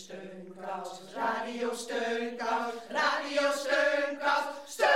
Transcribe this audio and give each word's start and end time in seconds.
Steunkous, 0.00 0.88
Radio 1.14 1.74
Steunkous, 1.74 2.74
Radio 2.88 3.50
Steunkous, 3.52 4.44
Steunkous. 4.66 4.90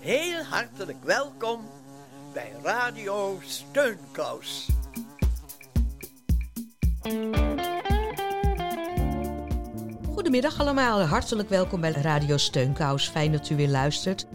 Heel 0.00 0.42
hartelijk 0.42 1.04
welkom 1.04 1.68
bij 2.32 2.52
Radio 2.62 3.38
Steunkous. 3.42 4.68
Goedemiddag 10.12 10.60
allemaal, 10.60 11.02
hartelijk 11.02 11.48
welkom 11.48 11.80
bij 11.80 11.90
Radio 11.90 12.36
Steunkous. 12.36 13.08
Fijn 13.08 13.32
dat 13.32 13.50
u 13.50 13.56
weer 13.56 13.68
luistert. 13.68 14.26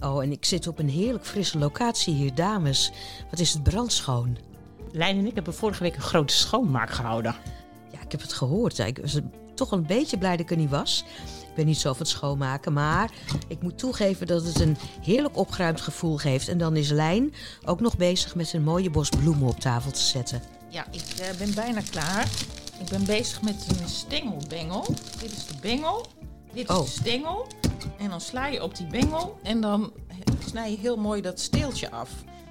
En 0.00 0.08
oh, 0.08 0.22
en 0.22 0.32
ik 0.32 0.44
zit 0.44 0.66
op 0.66 0.78
een 0.78 0.88
heerlijk 0.88 1.26
frisse 1.26 1.58
locatie 1.58 2.14
hier, 2.14 2.34
dames. 2.34 2.92
Wat 3.30 3.38
is 3.40 3.52
het 3.52 3.62
brandschoon? 3.62 4.36
Lijn 4.92 5.18
en 5.18 5.26
ik 5.26 5.34
hebben 5.34 5.54
vorige 5.54 5.82
week 5.82 5.94
een 5.96 6.02
grote 6.02 6.34
schoonmaak 6.34 6.90
gehouden. 6.90 7.34
Ja, 7.92 8.00
ik 8.00 8.12
heb 8.12 8.20
het 8.20 8.32
gehoord. 8.32 8.78
Ik 8.78 8.98
was 8.98 9.18
toch 9.54 9.70
een 9.70 9.86
beetje 9.86 10.18
blij 10.18 10.30
dat 10.30 10.40
ik 10.40 10.50
er 10.50 10.56
niet 10.56 10.70
was. 10.70 11.04
Ik 11.48 11.54
ben 11.54 11.66
niet 11.66 11.78
zo 11.78 11.90
van 11.90 11.98
het 11.98 12.08
schoonmaken, 12.08 12.72
maar 12.72 13.10
ik 13.48 13.62
moet 13.62 13.78
toegeven 13.78 14.26
dat 14.26 14.44
het 14.44 14.60
een 14.60 14.76
heerlijk 15.02 15.36
opgeruimd 15.36 15.80
gevoel 15.80 16.16
geeft. 16.16 16.48
En 16.48 16.58
dan 16.58 16.76
is 16.76 16.90
Lijn 16.90 17.34
ook 17.64 17.80
nog 17.80 17.96
bezig 17.96 18.34
met 18.34 18.52
een 18.52 18.62
mooie 18.62 18.90
bos 18.90 19.08
bloemen 19.08 19.48
op 19.48 19.60
tafel 19.60 19.90
te 19.90 20.00
zetten. 20.00 20.42
Ja, 20.68 20.86
ik 20.90 21.04
eh, 21.20 21.36
ben 21.38 21.54
bijna 21.54 21.80
klaar. 21.90 22.28
Ik 22.80 22.88
ben 22.90 23.04
bezig 23.04 23.42
met 23.42 23.66
een 23.80 23.88
stengelbengel. 23.88 24.84
Dit 25.20 25.32
is 25.32 25.46
de 25.46 25.54
bengel. 25.60 26.06
Dit 26.52 26.68
is 26.68 26.76
Oh. 26.76 26.82
de 26.84 26.90
stengel. 26.90 27.46
En 27.98 28.10
dan 28.10 28.20
sla 28.20 28.46
je 28.46 28.62
op 28.62 28.76
die 28.76 28.86
bengel 28.86 29.38
en 29.42 29.60
dan 29.60 29.92
snij 30.46 30.70
je 30.70 30.76
heel 30.78 30.96
mooi 30.96 31.22
dat 31.22 31.40
steeltje 31.40 31.90
af. 31.90 32.10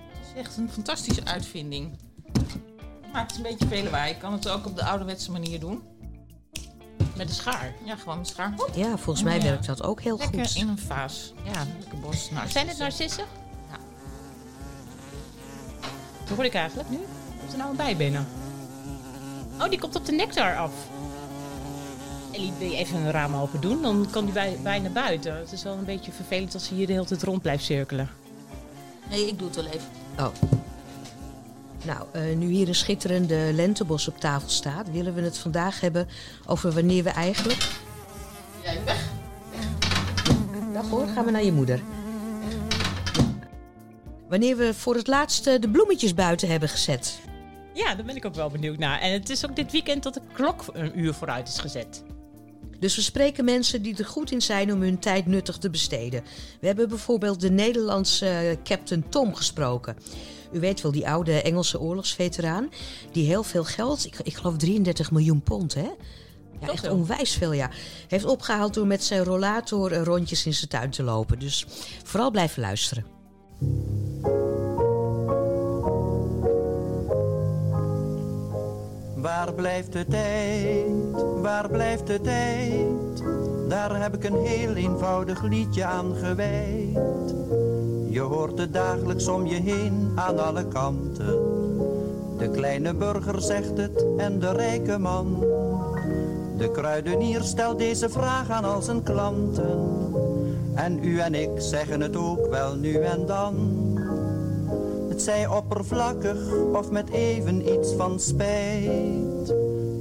Het 0.09 0.27
is 0.35 0.39
echt 0.41 0.57
een 0.57 0.69
fantastische 0.69 1.25
uitvinding. 1.25 1.97
Maakt 3.13 3.35
een 3.35 3.41
beetje 3.41 3.67
veel 3.67 3.83
lawaai. 3.83 4.11
Ik 4.13 4.19
kan 4.19 4.33
het 4.33 4.49
ook 4.49 4.65
op 4.65 4.75
de 4.75 4.83
ouderwetse 4.85 5.31
manier 5.31 5.59
doen. 5.59 5.83
Met 7.17 7.29
een 7.29 7.35
schaar. 7.35 7.73
Ja, 7.85 7.95
gewoon 7.95 8.17
een 8.17 8.25
schaar. 8.25 8.53
Hop. 8.57 8.69
Ja, 8.75 8.97
volgens 8.97 9.23
mij 9.25 9.35
Ja. 9.37 9.43
werkt 9.43 9.65
dat 9.65 9.83
ook 9.83 10.01
heel 10.01 10.17
Lekker 10.17 10.45
goed. 10.45 10.55
in 10.55 10.67
een 10.67 10.77
vaas. 10.79 11.33
Ja, 11.43 11.65
lekker 11.79 11.99
bos. 11.99 12.29
Nou, 12.31 12.49
Zijn 12.49 12.67
het 12.67 12.77
narcissen? 12.77 13.25
Ja. 13.69 13.77
Wat 16.19 16.35
hoor 16.35 16.45
ik 16.45 16.53
eigenlijk 16.53 16.89
nu? 16.89 16.97
Komt 17.39 17.51
er 17.51 17.57
nou 17.57 17.69
een 17.69 17.75
bij 17.77 17.97
binnen? 17.97 18.27
Oh, 19.61 19.69
die 19.69 19.79
komt 19.79 19.95
op 19.95 20.05
de 20.05 20.11
nectar 20.11 20.57
af. 20.57 20.71
Ellie, 22.33 22.53
wil 22.57 22.69
je 22.69 22.77
even 22.77 22.97
een 22.97 23.11
raam 23.11 23.35
open 23.35 23.61
doen? 23.61 23.81
Dan 23.81 24.07
kan 24.11 24.25
die 24.25 24.33
bij, 24.33 24.57
bijna 24.63 24.89
buiten. 24.89 25.37
Het 25.37 25.51
is 25.51 25.63
wel 25.63 25.73
een 25.73 25.85
beetje 25.85 26.11
vervelend 26.11 26.53
als 26.53 26.67
hij 26.67 26.77
hier 26.77 26.87
de 26.87 26.93
hele 26.93 27.05
tijd 27.05 27.23
rond 27.23 27.41
blijft 27.41 27.63
cirkelen. 27.63 28.09
Nee, 29.09 29.27
ik 29.27 29.39
doe 29.39 29.47
het 29.47 29.55
wel 29.55 29.65
even. 29.65 29.87
Oh. 30.19 30.27
Nou, 31.85 32.07
eh, 32.11 32.35
nu 32.37 32.47
hier 32.47 32.67
een 32.67 32.75
schitterende 32.75 33.49
lentebos 33.53 34.07
op 34.07 34.19
tafel 34.19 34.49
staat, 34.49 34.91
willen 34.91 35.13
we 35.13 35.21
het 35.21 35.37
vandaag 35.37 35.79
hebben 35.79 36.07
over 36.45 36.71
wanneer 36.71 37.03
we 37.03 37.09
eigenlijk. 37.09 37.67
Jij 38.63 38.79
weg. 38.85 39.09
Dag 40.73 40.89
hoor, 40.89 41.07
gaan 41.07 41.25
we 41.25 41.31
naar 41.31 41.43
je 41.43 41.51
moeder. 41.51 41.81
Wanneer 44.29 44.57
we 44.57 44.73
voor 44.73 44.95
het 44.95 45.07
laatst 45.07 45.47
eh, 45.47 45.61
de 45.61 45.69
bloemetjes 45.69 46.13
buiten 46.13 46.49
hebben 46.49 46.69
gezet. 46.69 47.19
Ja, 47.73 47.95
daar 47.95 48.05
ben 48.05 48.15
ik 48.15 48.25
ook 48.25 48.35
wel 48.35 48.49
benieuwd 48.49 48.77
naar. 48.77 48.99
En 48.99 49.11
het 49.11 49.29
is 49.29 49.45
ook 49.45 49.55
dit 49.55 49.71
weekend 49.71 50.03
dat 50.03 50.13
de 50.13 50.21
klok 50.33 50.63
een 50.73 50.99
uur 50.99 51.13
vooruit 51.13 51.47
is 51.47 51.59
gezet. 51.59 52.03
Dus 52.83 52.95
we 52.95 53.01
spreken 53.01 53.45
mensen 53.45 53.81
die 53.81 53.97
er 53.97 54.05
goed 54.05 54.31
in 54.31 54.41
zijn 54.41 54.73
om 54.73 54.81
hun 54.81 54.99
tijd 54.99 55.25
nuttig 55.25 55.57
te 55.57 55.69
besteden. 55.69 56.23
We 56.59 56.67
hebben 56.67 56.89
bijvoorbeeld 56.89 57.41
de 57.41 57.51
Nederlandse 57.51 58.27
eh, 58.27 58.57
Captain 58.63 59.09
Tom 59.09 59.35
gesproken. 59.35 59.95
U 60.51 60.59
weet 60.59 60.81
wel, 60.81 60.91
die 60.91 61.07
oude 61.07 61.41
Engelse 61.41 61.79
oorlogsveteraan. 61.79 62.69
Die 63.11 63.25
heel 63.25 63.43
veel 63.43 63.63
geld, 63.63 64.05
ik, 64.05 64.15
ik 64.23 64.35
geloof 64.35 64.57
33 64.57 65.11
miljoen 65.11 65.41
pond, 65.41 65.73
hè? 65.73 65.89
Ja, 66.59 66.67
echt 66.67 66.89
onwijs 66.89 67.33
veel, 67.33 67.53
ja. 67.53 67.69
Heeft 68.07 68.25
opgehaald 68.25 68.73
door 68.73 68.87
met 68.87 69.03
zijn 69.03 69.23
rollator 69.23 69.91
eh, 69.91 70.01
rondjes 70.01 70.45
in 70.45 70.53
zijn 70.53 70.69
tuin 70.69 70.89
te 70.89 71.03
lopen. 71.03 71.39
Dus 71.39 71.65
vooral 72.03 72.31
blijven 72.31 72.61
luisteren. 72.61 73.05
Waar 79.23 79.53
blijft 79.53 79.93
de 79.93 80.05
tijd? 80.05 80.85
Waar 81.41 81.69
blijft 81.69 82.07
de 82.07 82.21
tijd? 82.21 83.23
Daar 83.67 84.01
heb 84.01 84.15
ik 84.15 84.23
een 84.23 84.45
heel 84.45 84.75
eenvoudig 84.75 85.43
liedje 85.43 85.85
aan 85.85 86.15
gewijd. 86.15 87.33
Je 88.09 88.19
hoort 88.19 88.57
het 88.57 88.73
dagelijks 88.73 89.27
om 89.27 89.45
je 89.45 89.61
heen 89.61 90.11
aan 90.15 90.39
alle 90.39 90.67
kanten. 90.67 91.39
De 92.37 92.49
kleine 92.51 92.93
burger 92.93 93.41
zegt 93.41 93.77
het 93.77 94.05
en 94.17 94.39
de 94.39 94.51
rijke 94.51 94.97
man. 94.97 95.39
De 96.57 96.71
kruidenier 96.71 97.41
stelt 97.41 97.77
deze 97.77 98.09
vraag 98.09 98.49
aan 98.49 98.65
al 98.65 98.81
zijn 98.81 99.03
klanten. 99.03 99.79
En 100.73 101.03
u 101.03 101.19
en 101.19 101.33
ik 101.33 101.49
zeggen 101.57 102.01
het 102.01 102.15
ook 102.15 102.47
wel 102.49 102.75
nu 102.75 102.95
en 102.95 103.25
dan. 103.25 103.82
Het 105.13 105.21
zij 105.21 105.47
oppervlakkig 105.47 106.37
of 106.73 106.91
met 106.91 107.09
even 107.09 107.73
iets 107.73 107.93
van 107.93 108.19
spijt. 108.19 109.53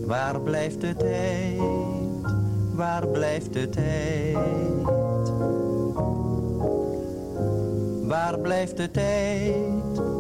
Waar 0.07 0.41
blijft 0.41 0.81
de 0.81 0.97
tijd? 0.97 1.59
Waar 2.75 3.07
blijft 3.07 3.53
de 3.53 3.69
tijd? 3.69 4.37
Waar 8.03 8.39
blijft 8.39 8.77
de 8.77 8.91
tijd? 8.91 9.55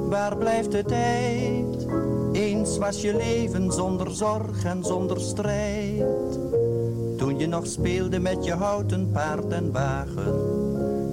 Waar 0.08 0.36
blijft 0.36 0.72
de 0.72 0.84
tijd? 0.84 1.86
Eens 2.32 2.78
was 2.78 3.00
je 3.00 3.16
leven 3.16 3.72
zonder 3.72 4.10
zorg 4.10 4.64
en 4.64 4.84
zonder 4.84 5.20
strijd. 5.20 6.38
Toen 7.16 7.38
je 7.38 7.46
nog 7.46 7.66
speelde 7.66 8.18
met 8.18 8.44
je 8.44 8.52
houten 8.52 9.10
paard 9.12 9.52
en 9.52 9.72
wagen. 9.72 10.34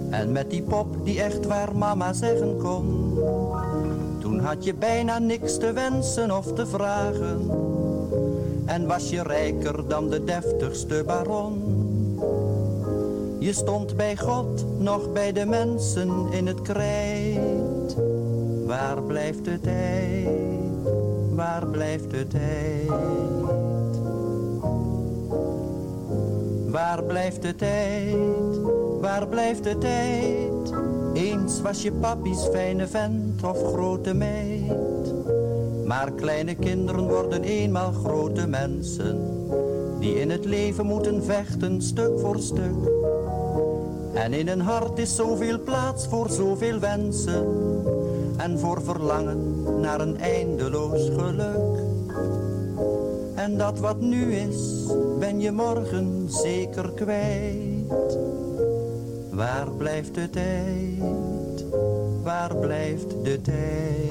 En 0.10 0.32
met 0.32 0.50
die 0.50 0.64
pop 0.64 0.88
die 1.04 1.22
echt 1.22 1.46
waar 1.46 1.76
mama 1.76 2.14
zeggen 2.14 2.58
kon. 2.58 3.09
Had 4.50 4.64
je 4.64 4.74
bijna 4.74 5.20
niks 5.20 5.58
te 5.58 5.72
wensen 5.74 6.38
of 6.38 6.54
te 6.54 6.68
vragen. 6.68 7.52
En 8.66 8.88
was 8.88 9.10
je 9.10 9.24
rijker 9.24 9.88
dan 9.88 10.10
de 10.10 10.24
deftigste 10.24 11.04
baron. 11.06 11.62
Je 13.40 13.54
stond 13.54 13.96
bij 13.96 14.18
God, 14.18 14.66
nog 14.78 15.12
bij 15.14 15.32
de 15.32 15.46
mensen 15.46 16.28
in 16.32 16.48
het 16.48 16.62
krijt. 16.62 17.96
Waar 18.66 19.02
blijft 19.02 19.46
de 19.46 19.60
tijd? 19.60 20.28
Waar 21.36 21.68
blijft 21.68 22.12
de 22.12 22.28
tijd? 22.28 22.90
Waar 26.70 27.04
blijft 27.04 27.42
de 27.42 27.56
tijd? 27.56 28.16
Waar 29.02 29.28
blijft 29.28 29.64
de 29.64 29.78
tijd? 29.78 30.59
Eens 31.20 31.62
was 31.62 31.82
je 31.82 31.92
papies 31.92 32.48
fijne 32.52 32.88
vent 32.88 33.44
of 33.44 33.74
grote 33.74 34.14
meid. 34.14 35.14
Maar 35.86 36.12
kleine 36.12 36.56
kinderen 36.56 37.08
worden 37.08 37.44
eenmaal 37.44 37.92
grote 37.92 38.48
mensen. 38.48 39.48
Die 40.00 40.20
in 40.20 40.30
het 40.30 40.46
leven 40.46 40.86
moeten 40.86 41.24
vechten 41.24 41.82
stuk 41.82 42.20
voor 42.20 42.40
stuk. 42.40 42.90
En 44.14 44.34
in 44.34 44.48
een 44.48 44.62
hart 44.62 44.98
is 45.00 45.16
zoveel 45.16 45.60
plaats 45.64 46.08
voor 46.08 46.30
zoveel 46.30 46.80
wensen. 46.80 47.46
En 48.38 48.60
voor 48.60 48.82
verlangen 48.82 49.64
naar 49.82 50.02
een 50.02 50.18
eindeloos 50.18 51.10
geluk. 51.18 51.80
En 53.36 53.58
dat 53.58 53.80
wat 53.80 54.02
nu 54.02 54.34
is, 54.34 54.86
ben 55.20 55.40
je 55.40 55.52
morgen 55.52 56.26
zeker 56.28 56.92
kwijt. 56.92 58.19
Waar 59.40 59.72
blijft 59.72 60.16
de 60.16 60.30
tijd? 60.30 61.70
Waar 62.24 62.56
blijft 62.56 63.10
de 63.10 63.42
tijd? 63.42 64.10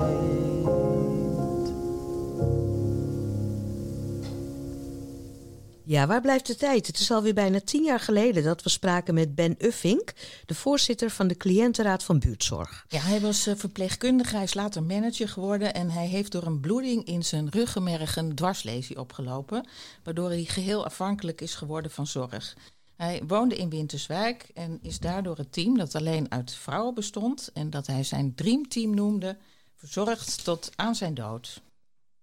Ja, 5.84 6.06
waar 6.06 6.20
blijft 6.20 6.46
de 6.46 6.54
tijd? 6.54 6.86
Het 6.86 6.98
is 6.98 7.10
alweer 7.10 7.34
bijna 7.34 7.60
tien 7.60 7.84
jaar 7.84 8.00
geleden 8.00 8.44
dat 8.44 8.62
we 8.62 8.68
spraken 8.68 9.14
met 9.14 9.34
Ben 9.34 9.54
Uffink, 9.58 10.12
de 10.46 10.54
voorzitter 10.54 11.10
van 11.10 11.28
de 11.28 11.36
cliëntenraad 11.36 12.04
van 12.04 12.18
buurtzorg. 12.18 12.84
Ja, 12.88 13.00
hij 13.00 13.20
was 13.20 13.46
eh, 13.46 13.54
verpleegkundige, 13.56 14.34
hij 14.34 14.44
is 14.44 14.54
later 14.54 14.82
manager 14.82 15.28
geworden 15.28 15.74
en 15.74 15.90
hij 15.90 16.06
heeft 16.06 16.32
door 16.32 16.46
een 16.46 16.60
bloeding 16.60 17.04
in 17.04 17.24
zijn 17.24 17.48
ruggenmerg 17.48 18.16
een 18.16 18.34
dwarslesie 18.34 18.98
opgelopen, 18.98 19.68
waardoor 20.04 20.28
hij 20.28 20.44
geheel 20.44 20.84
afhankelijk 20.84 21.40
is 21.40 21.54
geworden 21.54 21.90
van 21.90 22.06
zorg. 22.06 22.54
Hij 22.98 23.22
woonde 23.26 23.56
in 23.56 23.70
Winterswijk 23.70 24.50
en 24.54 24.78
is 24.82 24.98
daardoor 24.98 25.36
het 25.36 25.52
team 25.52 25.78
dat 25.78 25.94
alleen 25.94 26.30
uit 26.30 26.54
vrouwen 26.54 26.94
bestond 26.94 27.50
en 27.52 27.70
dat 27.70 27.86
hij 27.86 28.02
zijn 28.02 28.34
dreamteam 28.34 28.94
noemde, 28.94 29.36
verzorgd 29.74 30.44
tot 30.44 30.70
aan 30.76 30.94
zijn 30.94 31.14
dood. 31.14 31.62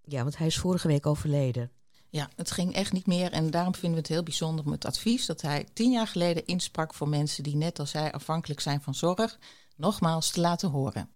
Ja, 0.02 0.22
want 0.22 0.38
hij 0.38 0.48
is 0.48 0.58
vorige 0.58 0.88
week 0.88 1.06
overleden. 1.06 1.72
Ja, 2.10 2.30
het 2.36 2.52
ging 2.52 2.74
echt 2.74 2.92
niet 2.92 3.06
meer 3.06 3.32
en 3.32 3.52
daarom 3.52 3.74
vinden 3.74 3.92
we 3.92 3.98
het 3.98 4.08
heel 4.08 4.24
bijzonder 4.24 4.66
om 4.66 4.72
het 4.72 4.86
advies 4.86 5.26
dat 5.26 5.42
hij 5.42 5.66
tien 5.74 5.92
jaar 5.92 6.08
geleden 6.08 6.46
insprak 6.46 6.94
voor 6.94 7.10
mensen 7.10 7.44
die 7.44 7.56
net 7.56 7.80
als 7.80 7.94
hij 7.94 8.12
afhankelijk 8.12 8.60
zijn 8.60 8.82
van 8.82 8.96
zorg, 8.96 9.40
nogmaals 9.76 10.32
te 10.32 10.40
laten 10.40 10.70
horen. 10.70 11.10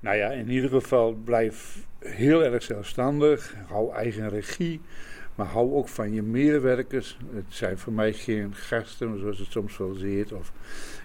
Nou 0.00 0.16
ja, 0.16 0.30
in 0.30 0.50
ieder 0.50 0.70
geval 0.70 1.12
blijf 1.12 1.86
heel 1.98 2.42
erg 2.42 2.62
zelfstandig. 2.62 3.54
Hou 3.66 3.94
eigen 3.94 4.28
regie. 4.28 4.80
Maar 5.36 5.46
hou 5.46 5.74
ook 5.74 5.88
van 5.88 6.12
je 6.12 6.22
medewerkers. 6.22 7.18
Het 7.30 7.44
zijn 7.48 7.78
voor 7.78 7.92
mij 7.92 8.12
geen 8.12 8.54
gasten, 8.54 9.18
zoals 9.18 9.38
het 9.38 9.50
soms 9.50 9.76
wel 9.76 9.94
ziet. 9.94 10.32
Of 10.32 10.52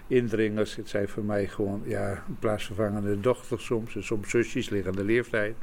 indringers. 0.06 0.76
Het 0.76 0.88
zijn 0.88 1.08
voor 1.08 1.24
mij 1.24 1.48
gewoon 1.48 1.82
ja, 1.84 2.24
plaatsvervangende 2.38 3.20
dochters 3.20 3.64
soms. 3.64 3.94
En 3.94 4.04
soms 4.04 4.30
zusjes 4.30 4.68
liggen 4.68 4.92
de 4.92 5.04
leeftijd. 5.04 5.54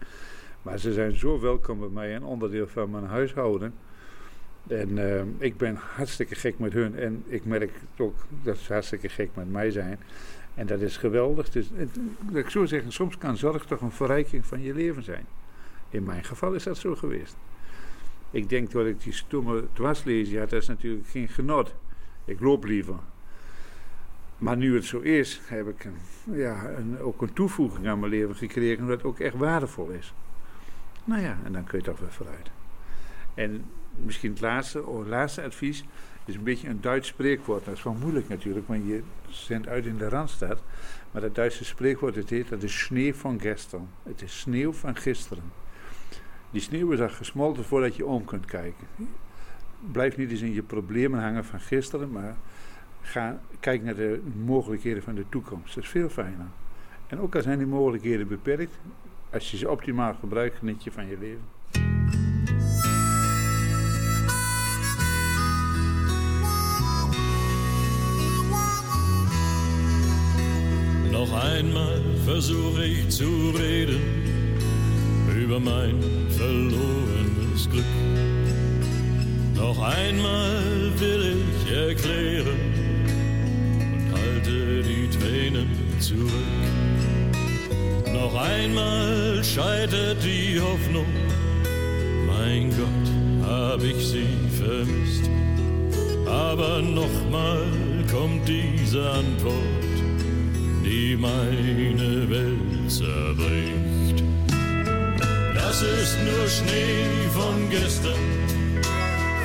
Maar 0.62 0.80
ze 0.80 0.94
zijn 0.94 1.16
zo 1.16 1.40
welkom 1.40 1.80
bij 1.80 1.90
mij 1.90 2.14
en 2.14 2.24
onderdeel 2.24 2.68
van 2.68 2.90
mijn 2.90 3.06
huishouden. 3.06 3.74
En 4.68 4.98
uh, 4.98 5.22
ik 5.38 5.58
ben 5.58 5.76
hartstikke 5.76 6.36
gek 6.36 6.60
met 6.60 6.74
hun. 6.74 6.96
En 6.96 7.24
ik 7.28 7.46
merk 7.46 7.72
ook 7.98 8.16
dat 8.44 8.58
ze 8.58 8.74
hartstikke 8.74 9.10
gek 9.10 9.30
met 9.34 9.52
mij 9.52 9.72
zijn. 9.72 10.00
En 10.56 10.68
dat 10.68 10.82
is 10.82 10.98
geweldig. 10.98 11.50
Dus, 11.50 11.70
het, 11.76 12.00
ik 12.34 12.50
zou 12.50 12.68
zeggen, 12.68 12.92
soms 12.92 13.18
kan 13.18 13.38
zorg 13.38 13.66
toch 13.66 13.82
een 13.82 13.92
verrijking 13.92 14.46
van 14.46 14.62
je 14.62 14.74
leven 14.74 15.04
zijn. 15.04 15.26
In 15.90 16.04
mijn 16.04 16.24
geval 16.24 16.54
is 16.54 16.64
dat 16.64 16.78
zo 16.78 16.96
geweest. 16.96 17.36
Ik 18.32 18.50
denk 18.50 18.72
dat 18.72 18.86
ik 18.86 19.02
die 19.02 19.14
stomme 19.14 19.68
dwarslezing 19.74 20.40
had, 20.40 20.50
dat 20.50 20.62
is 20.62 20.68
natuurlijk 20.68 21.08
geen 21.08 21.28
genot. 21.28 21.76
Ik 22.26 22.40
loop 22.40 22.64
liever. 22.64 23.00
Maar 24.38 24.58
nu 24.58 24.76
het 24.76 24.86
zo 24.86 25.00
is, 25.00 25.42
heb 25.46 25.68
ik 25.68 25.84
een, 25.84 25.98
ja, 26.38 26.70
een, 26.70 27.00
ook 27.00 27.22
een 27.22 27.34
toevoeging 27.34 27.88
aan 27.88 28.00
mijn 28.00 28.12
leven 28.12 28.36
gekregen, 28.36 28.88
dat 28.88 29.04
ook 29.04 29.20
echt 29.20 29.36
waardevol 29.36 29.90
is. 29.90 30.14
Nou 31.04 31.22
ja, 31.22 31.38
en 31.44 31.54
dan 31.54 31.64
kun 31.64 31.78
je 31.78 31.86
toch 31.86 32.00
weer 32.00 32.12
vooruit. 32.12 32.52
En 33.34 33.66
misschien 34.06 34.32
het 34.32 34.42
laatste, 34.42 34.86
oh, 34.86 35.08
laatste 35.08 35.44
advies 35.44 35.84
is 36.26 36.36
een 36.36 36.44
beetje 36.44 36.68
een 36.68 36.82
Duits 36.82 37.08
spreekwoord. 37.08 37.66
Dat 37.66 37.74
is 37.76 37.84
wel 37.84 37.94
moeilijk 37.94 38.30
natuurlijk, 38.30 38.68
want 38.68 38.86
je 38.86 39.02
zendt 39.30 39.68
uit 39.68 39.86
in 39.86 39.98
de 39.98 40.10
Randstad. 40.10 40.62
Maar 41.12 41.22
dat 41.22 41.36
Duitse 41.36 41.66
spreekwoord, 41.66 42.16
het 42.16 42.30
heet, 42.30 42.50
dat 42.50 42.64
is 42.64 42.80
sneeuw 42.80 43.14
van 43.14 43.40
gisteren. 43.40 43.90
Het 44.04 44.22
is 44.22 44.40
sneeuw 44.40 44.74
van 44.74 44.96
gisteren. 44.96 45.44
Die 46.52 46.62
sneeuw 46.62 46.92
is 46.92 47.00
al 47.00 47.10
gesmolten 47.10 47.64
voordat 47.64 47.96
je 47.96 48.06
om 48.06 48.26
kunt 48.26 48.46
kijken. 48.46 48.88
Blijf 49.92 50.18
niet 50.18 50.32
eens 50.32 50.42
in 50.42 50.54
je 50.54 50.62
problemen 50.62 51.22
hangen 51.22 51.46
van 51.46 51.60
gisteren, 51.60 52.12
maar 52.12 52.36
ga, 53.02 53.40
kijk 53.60 53.84
naar 53.84 53.96
de 53.96 54.22
mogelijkheden 54.46 55.04
van 55.04 55.16
de 55.16 55.26
toekomst. 55.30 55.76
Dat 55.76 55.84
is 55.84 55.90
veel 55.90 56.10
fijner. 56.10 56.48
En 57.08 57.20
ook 57.20 57.36
al 57.36 57.42
zijn 57.42 57.58
die 57.58 57.68
mogelijkheden 57.68 58.28
beperkt, 58.28 58.80
als 59.32 59.52
je 59.52 59.58
ze 59.58 59.70
optimaal 59.70 60.14
gebruikt, 60.14 60.58
geniet 60.58 60.84
je 60.84 60.92
van 60.92 61.08
je 61.08 61.18
leven. 61.20 61.58
Noch 71.12 71.44
einmal 71.44 72.02
versuche 72.24 72.86
ich 72.86 73.12
zu 73.12 73.52
reden 73.56 74.39
über 75.50 75.60
mein 75.60 75.96
verlorenes 76.30 77.68
Glück. 77.72 77.84
Noch 79.56 79.82
einmal 79.82 80.92
will 81.00 81.38
ich 81.50 81.74
erklären 81.74 82.60
und 83.82 84.12
halte 84.14 84.84
die 84.84 85.10
Tränen 85.10 85.70
zurück. 86.00 86.30
Noch 88.14 88.36
einmal 88.36 89.44
scheitert 89.44 90.18
die 90.24 90.62
Hoffnung, 90.62 91.08
mein 92.28 92.70
Gott, 92.70 93.50
hab 93.50 93.84
ich 93.84 94.08
sie 94.08 94.28
vermisst. 94.56 95.32
Aber 96.28 96.80
nochmal 96.80 97.66
kommt 98.12 98.48
diese 98.48 99.02
Antwort, 99.02 99.98
die 100.86 101.18
meine 101.20 102.30
Welt 102.30 102.92
zerbricht. 102.92 103.99
Das 105.70 105.84
ist 105.84 106.18
nur 106.26 106.48
Schnee 106.50 107.30
von 107.32 107.70
gestern, 107.70 108.26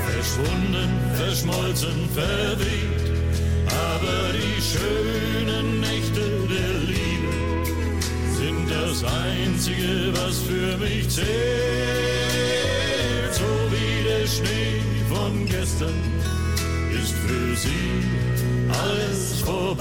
verschwunden, 0.09 0.89
verschmolzen, 1.17 2.09
verweht. 2.15 3.13
Aber 3.69 4.33
die 4.33 4.59
schönen 4.63 5.81
Nächte 5.81 6.25
der 6.49 6.79
Liebe 6.89 7.35
sind 8.39 8.71
das 8.71 9.05
Einzige, 9.05 10.15
was 10.15 10.39
für 10.39 10.79
mich 10.79 11.11
zählt. 11.11 11.27
So 13.31 13.51
wie 13.71 14.05
der 14.09 14.27
Schnee 14.27 14.81
von 15.11 15.45
gestern 15.45 16.01
ist 17.03 17.13
für 17.13 17.55
sie 17.55 18.01
alles 18.71 19.43
vorbei. 19.43 19.74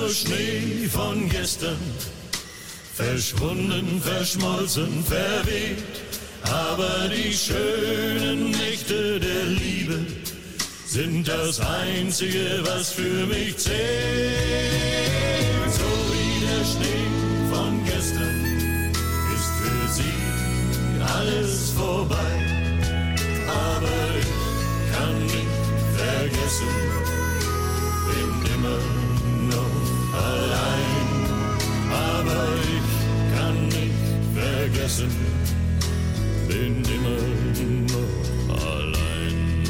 Nur 0.00 0.08
Schnee 0.08 0.88
von 0.88 1.28
gestern, 1.28 1.76
verschwunden, 2.94 4.00
verschmolzen, 4.00 5.04
verweht. 5.04 5.84
Aber 6.42 7.08
die 7.08 7.32
schönen 7.32 8.50
Nächte 8.50 9.20
der 9.20 9.44
Liebe 9.46 9.98
sind 10.86 11.28
das 11.28 11.60
Einzige, 11.60 12.62
was 12.64 12.92
für 12.92 13.26
mich 13.26 13.56
zählt. 13.58 13.74
So 15.70 15.90
wie 16.12 16.40
der 16.46 16.64
Schnee 16.64 17.08
von 17.52 17.84
gestern 17.84 18.92
ist 19.36 19.52
für 19.60 19.82
sie 19.96 20.18
alles 21.14 21.70
vorbei. 21.76 22.32
Aber 23.46 23.98
ich 24.18 24.92
kann 24.96 25.22
nicht 25.24 25.54
vergessen, 25.96 27.09
bin 36.48 36.82
immer 36.84 37.18
allein. 38.48 39.64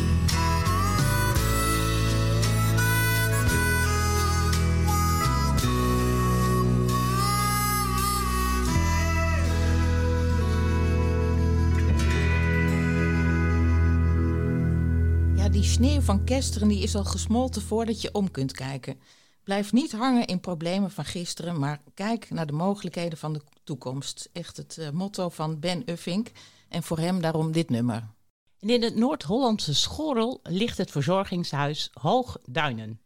Ja, 15.36 15.48
die 15.48 15.62
sneeuw 15.62 16.00
van 16.00 16.24
Kesteren 16.24 16.68
die 16.68 16.82
is 16.82 16.94
al 16.96 17.04
gesmolten 17.04 17.62
voordat 17.62 18.00
je 18.00 18.14
om 18.14 18.30
kunt 18.30 18.52
kijken. 18.52 19.00
Blijf 19.50 19.72
niet 19.72 19.92
hangen 19.92 20.26
in 20.26 20.40
problemen 20.40 20.90
van 20.90 21.04
gisteren, 21.04 21.58
maar 21.58 21.82
kijk 21.94 22.30
naar 22.30 22.46
de 22.46 22.52
mogelijkheden 22.52 23.18
van 23.18 23.32
de 23.32 23.40
toekomst. 23.64 24.28
Echt 24.32 24.56
het 24.56 24.78
eh, 24.78 24.90
motto 24.90 25.28
van 25.28 25.60
Ben 25.60 25.90
Uffink. 25.90 26.30
En 26.68 26.82
voor 26.82 26.98
hem 26.98 27.20
daarom 27.20 27.52
dit 27.52 27.70
nummer. 27.70 28.08
In 28.58 28.82
het 28.82 28.96
Noord-Hollandse 28.96 29.74
Schorrel 29.74 30.40
ligt 30.42 30.78
het 30.78 30.90
verzorgingshuis 30.90 31.90
Hoogduinen. 31.92 33.00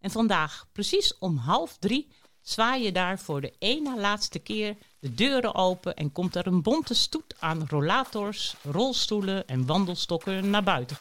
En 0.00 0.10
vandaag, 0.10 0.66
precies 0.72 1.18
om 1.18 1.36
half 1.36 1.76
drie, 1.78 2.08
zwaai 2.40 2.84
je 2.84 2.92
daar 2.92 3.18
voor 3.18 3.40
de 3.40 3.54
ene 3.58 4.00
laatste 4.00 4.38
keer 4.38 4.76
de 4.98 5.14
deuren 5.14 5.54
open 5.54 5.96
en 5.96 6.12
komt 6.12 6.36
er 6.36 6.46
een 6.46 6.62
bonte 6.62 6.94
stoet 6.94 7.34
aan 7.38 7.66
rollators, 7.68 8.56
rolstoelen 8.62 9.46
en 9.46 9.66
wandelstokken 9.66 10.50
naar 10.50 10.64
buiten. 10.64 10.96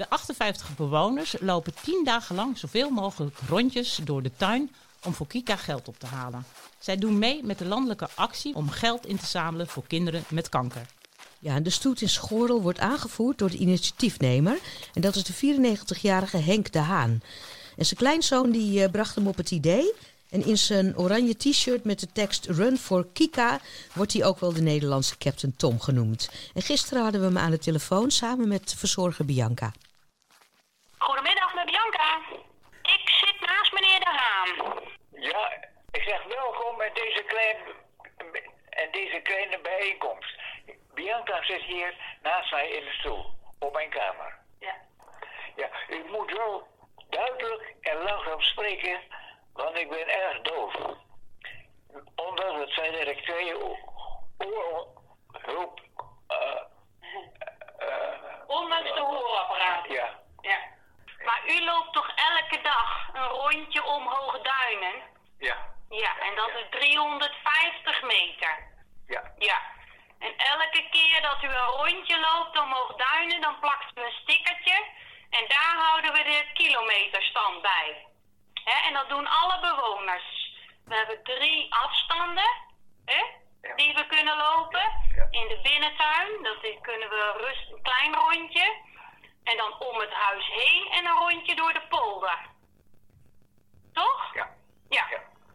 De 0.00 0.08
58 0.08 0.76
bewoners 0.76 1.34
lopen 1.40 1.74
tien 1.82 2.04
dagen 2.04 2.36
lang 2.36 2.58
zoveel 2.58 2.90
mogelijk 2.90 3.36
rondjes 3.48 4.00
door 4.04 4.22
de 4.22 4.30
tuin 4.36 4.70
om 5.04 5.14
voor 5.14 5.26
Kika 5.26 5.56
geld 5.56 5.88
op 5.88 5.98
te 5.98 6.06
halen. 6.06 6.44
Zij 6.78 6.96
doen 6.96 7.18
mee 7.18 7.42
met 7.42 7.58
de 7.58 7.64
landelijke 7.64 8.08
actie 8.14 8.54
om 8.54 8.70
geld 8.70 9.06
in 9.06 9.18
te 9.18 9.26
zamelen 9.26 9.66
voor 9.66 9.86
kinderen 9.86 10.24
met 10.28 10.48
kanker. 10.48 10.86
Ja, 11.38 11.60
de 11.60 11.70
stoet 11.70 12.00
in 12.00 12.08
Schorel 12.08 12.62
wordt 12.62 12.78
aangevoerd 12.78 13.38
door 13.38 13.50
de 13.50 13.56
initiatiefnemer. 13.56 14.58
En 14.94 15.00
dat 15.00 15.16
is 15.16 15.24
de 15.24 15.56
94-jarige 15.56 16.36
Henk 16.36 16.72
de 16.72 16.78
Haan. 16.78 17.22
En 17.76 17.86
zijn 17.86 18.00
kleinzoon 18.00 18.50
die 18.50 18.82
eh, 18.82 18.90
bracht 18.90 19.14
hem 19.14 19.26
op 19.26 19.36
het 19.36 19.50
idee. 19.50 19.92
En 20.30 20.46
in 20.46 20.58
zijn 20.58 20.98
oranje 20.98 21.36
t-shirt 21.36 21.84
met 21.84 22.00
de 22.00 22.08
tekst 22.12 22.46
Run 22.46 22.78
for 22.78 23.06
Kika 23.12 23.60
wordt 23.92 24.12
hij 24.12 24.24
ook 24.24 24.40
wel 24.40 24.52
de 24.52 24.62
Nederlandse 24.62 25.18
Captain 25.18 25.54
Tom 25.56 25.80
genoemd. 25.80 26.30
En 26.54 26.62
gisteren 26.62 27.02
hadden 27.02 27.20
we 27.20 27.26
hem 27.26 27.38
aan 27.38 27.50
de 27.50 27.58
telefoon 27.58 28.10
samen 28.10 28.48
met 28.48 28.74
verzorger 28.76 29.24
Bianca. 29.24 29.72
Goedemiddag 31.00 31.54
met 31.54 31.64
Bianca. 31.64 32.20
Ik 32.82 33.08
zit 33.08 33.40
naast 33.40 33.72
meneer 33.72 34.00
De 34.00 34.10
Haan. 34.10 34.80
Ja, 35.10 35.52
ik 35.90 36.02
zeg 36.02 36.22
welkom 36.24 36.76
bij 36.76 36.92
deze 36.92 37.22
kleine, 37.22 37.74
en 38.68 38.90
deze 38.90 39.20
kleine 39.20 39.60
bijeenkomst. 39.60 40.38
Bianca 40.94 41.42
zit 41.42 41.62
hier 41.62 41.94
naast 42.22 42.52
mij 42.52 42.68
in 42.68 42.84
de 42.84 42.92
stoel, 42.92 43.34
op 43.58 43.72
mijn 43.72 43.90
kamer. 43.90 44.38
Ja. 44.58 44.74
Ja, 45.56 45.70
u 45.88 46.04
moet 46.10 46.32
wel 46.36 46.66
duidelijk 47.08 47.74
en 47.80 48.02
langzaam 48.02 48.40
spreken, 48.40 49.00
want 49.52 49.76
ik 49.76 49.90
ben 49.90 50.08
erg 50.08 50.40
doof. 50.40 50.74
Omdat 52.14 52.54
het 52.54 52.70
zijn 52.70 52.92
dat 52.92 53.06
ik 53.06 53.22
twee 53.22 53.56
oorhulp... 54.38 55.80
Uh, 56.28 56.62
Ondanks 58.46 58.94
de 58.94 59.00
hoorapparaat. 59.00 59.86
Ja. 59.88 60.18
ja. 60.40 60.78
Maar 61.24 61.40
u 61.46 61.64
loopt 61.64 61.92
toch 61.92 62.10
elke 62.14 62.60
dag 62.62 63.08
een 63.12 63.28
rondje 63.28 63.84
om 63.84 64.06
Hoge 64.06 64.40
Duinen? 64.42 64.94
Ja. 65.38 65.56
Ja, 65.88 66.18
en 66.18 66.34
dat 66.34 66.48
is 66.48 66.66
350 66.70 68.02
meter. 68.02 68.68
Ja. 69.06 69.32
Ja. 69.38 69.60
En 70.18 70.36
elke 70.36 70.88
keer 70.90 71.22
dat 71.22 71.42
u 71.42 71.46
een 71.46 71.74
rondje 71.84 72.20
loopt 72.20 72.58
om 72.58 72.72
Hoge 72.72 72.96
Duinen, 72.96 73.40
dan 73.40 73.60
plakt 73.60 73.98
u 73.98 74.02
een 74.02 74.12
stickertje. 74.22 74.84
En 75.30 75.48
daar 75.48 75.76
houden 75.76 76.12
we 76.12 76.22
de 76.22 76.50
kilometerstand 76.52 77.62
bij. 77.62 78.06
Hè? 78.64 78.86
En 78.86 78.94
dat 78.94 79.08
doen 79.08 79.26
alle 79.26 79.60
bewoners. 79.60 80.54
We 80.84 80.96
hebben 80.96 81.22
drie 81.22 81.74
afstanden 81.74 82.68
die 83.76 83.94
we 83.94 84.06
kunnen 84.06 84.36
lopen. 84.36 84.84
In 85.30 85.48
de 85.48 85.60
binnentuin, 85.62 86.42
dat 86.42 86.64
is, 86.64 86.76
kunnen 86.80 87.08
we 87.08 87.32
rust, 87.36 87.70
een 87.70 87.82
klein 87.82 88.14
rondje. 88.14 88.88
En 89.44 89.56
dan 89.56 89.78
om 89.78 89.98
het 90.00 90.12
huis 90.12 90.46
heen 90.46 90.88
en 90.92 91.06
een 91.06 91.18
rondje 91.18 91.54
door 91.54 91.72
de 91.72 91.82
polder. 91.88 92.38
Toch? 93.92 94.34
Ja. 94.34 94.50
Ja. 94.88 95.06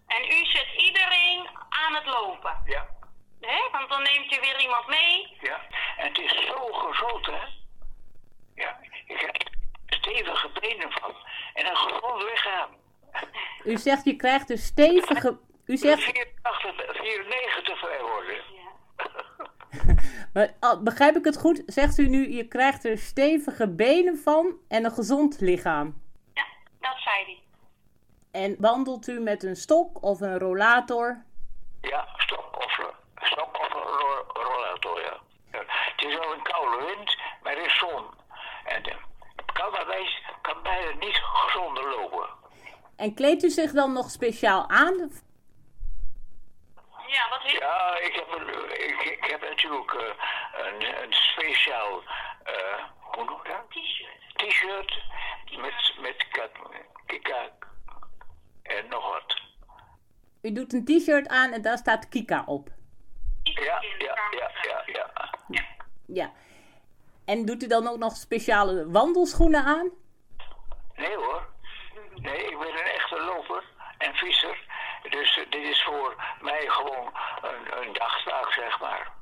En 0.08 0.32
u 0.32 0.46
zet 0.46 0.68
iedereen 0.77 1.50
aan 1.70 1.96
het 1.96 2.06
lopen. 2.06 2.62
Ja. 2.65 2.88
Hè? 3.42 3.70
Want 3.72 3.89
dan 3.89 4.04
neemt 4.04 4.34
u 4.38 4.39
weer 4.39 4.60
iemand 4.60 4.88
mee. 4.88 5.38
Ja. 5.42 5.62
En 5.98 6.08
het 6.08 6.18
is 6.18 6.46
zo 6.46 6.74
gezond, 6.74 7.25
hè? 7.25 7.44
Ja. 8.56 8.80
Je 9.06 9.15
krijgt 9.15 9.50
stevige 9.86 10.50
benen 10.60 10.92
van. 10.92 11.15
En 11.54 11.65
een 11.65 11.75
gezond 11.75 12.24
lichaam. 12.24 12.70
U 13.63 13.77
zegt 13.77 14.06
je 14.06 14.15
krijgt 14.15 14.50
een 14.50 14.58
stevige. 14.58 15.39
U 15.65 15.77
zegt. 15.77 16.04
84, 16.04 16.96
94 16.98 17.80
vrij 17.80 18.01
worden. 18.01 18.44
Maar, 20.34 20.46
oh, 20.46 20.54
begrijp 20.84 21.15
ik 21.15 21.25
het 21.25 21.38
goed? 21.38 21.63
Zegt 21.65 21.98
u 21.98 22.07
nu, 22.07 22.31
je 22.31 22.48
krijgt 22.48 22.86
er 22.86 22.98
stevige 22.98 23.67
benen 23.67 24.17
van 24.17 24.55
en 24.67 24.86
een 24.86 24.91
gezond 24.91 25.39
lichaam. 25.39 26.01
Ja, 26.34 26.45
dat 26.79 26.98
zei 26.98 27.15
hij. 27.25 27.43
En 28.41 28.55
wandelt 28.60 29.07
u 29.07 29.19
met 29.19 29.43
een 29.43 29.55
stok 29.55 30.03
of 30.03 30.22
een 30.22 30.39
rollator? 30.39 31.24
Ja, 31.81 32.07
stok 32.17 32.57
of, 32.57 32.79
stok 33.15 33.60
of 33.60 33.74
een 33.74 33.81
ro 33.81 34.25
rollator, 34.27 35.01
ja. 35.01 35.19
Het 35.95 36.05
is 36.05 36.17
wel 36.17 36.34
een 36.34 36.43
koude 36.43 36.86
wind, 36.86 37.17
maar 37.43 37.53
er 37.53 37.65
is 37.65 37.77
zon. 37.77 38.03
En 38.65 38.84
kan, 39.53 39.72
daarbij, 39.72 40.07
kan 40.41 40.62
bijna 40.63 40.91
niet 41.00 41.19
gezonder 41.24 41.89
lopen. 41.89 42.29
En 42.95 43.13
kleedt 43.13 43.43
u 43.43 43.50
zich 43.50 43.72
dan 43.72 43.93
nog 43.93 44.10
speciaal 44.10 44.69
aan? 44.69 45.12
Ja, 47.07 47.29
wat 47.29 47.41
heeft... 47.41 47.60
Ja, 47.60 48.00
ik 48.00 48.13
heb, 48.13 48.27
een, 48.39 48.48
ik, 48.72 49.01
ik 49.01 49.25
heb 49.31 49.41
natuurlijk 49.41 49.93
uh, 49.93 50.01
een, 50.75 51.03
een 51.03 51.13
speciaal, 51.13 52.01
uh, 52.46 52.84
hoe 53.00 53.24
noem 53.24 53.39
je 53.44 53.50
dat? 53.50 53.70
T-shirt. 53.70 54.24
T-shirt 54.36 55.03
met, 55.62 55.94
met 56.01 56.27
kika 57.05 57.50
en 58.63 58.88
nog 58.89 59.12
wat. 59.12 59.41
U 60.41 60.51
doet 60.51 60.74
een 60.74 60.86
t-shirt 60.86 61.27
aan 61.27 61.51
en 61.51 61.62
daar 61.62 61.77
staat 61.77 62.10
Kika 62.10 62.44
op. 62.46 62.70
Ja, 63.44 63.82
ja, 63.98 64.15
ja, 64.32 64.51
ja, 64.62 64.84
ja. 64.86 65.63
Ja. 66.08 66.32
En 67.25 67.46
doet 67.46 67.63
u 67.63 67.67
dan 67.67 67.88
ook 67.88 67.98
nog 67.98 68.15
speciale 68.15 68.91
wandelschoenen 68.91 69.63
aan? 69.63 69.89
Nee 70.96 71.15
hoor. 71.15 71.48
Nee, 72.15 72.46
ik 72.51 72.60
ben 72.60 72.67
een 72.67 72.91
echte 72.94 73.20
loper 73.22 73.63
en 73.98 74.15
fietser. 74.15 74.58
Dus 75.10 75.38
uh, 75.38 75.50
dit 75.50 75.67
is 75.67 75.84
voor 75.84 76.15
mij 76.41 76.65
gewoon 76.67 77.13
een, 77.41 77.82
een 77.82 77.94
dagtaak, 77.94 78.51
zeg 78.51 78.79
maar. 78.79 79.13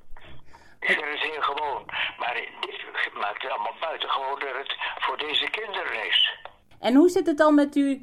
Het 0.83 1.19
heel 1.19 1.41
gewoon. 1.41 1.85
Maar 2.17 2.33
dit 2.33 3.13
maakt 3.13 3.41
het 3.41 3.51
allemaal 3.51 3.75
buitengewoon 3.79 4.39
dat 4.39 4.55
het 4.55 4.75
voor 4.99 5.17
deze 5.17 5.49
kinderen 5.49 6.07
is. 6.07 6.37
En 6.79 6.95
hoe 6.95 7.09
zit 7.09 7.27
het 7.27 7.37
dan 7.37 7.55
met 7.55 7.75
uw 7.75 7.97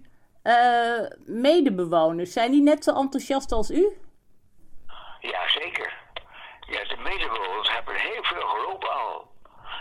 uh, 0.44 1.06
medebewoners? 1.26 2.32
Zijn 2.32 2.50
die 2.50 2.62
net 2.62 2.84
zo 2.84 2.94
enthousiast 2.94 3.52
als 3.52 3.70
u? 3.70 4.00
Ja, 5.20 5.49
zeker. 5.49 5.92
Ja, 6.66 6.84
de 6.84 6.96
medebewoners 6.96 7.70
hebben 7.70 7.94
heel 7.94 8.22
veel 8.22 8.46
gelopen 8.49 8.92
al. 8.92 9.28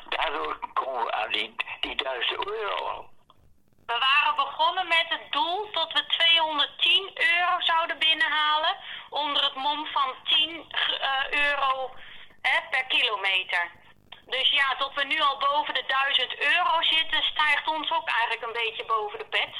Daardoor 0.10 0.60
komen 0.74 1.06
we 1.06 1.12
aan 1.12 1.32
die, 1.32 1.56
die 1.82 1.96
duizend 1.96 2.48
euro 2.48 2.76
al. 2.76 3.10
We 3.86 3.98
waren 4.08 4.36
begonnen 4.36 4.88
met 4.88 5.06
het 5.08 5.32
doel 5.32 5.70
tot 5.72 5.94
we 5.94 6.06
210 6.08 7.12
euro 7.16 7.60
zouden 7.60 8.00
binnenhalen. 8.00 8.76
Onder 9.10 9.44
het 9.44 9.56
mom 9.56 9.86
van 9.86 10.14
10 10.24 10.50
uh, 10.50 11.46
euro 11.46 11.92
hè, 12.42 12.58
per 12.70 12.86
kilometer. 12.86 13.72
Dus 14.26 14.50
ja, 14.50 14.76
tot 14.78 14.94
we 14.94 15.04
nu 15.04 15.20
al 15.20 15.38
boven 15.38 15.74
de 15.74 15.84
1000 15.88 16.40
euro 16.40 16.82
zitten, 16.82 17.24
stijgt 17.24 17.68
ons 17.68 17.92
ook 17.92 18.10
eigenlijk 18.10 18.42
een 18.42 18.62
beetje 18.62 18.86
boven 18.86 19.20
de 19.20 19.26
pet. 19.26 19.56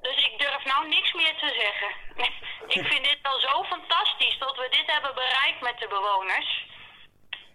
Dus 0.00 0.16
ik 0.26 0.38
durf 0.38 0.64
nou 0.64 0.88
niks 0.88 1.12
meer 1.12 1.36
te 1.36 1.48
zeggen. 1.60 1.90
ik 2.76 2.86
vind 2.86 3.04
dit 3.04 3.18
wel 3.22 3.40
zo 3.40 3.64
fantastisch 3.64 4.38
dat 4.38 4.56
we 4.56 4.68
dit 4.70 4.86
hebben 4.86 5.14
bereikt 5.14 5.60
met 5.60 5.78
de 5.78 5.88
bewoners. 5.88 6.66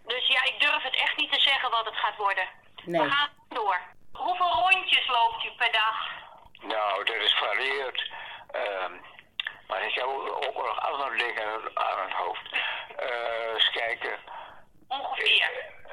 Dus 0.06 0.28
ja, 0.28 0.44
ik 0.44 0.60
durf 0.60 0.84
het 0.84 0.96
echt 0.96 1.18
niet 1.18 1.32
te 1.32 1.40
zeggen 1.40 1.70
wat 1.70 1.86
het 1.86 1.98
gaat 1.98 2.18
worden. 2.18 2.48
Nee. 2.84 3.02
We 3.02 3.10
gaan 3.10 3.30
door. 3.50 3.82
Hoeveel 4.12 4.52
rondjes 4.52 5.08
loopt 5.08 5.44
u 5.44 5.50
per 5.58 5.72
dag? 5.72 5.98
Nou, 6.62 7.04
dat 7.04 7.16
is 7.16 7.34
varieert. 7.34 8.12
Uh, 8.56 8.86
maar 9.68 9.84
ik 9.84 9.94
heb 9.94 10.06
ook 10.06 10.56
nog 10.56 10.80
andere 10.80 11.18
dingen 11.18 11.72
aan 11.74 12.00
het 12.00 12.14
hoofd. 12.14 12.54
Uh, 13.00 13.54
eens 13.54 13.70
kijken. 13.70 14.20
Ongeveer. 14.88 15.52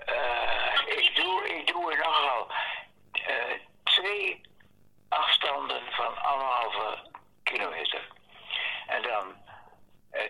Uh, 0.08 0.98
ik, 0.98 1.16
doe, 1.16 1.48
ik 1.48 1.66
doe 1.66 1.92
in 1.92 1.98
nogal 1.98 2.50
uh, 3.28 3.58
twee 3.84 4.40
afstanden 5.08 5.82
van 5.90 6.22
anderhalve 6.22 7.10
kilometer. 7.42 8.08
En 8.86 9.02
dan 9.02 9.36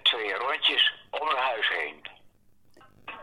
twee 0.03 0.35
rondjes 0.35 0.95
om 1.11 1.29
het 1.29 1.39
huis 1.39 1.69
heen. 1.69 2.14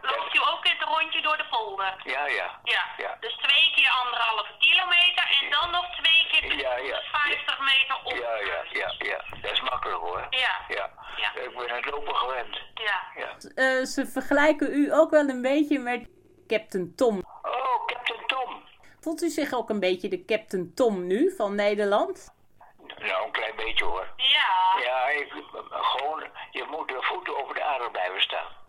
Loopt 0.01 0.35
u 0.35 0.39
ook 0.51 0.67
het 0.67 0.83
rondje 0.83 1.21
door 1.21 1.37
de 1.37 1.45
polder? 1.49 1.93
Ja, 2.03 2.25
ja. 2.27 2.59
Ja. 2.63 2.83
ja. 2.97 3.17
Dus 3.19 3.35
twee 3.35 3.71
keer 3.75 3.91
anderhalve 4.03 4.51
kilometer 4.59 5.25
en 5.41 5.49
dan 5.49 5.71
nog 5.71 5.85
twee 5.99 6.27
keer 6.31 6.55
ja, 6.55 6.77
ja. 6.77 7.01
50 7.11 7.59
meter 7.59 7.99
op. 8.03 8.11
Ja, 8.11 8.35
ja, 8.35 8.63
ja, 8.71 8.93
ja. 8.97 9.23
Dat 9.41 9.51
is 9.51 9.61
makkelijk 9.61 10.01
hoor. 10.01 10.27
Ja. 10.29 10.55
ja. 10.67 10.89
ja. 11.15 11.41
Ik 11.41 11.57
ben 11.57 11.75
het 11.75 11.85
lopen 11.85 12.15
gewend. 12.15 12.61
Ja. 12.73 13.01
ja. 13.15 13.29
Uh, 13.55 13.85
ze 13.85 14.07
vergelijken 14.07 14.73
u 14.73 14.93
ook 14.93 15.09
wel 15.09 15.29
een 15.29 15.41
beetje 15.41 15.79
met 15.79 16.09
Captain 16.47 16.95
Tom. 16.95 17.23
Oh, 17.41 17.85
Captain 17.85 18.25
Tom. 18.27 18.63
Voelt 18.99 19.21
u 19.21 19.29
zich 19.29 19.53
ook 19.53 19.69
een 19.69 19.79
beetje 19.79 20.07
de 20.07 20.25
Captain 20.25 20.73
Tom 20.75 21.07
nu 21.07 21.33
van 21.37 21.55
Nederland? 21.55 22.33
Nou, 22.97 23.25
een 23.25 23.31
klein 23.31 23.55
beetje 23.55 23.85
hoor. 23.85 24.07
Ja. 24.17 24.79
Ja, 24.83 25.09
ik, 25.09 25.33
gewoon, 25.69 26.23
je 26.51 26.65
moet 26.69 26.87
de 26.87 26.97
voeten 27.01 27.43
over 27.43 27.55
de 27.55 27.63
aarde 27.63 27.91
blijven 27.91 28.21
staan. 28.21 28.60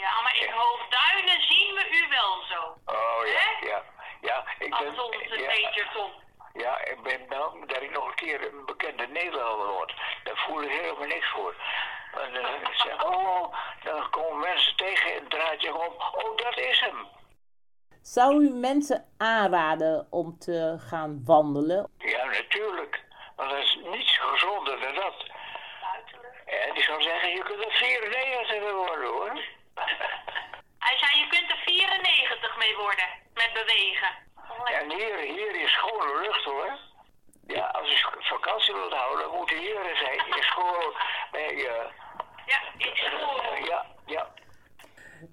Ja, 0.00 0.22
maar 0.22 0.36
in 0.36 0.50
Hoofdduinen 0.50 1.40
zien 1.48 1.74
we 1.74 1.84
u 2.00 2.08
wel 2.08 2.42
zo. 2.50 2.60
Oh 2.84 3.26
ja, 3.26 3.68
ja. 3.68 3.82
Ja, 4.20 4.44
ik 4.58 4.70
ben, 4.70 4.88
Als 4.88 4.98
onze 4.98 5.38
ja, 5.40 5.46
Peterson. 5.48 6.10
ja, 6.52 6.84
ik 6.84 7.02
ben 7.02 7.28
bang 7.28 7.68
dat 7.68 7.82
ik 7.82 7.90
nog 7.90 8.06
een 8.08 8.14
keer 8.14 8.46
een 8.46 8.64
bekende 8.66 9.06
Nederlander 9.06 9.68
word. 9.68 9.94
Daar 10.24 10.36
voel 10.36 10.62
ik 10.62 10.70
helemaal 10.70 11.06
niks 11.06 11.28
voor. 11.30 11.54
En 12.22 12.32
dan 12.32 12.44
zeg 12.72 13.04
oh, 13.14 13.54
dan 13.84 14.10
komen 14.10 14.38
mensen 14.40 14.76
tegen 14.76 15.14
en 15.14 15.28
draait 15.28 15.62
je 15.62 15.74
om. 15.74 15.92
Oh, 16.24 16.36
dat 16.36 16.58
is 16.58 16.80
hem. 16.80 17.06
Zou 18.02 18.44
u 18.44 18.50
mensen 18.50 19.04
aanraden 19.18 20.06
om 20.10 20.38
te 20.38 20.76
gaan 20.88 21.22
wandelen? 21.24 21.90
Ja, 21.98 22.24
natuurlijk. 22.24 23.02
Want 23.36 23.50
dat 23.50 23.58
is 23.58 23.78
niets 23.84 24.18
gezonder 24.18 24.80
dan 24.80 24.94
dat. 24.94 25.14
Ja, 26.46 26.72
die 26.74 26.82
zou 26.82 27.02
zeggen, 27.02 27.30
je 27.30 27.42
kunt 27.42 27.64
er 27.64 27.72
94 27.72 28.72
worden 28.72 29.08
hoor. 29.08 29.40
Hij 30.78 30.96
zei, 30.98 31.18
je 31.20 31.26
kunt 31.28 31.50
er 31.50 31.56
94 31.64 32.56
mee 32.56 32.76
worden. 32.76 33.04
Met 33.34 33.50
bewegen. 33.52 34.08
En 34.80 34.90
hier, 34.90 35.16
hier 35.18 35.54
is 35.62 35.72
schone 35.72 36.20
lucht 36.20 36.44
hoor. 36.44 36.78
Ja, 37.46 37.64
als 37.66 37.88
je 37.90 38.06
vakantie 38.20 38.74
wilt 38.74 38.92
houden, 38.92 39.30
moet 39.30 39.50
je 39.50 39.56
hier 39.56 39.96
zijn. 39.96 40.36
In 40.36 40.42
school, 40.42 40.94
bij, 41.30 41.52
uh, 41.54 41.66
Ja, 42.46 42.58
in 42.76 42.96
school. 42.96 43.64
ja, 43.64 43.86
ja. 44.06 44.26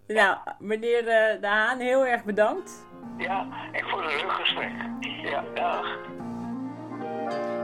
Nou, 0.07 0.37
meneer 0.59 1.07
eh, 1.07 1.41
De 1.41 1.47
Haan, 1.47 1.79
heel 1.79 2.05
erg 2.05 2.23
bedankt. 2.23 2.85
Ja, 3.17 3.47
ik 3.71 3.85
vond 3.85 4.03
het 4.03 4.11
een 4.13 4.27
leuk 4.27 4.31
gesprek. 4.31 4.71
Ja, 5.01 5.41
dag. 5.53 5.85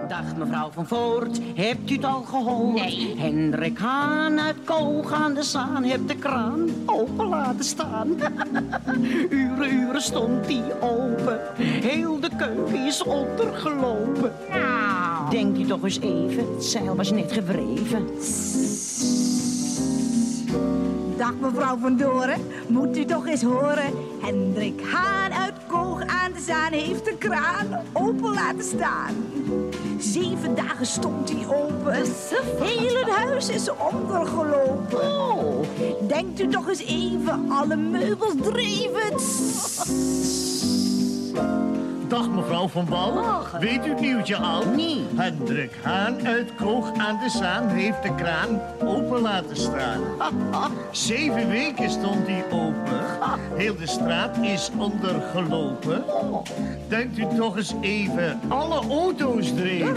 Dag 0.08 0.38
mevrouw 0.38 0.70
van 0.72 0.88
Voort, 0.88 1.40
hebt 1.56 1.92
u 1.92 1.94
het 1.94 2.04
al 2.04 2.22
gehoord? 2.22 2.82
Nee. 2.82 3.16
Hendrik 3.18 3.78
Haan 3.78 4.40
uit 4.40 4.56
Koog 4.64 5.12
aan 5.12 5.34
de 5.34 5.44
Zaan 5.44 5.84
heeft 5.84 6.08
de 6.08 6.16
kraan 6.16 6.70
open 6.86 7.28
laten 7.28 7.64
staan. 7.66 8.08
uren, 9.30 9.74
uren 9.74 10.02
stond 10.02 10.48
die 10.48 10.82
open, 10.82 11.40
heel 11.58 12.20
de 12.20 12.30
keuken 12.38 12.86
is 12.86 13.04
ondergelopen. 13.04 14.32
Nou. 14.50 15.30
Denkt 15.30 15.60
u 15.60 15.66
toch 15.66 15.84
eens 15.84 16.00
even, 16.00 16.54
het 16.54 16.66
zeil 16.66 16.96
was 16.96 17.12
net 17.12 17.32
gewreven. 17.32 18.08
Dag 21.18 21.34
mevrouw 21.40 21.78
van 21.78 21.98
Doren, 21.98 22.42
moet 22.68 22.98
u 22.98 23.06
toch 23.06 23.28
eens 23.28 23.42
horen. 23.42 23.94
Hendrik 24.22 24.82
Haan 24.82 25.34
uit 25.34 25.54
Koog 25.68 26.02
aan 26.02 26.32
de 26.32 26.40
Zaan 26.40 26.72
heeft 26.72 27.06
de 27.06 27.16
kraan 27.18 27.68
open 27.94 28.34
laten 28.34 28.64
staan. 28.64 29.16
Zeven 30.00 30.56
dagen 30.56 30.86
stond 30.86 31.32
hij 31.32 31.46
open. 31.48 31.94
Heel 32.60 32.96
het 32.96 33.10
huis 33.10 33.50
is 33.50 33.70
ondergelopen. 33.94 35.01
Oh. 35.01 35.63
Denkt 36.08 36.39
u 36.39 36.48
toch 36.48 36.68
eens 36.68 36.84
even, 36.84 37.51
alle 37.51 37.75
meubels 37.75 38.34
dreven. 38.42 39.16
Dag 42.08 42.30
mevrouw 42.30 42.68
van 42.68 42.86
Wal. 42.86 43.24
Weet 43.60 43.86
u 43.86 43.90
het 43.90 44.00
nieuwtje 44.00 44.36
al? 44.36 44.66
Nee. 44.66 45.06
Hendrik 45.16 45.72
Haan 45.82 46.28
uit 46.28 46.56
Koog 46.56 46.94
aan 46.98 47.20
de 47.24 47.30
Zaan 47.30 47.68
heeft 47.68 48.04
de 48.04 48.16
kraan 48.16 48.62
open 48.80 49.22
laten 49.22 49.58
staan. 49.58 50.02
Zeven 50.92 51.50
weken 51.50 51.90
stond 51.90 52.28
hij 52.28 52.44
open. 52.52 53.06
Heel 53.62 53.76
de 53.76 53.88
straat 53.88 54.38
is 54.38 54.70
ondergelopen. 54.78 56.04
Denkt 56.88 57.18
u 57.18 57.26
toch 57.38 57.58
eens 57.58 57.74
even, 57.82 58.40
alle 58.48 58.82
auto's 58.90 59.54
dreven. 59.54 59.96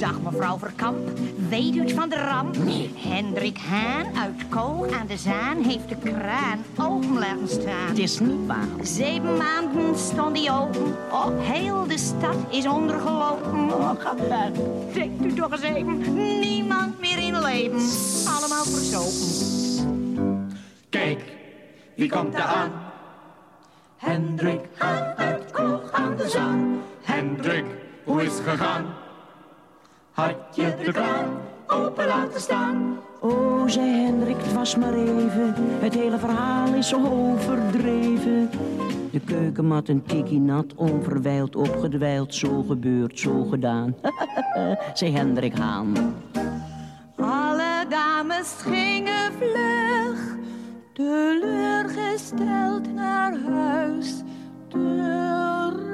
Dag 0.00 0.20
mevrouw 0.20 0.58
Verkamp, 0.58 0.98
weet 1.48 1.74
u 1.74 1.80
het 1.80 1.92
van 1.92 2.08
de 2.08 2.16
ramp? 2.16 2.56
Hendrik 2.94 3.58
Haan 3.58 4.16
uit 4.16 4.48
Koog 4.48 4.92
aan 4.92 5.06
de 5.06 5.16
Zaan 5.16 5.62
heeft 5.62 5.88
de 5.88 5.96
kraan 5.96 6.64
open 6.76 7.18
laten 7.18 7.48
staan. 7.48 7.88
Het 7.88 7.98
is 7.98 8.20
niet 8.20 8.46
waar. 8.46 8.68
Zeven 8.82 9.36
maanden 9.36 9.98
stond 9.98 10.34
die 10.34 10.50
open. 10.50 10.96
Oh, 11.10 11.26
heel 11.38 11.86
de 11.86 11.98
stad 11.98 12.36
is 12.50 12.66
ondergelopen. 12.66 13.72
Oh, 13.72 13.92
Denkt 14.92 15.24
u 15.24 15.34
toch 15.34 15.52
eens 15.52 15.62
even, 15.62 16.14
niemand 16.40 17.00
meer 17.00 17.18
in 17.18 17.40
leven. 17.40 17.80
Allemaal 18.36 18.64
verzopen. 18.64 20.50
Kijk, 20.88 21.22
wie 21.96 22.10
komt 22.10 22.34
er 22.34 22.42
aan? 22.42 22.72
Hendrik 23.96 24.60
Haan 24.76 25.14
uit 25.16 25.50
Koog 25.50 25.90
aan 25.92 26.16
de 26.16 26.28
Zaan. 26.28 26.82
Hendrik, 27.02 27.64
hoe 28.04 28.22
is 28.22 28.32
het 28.32 28.48
gegaan? 28.48 28.99
Had 30.20 30.36
je 30.54 30.74
de 30.84 30.92
kraan 30.92 31.40
open 31.66 32.06
laten 32.06 32.40
staan? 32.40 32.98
Oh, 33.20 33.68
zei 33.68 34.04
Hendrik, 34.04 34.36
het 34.36 34.52
was 34.52 34.76
maar 34.76 34.94
even. 34.94 35.54
Het 35.56 35.94
hele 35.94 36.18
verhaal 36.18 36.74
is 36.74 36.88
zo 36.88 37.06
overdreven. 37.06 38.50
De 39.10 39.20
keukenmat 39.20 39.88
een 39.88 40.02
tikkie 40.02 40.40
nat, 40.40 40.74
onverwijld 40.74 41.56
opgedwijld. 41.56 42.34
Zo 42.34 42.62
gebeurd, 42.62 43.18
zo 43.18 43.44
gedaan. 43.44 43.96
zei 44.94 45.12
Hendrik 45.12 45.56
Haan. 45.56 46.14
Alle 47.16 47.84
dames 47.88 48.54
gingen 48.58 49.32
vlug, 49.32 50.36
teleurgesteld 50.92 52.94
naar 52.94 53.38
huis 53.48 54.22
terug. 54.68 55.89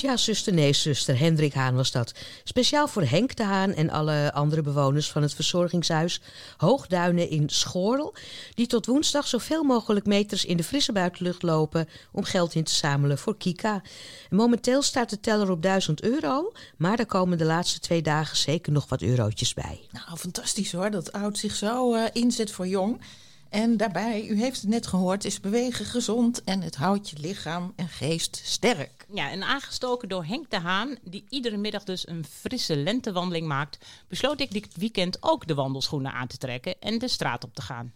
Ja, 0.00 0.16
zuster, 0.16 0.52
nee, 0.52 0.72
zuster. 0.72 1.18
Hendrik 1.18 1.52
Haan 1.52 1.74
was 1.74 1.90
dat. 1.90 2.12
Speciaal 2.44 2.88
voor 2.88 3.02
Henk 3.02 3.36
de 3.36 3.44
Haan 3.44 3.74
en 3.74 3.90
alle 3.90 4.32
andere 4.32 4.62
bewoners 4.62 5.10
van 5.10 5.22
het 5.22 5.34
verzorgingshuis 5.34 6.20
Hoogduinen 6.56 7.30
in 7.30 7.48
Schoorl. 7.48 8.14
Die 8.54 8.66
tot 8.66 8.86
woensdag 8.86 9.26
zoveel 9.26 9.62
mogelijk 9.62 10.06
meters 10.06 10.44
in 10.44 10.56
de 10.56 10.64
frisse 10.64 10.92
buitenlucht 10.92 11.42
lopen 11.42 11.88
om 12.12 12.24
geld 12.24 12.54
in 12.54 12.64
te 12.64 12.74
zamelen 12.74 13.18
voor 13.18 13.36
Kika. 13.36 13.82
En 14.30 14.36
momenteel 14.36 14.82
staat 14.82 15.10
de 15.10 15.20
teller 15.20 15.50
op 15.50 15.62
1000 15.62 16.02
euro, 16.02 16.52
maar 16.76 16.98
er 16.98 17.06
komen 17.06 17.38
de 17.38 17.44
laatste 17.44 17.80
twee 17.80 18.02
dagen 18.02 18.36
zeker 18.36 18.72
nog 18.72 18.88
wat 18.88 19.02
eurotjes 19.02 19.54
bij. 19.54 19.80
Nou, 19.90 20.18
fantastisch 20.18 20.72
hoor, 20.72 20.90
dat 20.90 21.12
oud 21.12 21.38
zich 21.38 21.54
zo 21.54 21.94
eh, 21.94 22.04
inzet 22.12 22.50
voor 22.50 22.66
jong. 22.66 23.00
En 23.48 23.76
daarbij, 23.76 24.26
u 24.26 24.40
heeft 24.40 24.60
het 24.60 24.70
net 24.70 24.86
gehoord, 24.86 25.24
is 25.24 25.40
bewegen 25.40 25.84
gezond 25.84 26.44
en 26.44 26.62
het 26.62 26.76
houdt 26.76 27.10
je 27.10 27.18
lichaam 27.18 27.72
en 27.76 27.88
geest 27.88 28.40
sterk. 28.44 29.06
Ja, 29.12 29.30
en 29.30 29.42
aangestoken 29.42 30.08
door 30.08 30.24
Henk 30.24 30.50
de 30.50 30.58
Haan, 30.58 30.96
die 31.02 31.24
iedere 31.28 31.56
middag 31.56 31.84
dus 31.84 32.08
een 32.08 32.24
frisse 32.24 32.76
lentewandeling 32.76 33.46
maakt, 33.46 33.78
besloot 34.08 34.40
ik 34.40 34.50
dit 34.50 34.76
weekend 34.76 35.22
ook 35.22 35.46
de 35.46 35.54
wandelschoenen 35.54 36.12
aan 36.12 36.26
te 36.26 36.36
trekken 36.36 36.74
en 36.80 36.98
de 36.98 37.08
straat 37.08 37.44
op 37.44 37.54
te 37.54 37.62
gaan. 37.62 37.92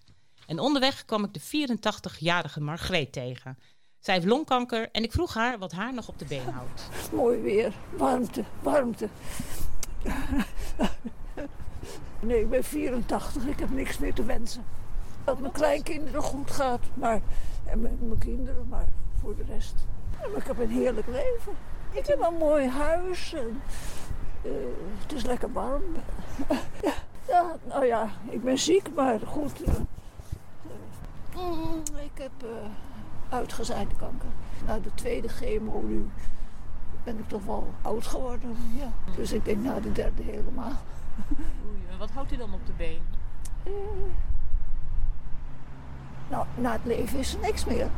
En 0.47 0.59
onderweg 0.59 1.05
kwam 1.05 1.25
ik 1.25 1.35
de 1.35 1.69
84-jarige 1.69 2.61
Margreet 2.61 3.13
tegen. 3.13 3.59
Zij 4.01 4.15
heeft 4.15 4.27
longkanker 4.27 4.89
en 4.93 5.03
ik 5.03 5.13
vroeg 5.13 5.35
haar 5.35 5.59
wat 5.59 5.73
haar 5.73 5.95
nog 5.95 6.09
op 6.09 6.19
de 6.19 6.25
been 6.25 6.49
houdt. 6.53 6.89
Mooi 7.13 7.41
weer, 7.41 7.73
warmte, 7.97 8.45
warmte. 8.63 9.09
Nee, 12.21 12.41
ik 12.41 12.51
ben 12.51 12.65
84, 12.65 13.47
ik 13.47 13.59
heb 13.59 13.71
niks 13.71 13.99
meer 13.99 14.15
te 14.15 14.25
wensen. 14.25 14.65
Dat 15.25 15.41
mijn 15.41 15.53
kleinkinderen 15.53 16.23
goed 16.23 16.51
gaat, 16.51 16.81
maar, 16.95 17.21
en 17.65 17.81
mijn, 17.81 17.99
mijn 18.01 18.19
kinderen, 18.19 18.67
maar 18.69 18.87
voor 19.21 19.37
de 19.37 19.45
rest. 19.49 19.75
Ja, 20.21 20.29
maar 20.29 20.37
ik 20.41 20.47
heb 20.47 20.59
een 20.59 20.71
heerlijk 20.71 21.07
leven. 21.07 21.53
Ik 21.91 22.07
heb 22.07 22.21
een 22.21 22.35
mooi 22.39 22.69
huis. 22.69 23.35
En, 23.35 23.63
eh, 24.43 24.51
het 25.03 25.13
is 25.13 25.23
lekker 25.25 25.53
warm. 25.53 25.83
ja, 26.83 26.93
ja, 27.29 27.57
nou 27.65 27.85
ja, 27.85 28.09
ik 28.29 28.43
ben 28.45 28.59
ziek, 28.59 28.95
maar 28.95 29.21
goed. 29.21 29.63
eh, 29.63 29.75
eh, 31.35 32.05
ik 32.05 32.19
heb 32.23 32.33
uitgezaaide 33.29 33.95
kanker. 33.97 34.29
Na 34.67 34.79
de 34.79 34.95
tweede 34.95 35.29
chemo 35.29 35.81
nu 35.81 36.09
ben 37.05 37.19
ik 37.19 37.29
toch 37.29 37.45
wel 37.45 37.69
oud 37.83 38.07
geworden. 38.07 38.57
Ja. 38.79 38.93
Dus 39.17 39.33
ik 39.33 39.45
denk 39.45 39.63
na 39.63 39.81
de 39.81 39.93
derde 39.93 40.23
helemaal. 40.23 40.73
Oei, 41.39 41.99
wat 41.99 42.11
houdt 42.11 42.33
u 42.33 42.37
dan 42.37 42.55
op 42.55 42.67
de 42.67 42.73
been? 42.77 43.01
Nou, 46.33 46.47
na 46.55 46.73
het 46.73 46.85
leven 46.85 47.19
is 47.19 47.35
er 47.35 47.41
niks 47.41 47.65
meer. 47.65 47.91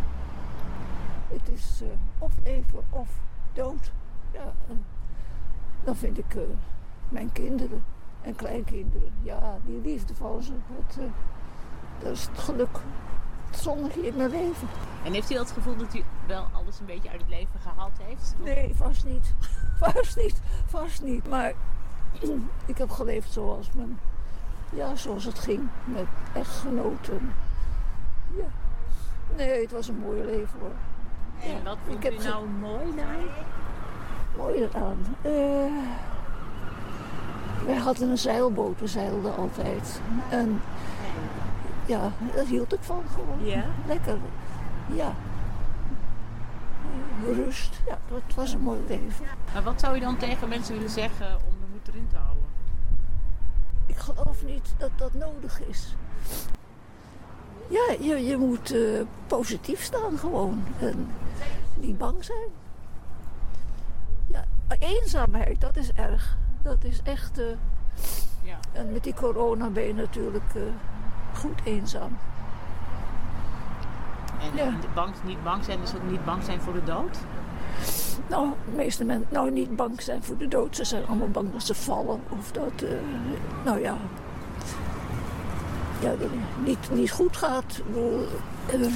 Het 1.29 1.49
is 1.53 1.81
eh, 1.83 1.89
of 2.19 2.33
leven 2.45 2.85
of 2.91 3.09
dood. 3.53 3.93
Ja, 4.33 4.53
dan 5.85 5.97
vind 5.97 6.19
ik 6.19 6.35
eh, 6.35 6.43
mijn 7.09 7.33
kinderen 7.33 7.85
en 8.21 8.35
kleinkinderen, 8.37 9.13
ja, 9.23 9.59
die 9.67 9.81
liefde 9.81 10.15
van 10.15 10.43
ze, 10.43 10.53
dat, 10.77 10.97
eh, 10.99 11.11
dat 11.99 12.13
is 12.13 12.27
het 12.27 12.39
geluk. 12.39 12.79
zonnige 13.51 14.07
in 14.07 14.17
mijn 14.17 14.31
leven. 14.31 14.69
En 15.05 15.13
heeft 15.13 15.31
u 15.31 15.35
dat 15.35 15.51
gevoel 15.51 15.77
dat 15.77 15.95
u 15.95 16.03
wel 16.27 16.49
alles 16.53 16.81
een 16.81 16.87
beetje 16.87 17.11
uit 17.11 17.21
het 17.21 17.31
leven 17.31 17.61
gehaald 17.61 17.99
heeft? 18.03 18.35
Nee, 18.43 18.75
vast 18.75 19.05
niet. 19.05 19.35
Vast 19.81 20.17
niet. 20.17 20.41
Vast 20.67 21.03
niet. 21.03 21.29
Maar 21.29 21.53
ik 22.73 22.79
heb 22.79 22.91
geleefd 22.91 23.33
zoals, 23.33 23.73
mijn, 23.73 23.99
ja, 24.71 24.97
zoals 24.97 25.25
het 25.25 25.39
ging. 25.39 25.69
Met 25.85 26.07
echtgenoten. 26.35 27.33
Ja. 28.37 28.45
Nee, 29.37 29.61
het 29.63 29.71
was 29.73 29.89
een 29.89 29.99
mooi 29.99 30.25
leven 30.25 30.59
hoor. 30.61 30.71
En 31.43 31.65
wat 31.65 31.77
vindt 31.87 32.05
u 32.07 32.11
ge- 32.21 32.29
nou 32.29 32.47
mooi? 32.49 32.85
Mooi 34.37 34.63
eraan. 34.63 34.99
Eh, 35.23 35.73
wij 37.67 37.77
hadden 37.77 38.11
een 38.11 38.19
zeilboot, 38.19 38.81
we 38.81 38.87
zeilden 38.87 39.37
altijd. 39.37 40.01
En 40.31 40.61
ja, 41.87 42.11
daar 42.35 42.45
hield 42.47 42.73
ik 42.73 42.83
van 42.83 43.03
gewoon. 43.15 43.45
Ja? 43.47 43.65
Lekker. 43.87 44.17
Ja. 44.87 45.13
Rust. 47.25 47.81
Ja, 47.87 47.99
het 48.15 48.35
was 48.35 48.53
een 48.53 48.61
mooi 48.61 48.81
leven. 48.89 49.25
Maar 49.53 49.63
wat 49.63 49.81
zou 49.81 49.97
u 49.97 50.01
dan 50.01 50.17
tegen 50.17 50.49
mensen 50.49 50.75
willen 50.75 50.91
zeggen 50.91 51.27
om 51.27 51.51
de 51.61 51.67
moed 51.73 51.89
erin 51.89 52.07
te 52.11 52.17
houden? 52.17 52.45
Ik 53.87 53.97
geloof 53.97 54.45
niet 54.45 54.75
dat 54.79 54.91
dat 54.97 55.13
nodig 55.15 55.61
is. 55.67 55.95
Ja, 57.75 57.95
je, 58.01 58.25
je 58.27 58.37
moet 58.37 58.73
eh, 58.73 58.81
positief 59.27 59.83
staan 59.83 60.19
gewoon. 60.19 60.65
En 60.81 61.09
niet 61.75 61.99
bang 61.99 62.25
zijn. 62.25 62.49
Ja, 64.27 64.45
eenzaamheid, 64.79 65.61
dat 65.61 65.77
is 65.77 65.93
erg. 65.95 66.37
Dat 66.63 66.85
is 66.85 67.01
echt... 67.05 67.39
eh, 67.39 67.45
Ja. 68.43 68.59
En 68.73 68.93
met 68.93 69.03
die 69.05 69.15
corona 69.15 69.69
ben 69.69 69.83
je 69.87 69.95
natuurlijk 69.95 70.55
eh, 70.55 70.63
goed 71.39 71.61
eenzaam. 71.65 72.19
En 74.41 74.57
Ja. 74.57 74.73
bang, 74.95 75.15
niet 75.25 75.43
bang 75.45 75.65
zijn 75.65 75.83
is 75.83 75.95
ook 75.95 76.11
niet 76.11 76.25
bang 76.25 76.43
zijn 76.43 76.61
voor 76.61 76.73
de 76.73 76.85
dood? 76.85 77.19
Nou, 78.29 78.49
de 78.71 78.77
meeste 78.77 79.05
mensen 79.05 79.29
nou 79.33 79.51
niet 79.51 79.77
bang 79.77 80.01
zijn 80.03 80.23
voor 80.23 80.37
de 80.37 80.49
dood. 80.49 80.77
Ze 80.77 80.85
zijn 80.85 81.07
allemaal 81.07 81.29
bang 81.29 81.53
dat 81.53 81.63
ze 81.63 81.75
vallen. 81.75 82.21
Of 82.29 82.53
dat, 82.53 82.85
nou 83.65 83.81
ja, 83.81 83.97
ja 86.05 86.15
niet, 86.65 86.91
niet 86.91 87.11
goed 87.11 87.37
gaat. 87.37 87.81
Eh, 88.67 88.87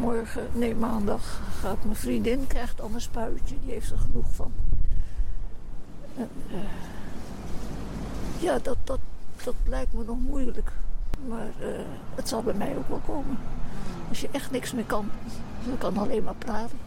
morgen, 0.00 0.48
nee 0.52 0.74
maandag, 0.74 1.40
gaat 1.60 1.84
mijn 1.84 1.96
vriendin, 1.96 2.46
krijgt 2.46 2.80
al 2.80 2.90
een 2.94 3.00
spuitje. 3.00 3.56
Die 3.64 3.72
heeft 3.72 3.90
er 3.90 3.98
genoeg 3.98 4.26
van. 4.32 4.52
En, 6.16 6.28
eh, 6.50 6.58
ja, 8.42 8.58
dat, 8.58 8.76
dat, 8.84 9.00
dat 9.44 9.54
lijkt 9.64 9.92
me 9.92 10.04
nog 10.04 10.18
moeilijk. 10.20 10.72
Maar 11.28 11.50
eh, 11.60 11.68
het 12.14 12.28
zal 12.28 12.42
bij 12.42 12.54
mij 12.54 12.76
ook 12.76 12.88
wel 12.88 13.00
komen. 13.06 13.38
Als 14.08 14.20
je 14.20 14.28
echt 14.30 14.50
niks 14.50 14.72
meer 14.72 14.84
kan. 14.84 15.10
Je 15.64 15.78
kan 15.78 15.96
alleen 15.96 16.22
maar 16.22 16.34
praten. 16.34 16.78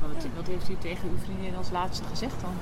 Maar 0.00 0.08
Wat, 0.12 0.26
wat 0.36 0.46
heeft 0.46 0.68
u 0.68 0.76
tegen 0.80 1.08
uw 1.08 1.18
vriendin 1.24 1.56
als 1.56 1.70
laatste 1.70 2.04
gezegd 2.04 2.40
dan? 2.40 2.54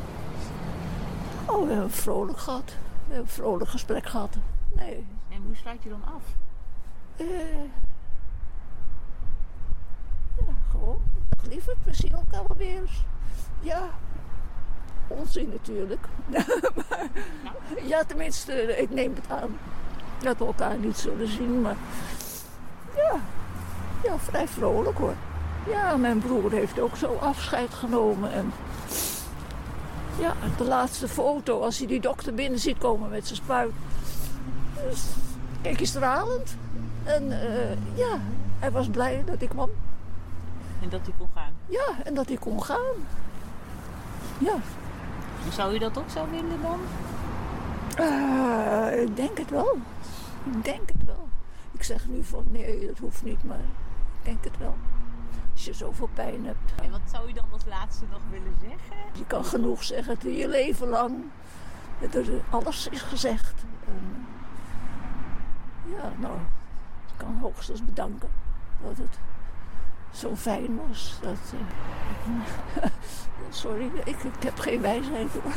Oh, 1.56 1.66
we 1.66 1.72
hebben 1.72 1.90
vrolijk 1.90 2.38
gehad. 2.38 2.72
We 3.08 3.14
hebben 3.14 3.32
een 3.32 3.42
vrolijk 3.42 3.70
gesprek 3.70 4.06
gehad. 4.06 4.36
Nee. 4.72 5.06
En 5.28 5.42
hoe 5.46 5.56
sluit 5.56 5.82
je 5.82 5.88
dan 5.88 6.04
af? 6.04 6.22
Eh, 7.16 7.64
ja, 10.36 10.52
gewoon. 10.70 11.00
Lieverd, 11.48 11.76
we 11.84 11.94
zien 11.94 12.12
elkaar 12.12 12.42
wel 12.46 12.56
weer 12.56 12.80
eens. 12.80 13.04
Ja. 13.60 13.88
Onzin 15.06 15.48
natuurlijk. 15.48 16.06
maar, 17.44 17.56
ja, 17.82 18.04
tenminste, 18.04 18.52
ik 18.76 18.90
neem 18.90 19.14
het 19.14 19.30
aan. 19.30 19.58
Dat 20.18 20.38
we 20.38 20.44
elkaar 20.44 20.78
niet 20.78 20.96
zullen 20.96 21.28
zien, 21.28 21.60
maar... 21.60 21.76
Ja. 22.96 23.20
Ja, 24.02 24.18
vrij 24.18 24.48
vrolijk 24.48 24.98
hoor. 24.98 25.14
Ja, 25.68 25.96
mijn 25.96 26.18
broer 26.18 26.50
heeft 26.50 26.80
ook 26.80 26.96
zo 26.96 27.14
afscheid 27.14 27.74
genomen. 27.74 28.32
En 28.32 28.52
ja, 30.18 30.34
de 30.56 30.64
laatste 30.64 31.08
foto, 31.08 31.60
als 31.60 31.78
hij 31.78 31.86
die 31.86 32.00
dokter 32.00 32.34
binnen 32.34 32.58
ziet 32.58 32.78
komen 32.78 33.10
met 33.10 33.26
zijn 33.26 33.38
spuit. 33.38 33.72
Dus, 34.88 35.04
kijk, 35.62 35.80
is 35.80 35.88
stralend. 35.88 36.56
En 37.04 37.32
eh, 37.32 37.76
ja, 37.94 38.18
hij 38.58 38.70
was 38.70 38.88
blij 38.88 39.22
dat 39.26 39.42
ik 39.42 39.48
kwam. 39.48 39.70
En 40.82 40.88
dat 40.88 41.00
u 41.08 41.12
kon 41.18 41.28
gaan? 41.34 41.52
Ja, 41.66 42.04
en 42.04 42.14
dat 42.14 42.30
ik 42.30 42.40
kon 42.40 42.62
gaan. 42.62 42.94
Ja. 44.38 44.54
Zou 45.52 45.74
u 45.74 45.78
dat 45.78 45.98
ook 45.98 46.10
zo 46.10 46.26
willen 46.30 46.62
dan? 46.62 46.80
Eh, 47.96 49.02
ik 49.02 49.16
denk 49.16 49.38
het 49.38 49.50
wel. 49.50 49.78
Ik 50.52 50.64
denk 50.64 50.88
het 50.88 51.04
wel. 51.06 51.28
Ik 51.72 51.82
zeg 51.82 52.08
nu 52.08 52.24
van 52.24 52.44
nee, 52.50 52.86
dat 52.86 52.98
hoeft 52.98 53.24
niet, 53.24 53.44
maar 53.44 53.58
ik 53.58 54.24
denk 54.24 54.44
het 54.44 54.58
wel. 54.58 54.74
Als 55.58 55.66
je 55.66 55.72
zoveel 55.72 56.08
pijn 56.14 56.46
hebt. 56.46 56.82
En 56.82 56.90
wat 56.90 57.00
zou 57.12 57.28
u 57.28 57.32
dan 57.32 57.44
als 57.52 57.64
laatste 57.66 58.04
nog 58.10 58.20
willen 58.30 58.54
zeggen? 58.60 58.96
Je 59.12 59.24
kan 59.26 59.44
genoeg 59.44 59.84
zeggen 59.84 60.12
het 60.12 60.22
je 60.22 60.48
leven 60.48 60.88
lang. 60.88 61.24
Alles 62.50 62.88
is 62.88 63.02
gezegd. 63.02 63.54
En, 63.86 64.26
ja, 65.84 66.12
nou, 66.18 66.34
ik 67.06 67.14
kan 67.16 67.38
hoogstens 67.40 67.84
bedanken 67.84 68.28
dat 68.82 68.96
het 68.96 69.18
zo 70.10 70.36
fijn 70.36 70.80
was. 70.88 71.18
Dat, 71.22 71.54
eh, 72.82 72.90
sorry, 73.50 73.90
ik, 74.04 74.22
ik 74.22 74.42
heb 74.42 74.58
geen 74.58 74.80
wijsheid 74.80 75.32
hoor. 75.32 75.52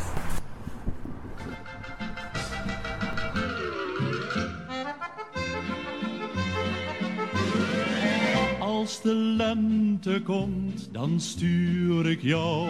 Als 8.81 9.01
de 9.01 9.13
lente 9.13 10.21
komt, 10.23 10.89
dan 10.91 11.19
stuur 11.19 12.09
ik 12.09 12.21
jou 12.21 12.67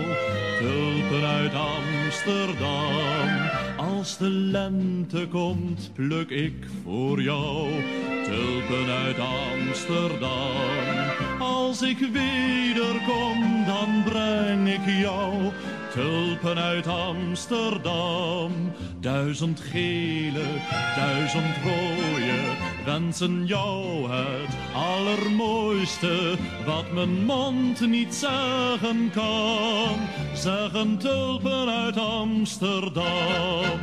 tulpen 0.60 1.28
uit 1.28 1.52
Amsterdam. 1.54 3.30
Als 3.78 4.18
de 4.18 4.30
lente 4.30 5.28
komt, 5.28 5.92
pluk 5.94 6.30
ik 6.30 6.54
voor 6.84 7.22
jou 7.22 7.70
tulpen 8.24 8.94
uit 8.94 9.18
Amsterdam. 9.20 11.00
Als 11.40 11.82
ik 11.82 11.98
wederkom, 11.98 13.66
dan 13.66 14.04
breng 14.04 14.68
ik 14.68 15.02
jou 15.02 15.52
tulpen 15.94 16.58
uit 16.58 16.88
Amsterdam. 16.88 18.52
Duizend 19.00 19.60
gele, 19.60 20.46
duizend 20.96 21.56
rode, 21.64 22.71
wensen 22.86 23.46
jou 23.46 24.10
het 24.12 24.56
allermooiste. 24.74 26.36
Wat 26.66 26.92
mijn 26.92 27.26
mond 27.26 27.88
niet 27.88 28.16
zeggen 28.16 29.12
kan, 29.14 29.96
zeggen 30.34 30.98
tulpen 30.98 31.70
uit 31.70 31.98
Amsterdam. 31.98 33.80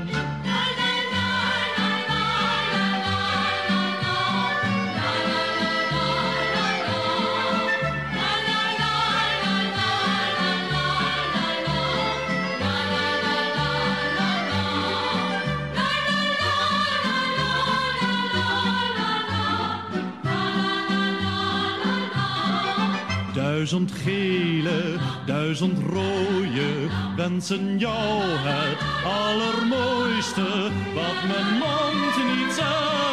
Duizend 23.59 23.93
gele, 23.93 24.99
duizend 25.27 25.79
rode, 25.79 26.89
wensen 27.17 27.79
jou 27.79 28.23
het 28.23 28.79
allermooiste. 29.05 30.71
Wat 30.95 31.27
mijn 31.27 31.59
mond 31.59 32.37
niet 32.37 32.55
zeggen 32.55 33.08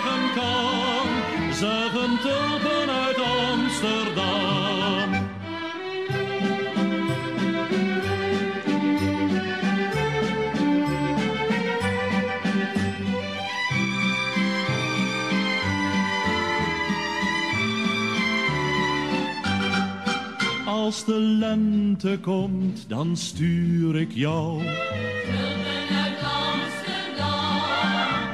Als 20.85 21.05
de 21.05 21.19
lente 21.19 22.19
komt, 22.21 22.89
dan 22.89 23.17
stuur 23.17 23.95
ik 23.95 24.11
jou. 24.11 24.61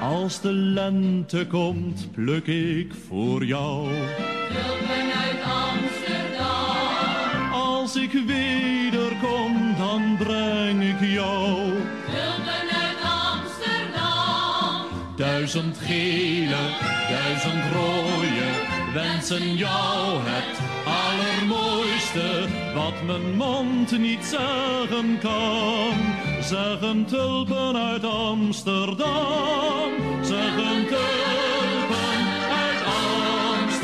Als 0.01 0.41
de 0.41 0.51
lente 0.51 1.47
komt, 1.47 2.11
pluk 2.11 2.47
ik 2.47 2.93
voor 3.07 3.45
jou. 3.45 3.87
Als 7.51 7.95
ik 7.95 8.11
wederkom, 8.11 9.75
dan 9.77 10.15
breng 10.17 10.83
ik 10.83 11.09
jou 11.09 11.71
Duizend 15.15 15.77
gele, 15.77 16.61
duizend 17.09 17.63
rode 17.73 18.71
wensen 18.93 19.55
jou 19.55 20.19
het 20.23 20.70
allermooiste 21.31 22.47
wat 22.73 23.03
mijn 23.03 23.35
mond 23.35 23.97
niet 23.97 24.23
zeggen 24.25 25.19
kan. 25.19 25.93
Zeggen 26.41 27.05
tulpen 27.05 27.75
uit 27.75 28.03
Amsterdam, 28.03 29.91
zeggen 30.23 30.87
tulpen 30.87 32.27
uit 32.49 32.83
Amsterdam. 32.85 33.79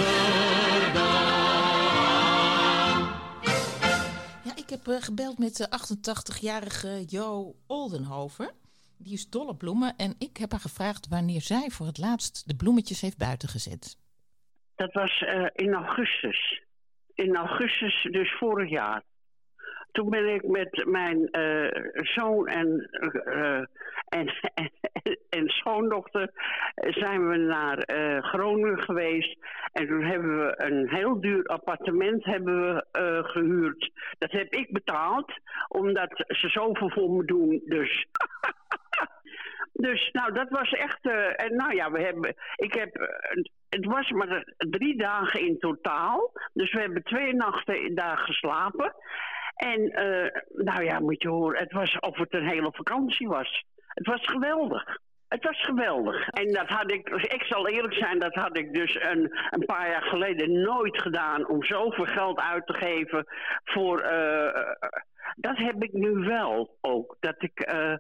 Ja, 4.44 4.56
ik 4.56 4.70
heb 4.70 4.88
eh, 4.88 5.02
gebeld 5.02 5.38
met 5.38 5.56
de 5.56 5.68
88-jarige 5.70 7.04
Jo 7.08 7.56
Oldenhoven. 7.68 8.52
Die 8.98 9.14
is 9.14 9.30
dol 9.30 9.48
op 9.48 9.58
bloemen 9.58 9.94
en 9.98 10.16
ik 10.20 10.38
heb 10.38 10.52
haar 10.52 10.60
gevraagd 10.60 11.08
wanneer 11.08 11.42
zij 11.42 11.70
voor 11.70 11.86
het 11.86 11.98
laatst 11.98 12.48
de 12.48 12.56
bloemetjes 12.56 13.02
heeft 13.02 13.18
buiten 13.18 13.50
gezet. 13.50 13.98
Dat 14.76 14.94
was 14.94 15.24
eh, 15.24 15.46
in 15.54 15.74
augustus. 15.74 16.66
In 17.18 17.36
augustus, 17.36 18.08
dus 18.12 18.36
vorig 18.38 18.70
jaar. 18.70 19.04
Toen 19.92 20.10
ben 20.10 20.34
ik 20.34 20.48
met 20.48 20.86
mijn 20.86 21.30
eh, 21.30 21.84
zoon 21.94 22.48
en, 22.48 22.90
eh, 23.26 23.62
en, 24.08 24.34
en, 25.30 25.50
schoondochter 25.50 26.30
zijn 26.76 27.30
we 27.30 27.38
naar 27.38 27.78
eh, 27.78 28.24
Groningen 28.24 28.82
geweest. 28.82 29.38
En 29.72 29.88
toen 29.88 30.04
hebben 30.04 30.38
we 30.38 30.54
een 30.58 30.90
heel 30.90 31.22
duur 31.22 31.46
appartement 31.46 32.26
hebben 32.26 32.74
we, 32.74 32.86
eh, 32.92 33.24
gehuurd. 33.24 33.92
Dat 34.18 34.32
heb 34.32 34.54
ik 34.54 34.72
betaald, 34.72 35.32
omdat 35.68 36.24
ze 36.28 36.50
zoveel 36.50 36.90
voor 36.90 37.12
me 37.12 37.26
doen. 37.26 37.62
Dus 37.66 38.06
Dus 39.78 40.10
nou, 40.12 40.34
dat 40.34 40.50
was 40.50 40.72
echt. 40.72 41.00
eh, 41.02 41.44
en 41.46 41.56
nou 41.56 41.76
ja, 41.76 41.92
we 41.92 42.02
hebben. 42.02 42.36
Ik 42.56 42.74
heb. 42.74 42.96
eh, 42.96 43.44
het 43.70 43.86
was 43.86 44.12
maar 44.12 44.54
drie 44.58 44.98
dagen 44.98 45.40
in 45.42 45.60
totaal. 45.60 46.32
Dus 46.54 46.72
we 46.74 46.80
hebben 46.80 47.04
twee 47.04 47.34
nachten 47.36 47.96
daar 47.96 48.18
geslapen. 48.18 48.94
En 49.56 49.90
eh, 49.92 50.42
nou 50.54 50.84
ja, 50.84 51.00
moet 51.00 51.22
je 51.22 51.30
horen, 51.30 51.60
het 51.60 51.72
was 51.72 52.00
of 52.00 52.18
het 52.18 52.34
een 52.34 52.48
hele 52.48 52.72
vakantie 52.72 53.28
was. 53.28 53.64
Het 53.88 54.08
was 54.08 54.22
geweldig. 54.26 54.98
Het 55.28 55.44
was 55.44 55.64
geweldig. 55.64 56.28
En 56.28 56.54
dat 56.54 56.68
had 56.68 56.92
ik, 56.92 57.10
ik 57.10 57.44
zal 57.44 57.68
eerlijk 57.68 57.94
zijn, 57.94 58.20
dat 58.20 58.34
had 58.34 58.58
ik 58.58 58.74
dus 58.74 58.96
een, 59.02 59.38
een 59.50 59.66
paar 59.66 59.90
jaar 59.90 60.02
geleden 60.04 60.62
nooit 60.62 61.02
gedaan 61.02 61.48
om 61.48 61.64
zoveel 61.64 62.06
geld 62.06 62.40
uit 62.40 62.66
te 62.68 62.74
geven 62.74 63.26
voor. 63.64 64.02
Dat 65.36 65.58
heb 65.58 65.84
ik 65.84 65.94
nu 65.94 66.12
wel 66.12 66.78
ook. 66.82 67.18
Dat 67.20 67.36
ik, 67.38 67.60
eh, 67.60 67.94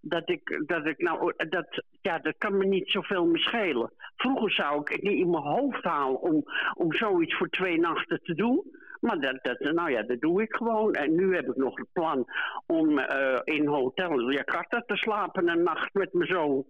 dat 0.00 0.28
ik, 0.30 0.62
dat 0.66 0.86
ik 0.86 0.98
nou, 0.98 1.32
dat, 1.48 1.84
ja, 2.00 2.18
dat 2.18 2.34
kan 2.38 2.56
me 2.56 2.64
niet 2.64 2.90
zoveel 2.90 3.26
meer 3.26 3.40
schelen. 3.40 3.92
Vroeger 4.16 4.50
zou 4.50 4.80
ik 4.80 4.88
het 4.88 5.02
niet 5.02 5.18
in 5.18 5.30
mijn 5.30 5.42
hoofd 5.42 5.84
halen 5.84 6.20
om, 6.20 6.44
om 6.74 6.92
zoiets 6.92 7.36
voor 7.36 7.48
twee 7.48 7.78
nachten 7.78 8.20
te 8.22 8.34
doen. 8.34 8.80
Maar 9.00 9.20
dat, 9.20 9.38
dat, 9.42 9.60
nou 9.60 9.90
ja, 9.90 10.02
dat 10.02 10.20
doe 10.20 10.42
ik 10.42 10.54
gewoon. 10.54 10.92
En 10.92 11.14
nu 11.14 11.34
heb 11.34 11.48
ik 11.48 11.56
nog 11.56 11.76
het 11.76 11.92
plan 11.92 12.26
om 12.66 12.98
eh, 12.98 13.40
in 13.44 13.66
Hotel 13.66 14.30
Jakarta 14.30 14.82
te 14.86 14.96
slapen 14.96 15.48
een 15.48 15.62
nacht 15.62 15.94
met 15.94 16.12
mijn 16.12 16.28
zoon. 16.28 16.64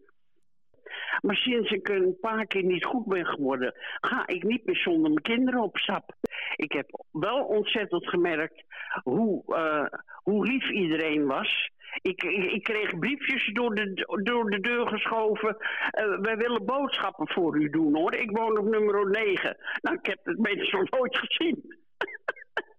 Maar 1.20 1.36
sinds 1.36 1.70
ik 1.70 1.88
een 1.88 2.16
paar 2.20 2.46
keer 2.46 2.64
niet 2.64 2.84
goed 2.84 3.06
ben 3.06 3.26
geworden, 3.26 3.74
ga 4.00 4.26
ik 4.26 4.42
niet 4.42 4.64
meer 4.64 4.76
zonder 4.76 5.10
mijn 5.10 5.22
kinderen 5.22 5.62
op 5.62 5.76
stap. 5.78 6.14
Ik 6.56 6.72
heb 6.72 7.04
wel 7.10 7.44
ontzettend 7.44 8.08
gemerkt 8.08 8.64
hoe, 9.02 9.54
eh, 9.54 9.98
hoe 10.22 10.46
lief 10.46 10.70
iedereen 10.70 11.26
was. 11.26 11.70
Ik, 12.02 12.22
ik, 12.22 12.62
kreeg 12.62 12.98
briefjes 12.98 13.50
door 13.52 13.74
de, 13.74 14.20
door 14.22 14.50
de 14.50 14.60
deur 14.60 14.86
geschoven. 14.86 15.56
Eh, 15.90 16.18
wij 16.20 16.36
willen 16.36 16.64
boodschappen 16.64 17.28
voor 17.28 17.56
u 17.56 17.70
doen 17.70 17.94
hoor. 17.94 18.14
Ik 18.14 18.30
woon 18.30 18.58
op 18.58 18.64
nummer 18.64 19.10
9. 19.10 19.56
Nou, 19.80 19.96
ik 19.96 20.06
heb 20.06 20.18
het 20.22 20.38
nog 20.72 20.90
nooit 20.98 21.16
gezien. 21.16 21.76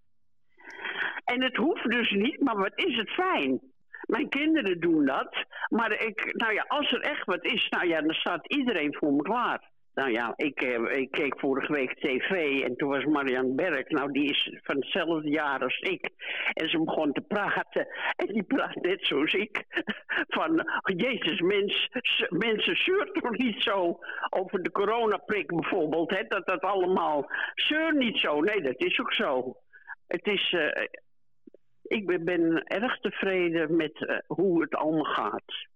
en 1.32 1.42
het 1.42 1.56
hoeft 1.56 1.90
dus 1.90 2.10
niet, 2.10 2.40
maar 2.40 2.56
wat 2.56 2.78
is 2.78 2.96
het 2.96 3.10
fijn. 3.10 3.60
Mijn 4.06 4.28
kinderen 4.28 4.80
doen 4.80 5.04
dat. 5.04 5.44
Maar 5.68 5.92
ik, 5.92 6.34
nou 6.34 6.52
ja, 6.52 6.64
als 6.68 6.92
er 6.92 7.00
echt 7.00 7.24
wat 7.24 7.44
is, 7.44 7.68
nou 7.68 7.88
ja, 7.88 8.00
dan 8.00 8.14
staat 8.14 8.52
iedereen 8.52 8.94
voor 8.94 9.12
me 9.12 9.22
klaar. 9.22 9.72
Nou 9.94 10.10
ja, 10.10 10.32
ik, 10.36 10.62
eh, 10.62 11.00
ik 11.00 11.10
keek 11.10 11.38
vorige 11.38 11.72
week 11.72 11.98
tv 11.98 12.60
en 12.62 12.76
toen 12.76 12.88
was 12.88 13.04
Marianne 13.04 13.54
Berg. 13.54 13.88
Nou, 13.88 14.12
die 14.12 14.30
is 14.30 14.58
van 14.62 14.76
hetzelfde 14.76 15.30
jaar 15.30 15.62
als 15.62 15.78
ik. 15.78 16.08
En 16.52 16.68
ze 16.68 16.84
begon 16.84 17.12
te 17.12 17.20
praten. 17.20 17.86
En 18.16 18.26
die 18.26 18.42
praat 18.42 18.74
net 18.74 19.06
zoals 19.06 19.32
ik. 19.32 19.64
Van, 20.28 20.60
oh, 20.60 20.96
jezus, 20.96 21.40
mens, 21.40 21.88
mensen 22.28 22.76
zeuren 22.76 23.12
toch 23.12 23.36
niet 23.36 23.62
zo 23.62 23.98
over 24.30 24.62
de 24.62 24.70
coronaprik 24.70 25.46
bijvoorbeeld. 25.46 26.10
Hè? 26.10 26.22
Dat 26.28 26.46
dat 26.46 26.60
allemaal... 26.60 27.30
Zeur 27.54 27.96
niet 27.96 28.18
zo. 28.18 28.40
Nee, 28.40 28.62
dat 28.62 28.80
is 28.80 29.00
ook 29.00 29.12
zo. 29.12 29.56
Het 30.06 30.26
is... 30.26 30.52
eh, 30.52 30.84
ik 31.94 32.24
ben, 32.24 32.64
erg 32.64 32.98
tevreden 32.98 33.76
met 33.76 34.06
eh, 34.06 34.18
hoe 34.26 34.60
het 34.60 34.74
allemaal 34.74 35.04
gaat. 35.04 35.66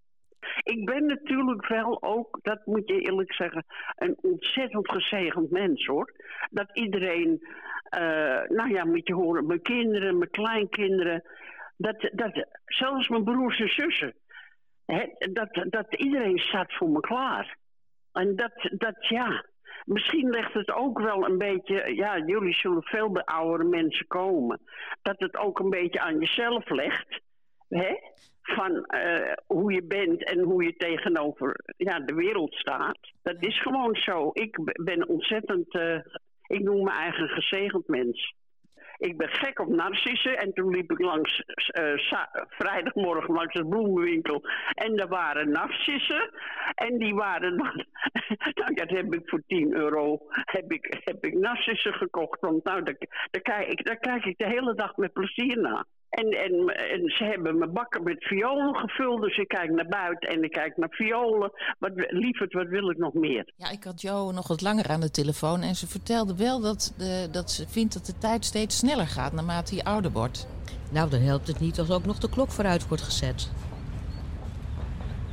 Ik 0.62 0.84
ben 0.84 1.06
natuurlijk 1.06 1.66
wel 1.66 2.02
ook, 2.02 2.38
dat 2.42 2.66
moet 2.66 2.88
je 2.88 3.00
eerlijk 3.00 3.34
zeggen, 3.34 3.64
een 3.96 4.16
ontzettend 4.20 4.90
gezegend 4.90 5.50
mens 5.50 5.86
hoor. 5.86 6.12
Dat 6.50 6.70
iedereen, 6.72 7.46
eh, 7.82 8.42
nou 8.48 8.70
ja, 8.70 8.84
moet 8.84 9.06
je 9.06 9.14
horen, 9.14 9.46
mijn 9.46 9.62
kinderen, 9.62 10.18
mijn 10.18 10.30
kleinkinderen, 10.30 11.22
dat, 11.76 12.10
dat, 12.12 12.46
zelfs 12.64 13.08
mijn 13.08 13.24
broers 13.24 13.60
en 13.60 13.68
zussen, 13.68 14.14
hè, 14.86 15.06
dat, 15.32 15.64
dat 15.70 15.94
iedereen 15.94 16.38
staat 16.38 16.74
voor 16.74 16.90
me 16.90 17.00
klaar. 17.00 17.56
En 18.12 18.36
dat, 18.36 18.70
dat 18.70 19.06
ja, 19.08 19.44
misschien 19.88 20.30
legt 20.30 20.52
het 20.52 20.70
ook 20.70 20.98
wel 21.00 21.28
een 21.28 21.38
beetje, 21.38 21.94
ja, 21.94 22.18
jullie 22.18 22.54
zullen 22.54 22.82
veel 22.82 23.10
bij 23.10 23.24
oudere 23.24 23.68
mensen 23.68 24.06
komen, 24.06 24.60
dat 25.02 25.18
het 25.18 25.36
ook 25.36 25.58
een 25.58 25.70
beetje 25.70 26.00
aan 26.00 26.18
jezelf 26.18 26.68
legt, 26.68 27.20
hè? 27.68 27.94
Van 28.42 28.84
eh, 28.84 29.32
hoe 29.46 29.72
je 29.72 29.82
bent 29.82 30.24
en 30.24 30.40
hoe 30.40 30.64
je 30.64 30.76
tegenover 30.76 31.60
ja, 31.76 32.00
de 32.00 32.14
wereld 32.14 32.54
staat. 32.54 32.98
Dat 33.22 33.36
is 33.38 33.62
gewoon 33.62 33.94
zo. 33.94 34.30
Ik 34.32 34.58
ben 34.84 35.08
ontzettend, 35.08 35.74
eh, 35.74 35.98
ik 36.46 36.62
noem 36.62 36.84
me 36.84 36.90
eigen 36.90 37.28
gezegend 37.28 37.88
mens. 37.88 38.34
Ik 38.98 39.16
ben 39.16 39.28
gek 39.28 39.58
op 39.58 39.68
narcissen 39.68 40.38
en 40.38 40.52
toen 40.52 40.70
liep 40.70 40.90
ik 40.90 40.98
langs 40.98 41.40
eh, 41.40 41.92
vrijdagmorgen 42.48 43.34
langs 43.34 43.54
de 43.54 43.66
bloemenwinkel 43.66 44.42
en 44.72 44.96
daar 44.96 45.08
waren 45.08 45.50
narcissen 45.50 46.30
en 46.74 46.98
die 46.98 47.14
waren 47.14 47.56
dan, 47.56 47.84
nou 48.60 48.74
dat 48.74 48.90
heb 48.90 49.14
ik 49.14 49.28
voor 49.28 49.42
10 49.46 49.74
euro 49.74 50.18
heb 50.28 50.72
ik, 50.72 51.00
heb 51.04 51.24
ik 51.24 51.34
narcissen 51.34 51.94
gekocht, 51.94 52.40
want 52.40 52.64
nou 52.64 52.82
daar, 52.82 52.96
kijk 53.42 53.68
ik, 53.68 53.84
daar 53.84 53.98
kijk 53.98 54.24
ik 54.24 54.38
de 54.38 54.48
hele 54.48 54.74
dag 54.74 54.96
met 54.96 55.12
plezier 55.12 55.60
naar. 55.60 55.84
En, 56.20 56.30
en, 56.30 56.66
en 56.66 57.10
ze 57.10 57.24
hebben 57.24 57.58
mijn 57.58 57.72
bakken 57.72 58.02
met 58.02 58.24
violen 58.24 58.74
gevuld, 58.74 59.22
dus 59.22 59.36
ik 59.36 59.48
kijk 59.48 59.70
naar 59.70 59.88
buiten 59.88 60.28
en 60.28 60.42
ik 60.42 60.50
kijk 60.50 60.76
naar 60.76 60.90
violen. 60.90 61.52
Wat, 61.78 61.92
lieverd, 61.94 62.52
wat 62.52 62.68
wil 62.68 62.90
ik 62.90 62.98
nog 62.98 63.12
meer? 63.12 63.52
Ja, 63.56 63.70
ik 63.70 63.84
had 63.84 64.00
Jo 64.00 64.30
nog 64.30 64.48
wat 64.48 64.60
langer 64.60 64.88
aan 64.88 65.00
de 65.00 65.10
telefoon 65.10 65.60
en 65.62 65.74
ze 65.74 65.86
vertelde 65.86 66.36
wel 66.36 66.60
dat, 66.60 66.94
de, 66.98 67.28
dat 67.30 67.50
ze 67.50 67.68
vindt 67.68 67.94
dat 67.94 68.06
de 68.06 68.18
tijd 68.18 68.44
steeds 68.44 68.78
sneller 68.78 69.06
gaat 69.06 69.32
naarmate 69.32 69.74
je 69.74 69.84
ouder 69.84 70.10
wordt. 70.10 70.48
Nou, 70.92 71.10
dan 71.10 71.20
helpt 71.20 71.46
het 71.46 71.60
niet 71.60 71.78
als 71.78 71.90
ook 71.90 72.04
nog 72.04 72.18
de 72.18 72.30
klok 72.30 72.50
vooruit 72.50 72.88
wordt 72.88 73.02
gezet. 73.02 73.50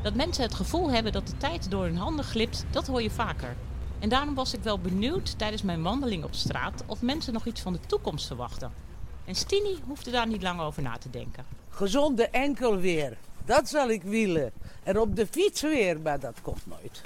Dat 0.03 0.15
mensen 0.15 0.43
het 0.43 0.53
gevoel 0.53 0.91
hebben 0.91 1.11
dat 1.11 1.27
de 1.27 1.37
tijd 1.37 1.71
door 1.71 1.83
hun 1.83 1.97
handen 1.97 2.25
glipt, 2.25 2.65
dat 2.71 2.87
hoor 2.87 3.01
je 3.01 3.11
vaker. 3.11 3.55
En 3.99 4.09
daarom 4.09 4.35
was 4.35 4.53
ik 4.53 4.61
wel 4.61 4.79
benieuwd 4.79 5.39
tijdens 5.39 5.61
mijn 5.61 5.83
wandeling 5.83 6.23
op 6.23 6.33
straat 6.33 6.83
of 6.87 7.01
mensen 7.01 7.33
nog 7.33 7.45
iets 7.45 7.61
van 7.61 7.73
de 7.73 7.79
toekomst 7.79 8.27
verwachten. 8.27 8.84
En 9.25 9.35
Stini 9.35 9.79
hoefde 9.87 10.11
daar 10.11 10.27
niet 10.27 10.41
lang 10.41 10.59
over 10.59 10.81
na 10.81 10.97
te 10.97 11.09
denken. 11.09 11.45
Gezonde 11.69 12.27
enkel 12.29 12.77
weer. 12.77 13.17
Dat 13.45 13.69
zal 13.69 13.89
ik 13.89 14.03
willen. 14.03 14.51
En 14.83 14.99
op 14.99 15.15
de 15.15 15.27
fiets 15.27 15.61
weer, 15.61 15.99
maar 15.99 16.19
dat 16.19 16.41
komt 16.41 16.65
nooit. 16.65 17.01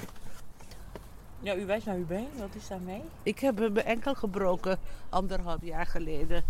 Ja, 1.40 1.56
u 1.56 1.66
wijst 1.66 1.86
naar 1.86 1.96
uw 1.96 2.06
been. 2.06 2.28
Wat 2.38 2.56
is 2.56 2.68
daarmee? 2.68 3.02
Ik 3.24 3.40
heb 3.40 3.60
mijn 3.60 3.86
enkel 3.86 4.16
gebroken 4.16 4.80
anderhalf 5.10 5.62
jaar 5.62 5.86
geleden 5.86 6.44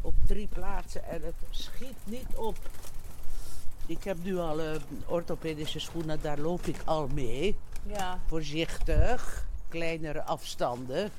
op 0.00 0.14
drie 0.26 0.48
plaatsen 0.48 1.04
en 1.04 1.22
het 1.22 1.34
schiet 1.50 1.96
niet 2.04 2.36
op. 2.36 2.56
Ik 3.86 4.04
heb 4.04 4.16
nu 4.22 4.38
al 4.38 4.60
eh, 4.60 4.80
orthopedische 5.06 5.78
schoenen, 5.78 6.18
daar 6.22 6.38
loop 6.38 6.66
ik 6.66 6.76
al 6.84 7.08
mee. 7.14 7.56
Ja. 7.86 8.18
Voorzichtig, 8.26 9.46
kleinere 9.68 10.22
afstanden. 10.22 11.10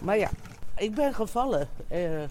Maar 0.00 0.18
ja, 0.18 0.30
ik 0.76 0.94
ben 0.94 1.14
gevallen. 1.14 1.68
Eh, 1.88 2.22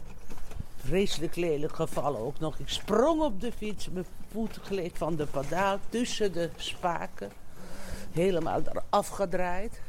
vreselijk 0.77 1.35
lelijk 1.35 1.75
gevallen 1.75 2.19
ook 2.19 2.39
nog. 2.39 2.59
Ik 2.59 2.69
sprong 2.69 3.21
op 3.21 3.41
de 3.41 3.51
fiets, 3.51 3.89
mijn 3.89 4.05
voet 4.31 4.59
gleed 4.61 4.97
van 4.97 5.15
de 5.15 5.25
pedaal 5.25 5.77
tussen 5.89 6.33
de 6.33 6.49
spaken. 6.55 7.31
Helemaal 8.11 8.61
eraf 8.61 9.07
gedraaid. 9.07 9.81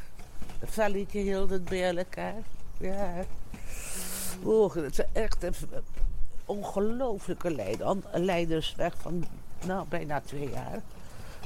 De 0.61 0.67
velletje 0.67 1.19
hield 1.19 1.51
het 1.51 1.65
bij 1.65 1.97
elkaar. 1.97 2.43
Ja. 2.79 3.25
Het 4.73 4.99
is 4.99 5.05
echt 5.12 5.43
een 5.43 5.55
ongelooflijke 6.45 7.51
lijden. 7.51 8.03
Leidersweg 8.12 8.95
van 8.97 9.25
nou, 9.67 9.87
bijna 9.88 10.21
twee 10.21 10.51
jaar. 10.51 10.81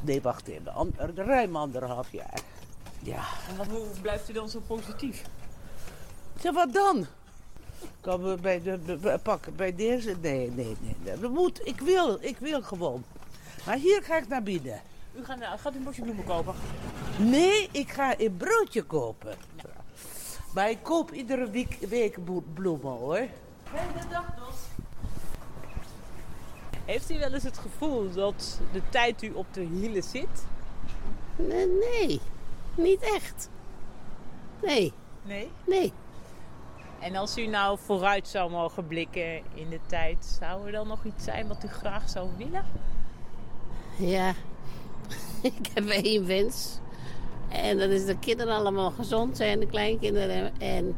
Nee, 0.03 0.23
wacht 0.23 0.49
even. 0.49 0.95
Ruim 1.15 1.57
anderhalf 1.57 2.13
jaar. 2.13 2.41
Ja. 3.03 3.25
En 3.49 3.57
wat, 3.57 3.67
hoe 3.67 3.87
blijft 4.01 4.31
u 4.31 4.33
dan 4.33 4.49
zo 4.49 4.61
positief? 4.67 5.23
Zeg, 6.47 6.55
wat 6.55 6.73
dan? 6.73 7.07
Kan 8.01 8.23
we 8.23 8.37
bij 8.41 8.63
de, 8.63 9.19
pakken 9.23 9.57
bij 9.57 9.75
deze? 9.75 10.17
Nee, 10.21 10.51
nee, 10.51 10.77
nee. 10.81 11.19
Dat 11.21 11.31
moet, 11.31 11.61
ik 11.67 11.81
wil, 11.81 12.19
ik 12.21 12.39
wil 12.39 12.63
gewoon. 12.63 13.05
Maar 13.67 13.77
hier 13.77 14.03
ga 14.03 14.17
ik 14.17 14.29
naar 14.29 14.43
binnen. 14.43 14.81
U 15.15 15.25
gaat, 15.25 15.61
gaat 15.61 15.75
u 15.75 15.77
een 15.77 15.85
bosje 15.85 16.03
bloemen 16.03 16.25
kopen? 16.25 16.55
Nee, 17.19 17.69
ik 17.73 17.91
ga 17.91 18.15
een 18.19 18.37
broodje 18.37 18.83
kopen. 18.83 19.37
Maar 20.55 20.71
ik 20.71 20.79
koop 20.83 21.13
iedere 21.13 21.51
week, 21.51 21.77
week 21.89 22.19
bloemen 22.55 22.93
hoor. 22.93 23.27
Fijne 23.65 24.09
dag 24.11 24.37
nog. 24.39 24.55
Heeft 26.85 27.11
u 27.11 27.19
wel 27.19 27.33
eens 27.33 27.43
het 27.43 27.59
gevoel 27.59 28.13
dat 28.13 28.61
de 28.73 28.83
tijd 28.89 29.23
u 29.23 29.33
op 29.33 29.47
de 29.53 29.61
hielen 29.61 30.03
zit? 30.03 30.45
Nee, 31.37 31.67
nee, 31.67 32.21
niet 32.75 33.01
echt. 33.01 33.49
Nee. 34.63 34.93
Nee? 35.23 35.51
Nee. 35.65 35.93
En 37.07 37.17
als 37.17 37.39
u 37.39 37.47
nou 37.47 37.79
vooruit 37.79 38.29
zou 38.29 38.51
mogen 38.51 38.87
blikken 38.87 39.37
in 39.55 39.71
de 39.71 39.81
tijd, 39.87 40.37
zou 40.41 40.67
er 40.67 40.73
dan 40.73 40.87
nog 40.89 41.05
iets 41.05 41.25
zijn 41.25 41.49
wat 41.49 41.65
u 41.65 41.69
graag 41.69 42.09
zou 42.09 42.29
willen? 42.37 42.65
Ja, 43.97 44.35
ik 45.43 45.71
heb 45.75 45.87
één 45.89 46.27
wens. 46.27 46.79
En 47.49 47.79
dat 47.79 47.91
is 47.91 48.07
dat 48.07 48.19
kinderen 48.19 48.55
allemaal 48.55 48.91
gezond 48.91 49.37
zijn, 49.37 49.61
de 49.61 49.67
kleinkinderen. 49.67 50.61
En 50.61 50.95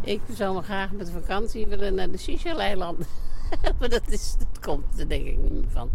ik 0.00 0.20
zou 0.32 0.54
me 0.54 0.62
graag 0.62 0.92
met 0.92 1.10
vakantie 1.10 1.66
willen 1.66 1.94
naar 1.94 2.10
de 2.10 2.18
Seychelles-eilanden. 2.18 3.06
maar 3.78 3.88
dat, 3.88 4.08
is, 4.08 4.36
dat 4.38 4.60
komt 4.60 4.98
er 4.98 5.08
denk 5.08 5.26
ik 5.26 5.38
niet 5.38 5.52
meer 5.52 5.70
van. 5.70 5.90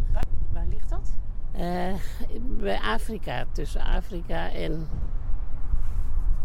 Waar 0.53 0.65
ligt 0.69 0.89
dat? 0.89 1.11
Eh, 1.51 1.93
bij 2.41 2.79
Afrika, 2.79 3.45
tussen 3.51 3.81
Afrika 3.81 4.51
en 4.51 4.89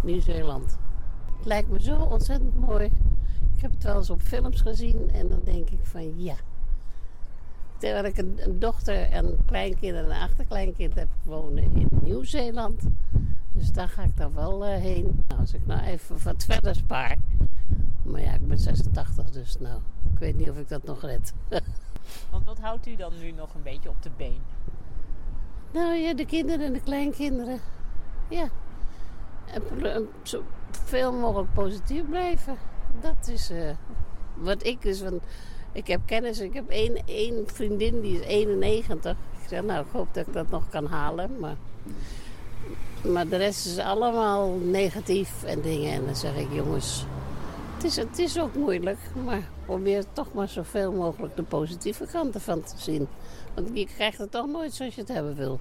Nieuw-Zeeland. 0.02 0.78
Lijkt 1.44 1.70
me 1.70 1.82
zo 1.82 1.96
ontzettend 1.96 2.60
mooi. 2.60 2.84
Ik 3.56 3.60
heb 3.60 3.70
het 3.70 3.82
wel 3.82 3.96
eens 3.96 4.10
op 4.10 4.20
films 4.20 4.60
gezien 4.60 5.10
en 5.12 5.28
dan 5.28 5.40
denk 5.44 5.70
ik 5.70 5.78
van 5.82 6.22
ja. 6.22 6.34
Terwijl 7.78 8.04
ik 8.04 8.18
een, 8.18 8.38
een 8.38 8.58
dochter 8.58 9.02
en 9.10 9.38
kleinkind 9.46 9.96
en 9.96 10.04
een 10.04 10.20
achterkleinkind 10.20 10.94
heb 10.94 11.08
wonen 11.22 11.62
in 11.62 11.88
Nieuw-Zeeland. 12.02 12.82
Dus 13.52 13.72
daar 13.72 13.88
ga 13.88 14.02
ik 14.02 14.16
dan 14.16 14.34
wel 14.34 14.64
eh, 14.64 14.80
heen. 14.80 15.22
Nou, 15.28 15.40
als 15.40 15.54
ik 15.54 15.66
nou 15.66 15.80
even 15.80 16.22
wat 16.22 16.44
verder 16.44 16.74
spaar. 16.74 17.16
Maar 18.02 18.20
ja, 18.20 18.32
ik 18.32 18.46
ben 18.46 18.58
86, 18.58 19.30
dus 19.30 19.58
nou, 19.58 19.80
ik 20.12 20.18
weet 20.18 20.36
niet 20.36 20.50
of 20.50 20.58
ik 20.58 20.68
dat 20.68 20.84
nog 20.84 21.00
red. 21.00 21.32
Want 22.30 22.44
wat 22.44 22.58
houdt 22.58 22.86
u 22.86 22.96
dan 22.96 23.12
nu 23.20 23.30
nog 23.30 23.54
een 23.54 23.62
beetje 23.62 23.88
op 23.88 24.02
de 24.02 24.10
been? 24.16 24.40
Nou 25.72 25.94
ja, 25.94 26.14
de 26.14 26.26
kinderen 26.26 26.66
en 26.66 26.72
de 26.72 26.80
kleinkinderen. 26.80 27.60
Ja. 28.28 28.48
En 29.52 29.62
veel 30.84 31.12
mogelijk 31.12 31.52
positief 31.54 32.08
blijven. 32.08 32.56
Dat 33.00 33.28
is 33.28 33.50
eh, 33.50 33.70
wat 34.34 34.66
ik 34.66 34.82
dus 34.82 34.98
van. 34.98 35.20
Ik 35.72 35.86
heb 35.86 36.00
kennis, 36.06 36.40
ik 36.40 36.54
heb 36.54 36.68
één, 36.68 37.02
één 37.06 37.46
vriendin 37.46 38.00
die 38.00 38.20
is 38.20 38.26
91. 38.26 39.12
Ik 39.12 39.48
zeg, 39.48 39.62
nou, 39.62 39.84
ik 39.84 39.92
hoop 39.92 40.14
dat 40.14 40.26
ik 40.26 40.32
dat 40.32 40.50
nog 40.50 40.68
kan 40.68 40.86
halen. 40.86 41.38
Maar, 41.38 41.56
maar 43.02 43.28
de 43.28 43.36
rest 43.36 43.66
is 43.66 43.78
allemaal 43.78 44.48
negatief 44.50 45.44
en 45.44 45.60
dingen. 45.60 45.92
En 45.92 46.04
dan 46.04 46.16
zeg 46.16 46.36
ik, 46.36 46.52
jongens, 46.52 47.04
het 47.74 47.84
is, 47.84 47.96
het 47.96 48.18
is 48.18 48.38
ook 48.38 48.54
moeilijk. 48.54 48.98
Maar 49.24 49.48
probeer 49.64 50.04
toch 50.12 50.32
maar 50.32 50.48
zoveel 50.48 50.92
mogelijk 50.92 51.36
de 51.36 51.42
positieve 51.42 52.06
kanten 52.06 52.40
van 52.40 52.62
te 52.62 52.74
zien. 52.76 53.08
Want 53.54 53.68
je 53.72 53.86
krijgt 53.86 54.18
het 54.18 54.30
toch 54.30 54.46
nooit 54.46 54.74
zoals 54.74 54.94
je 54.94 55.00
het 55.00 55.10
hebben 55.10 55.36
wil. 55.36 55.60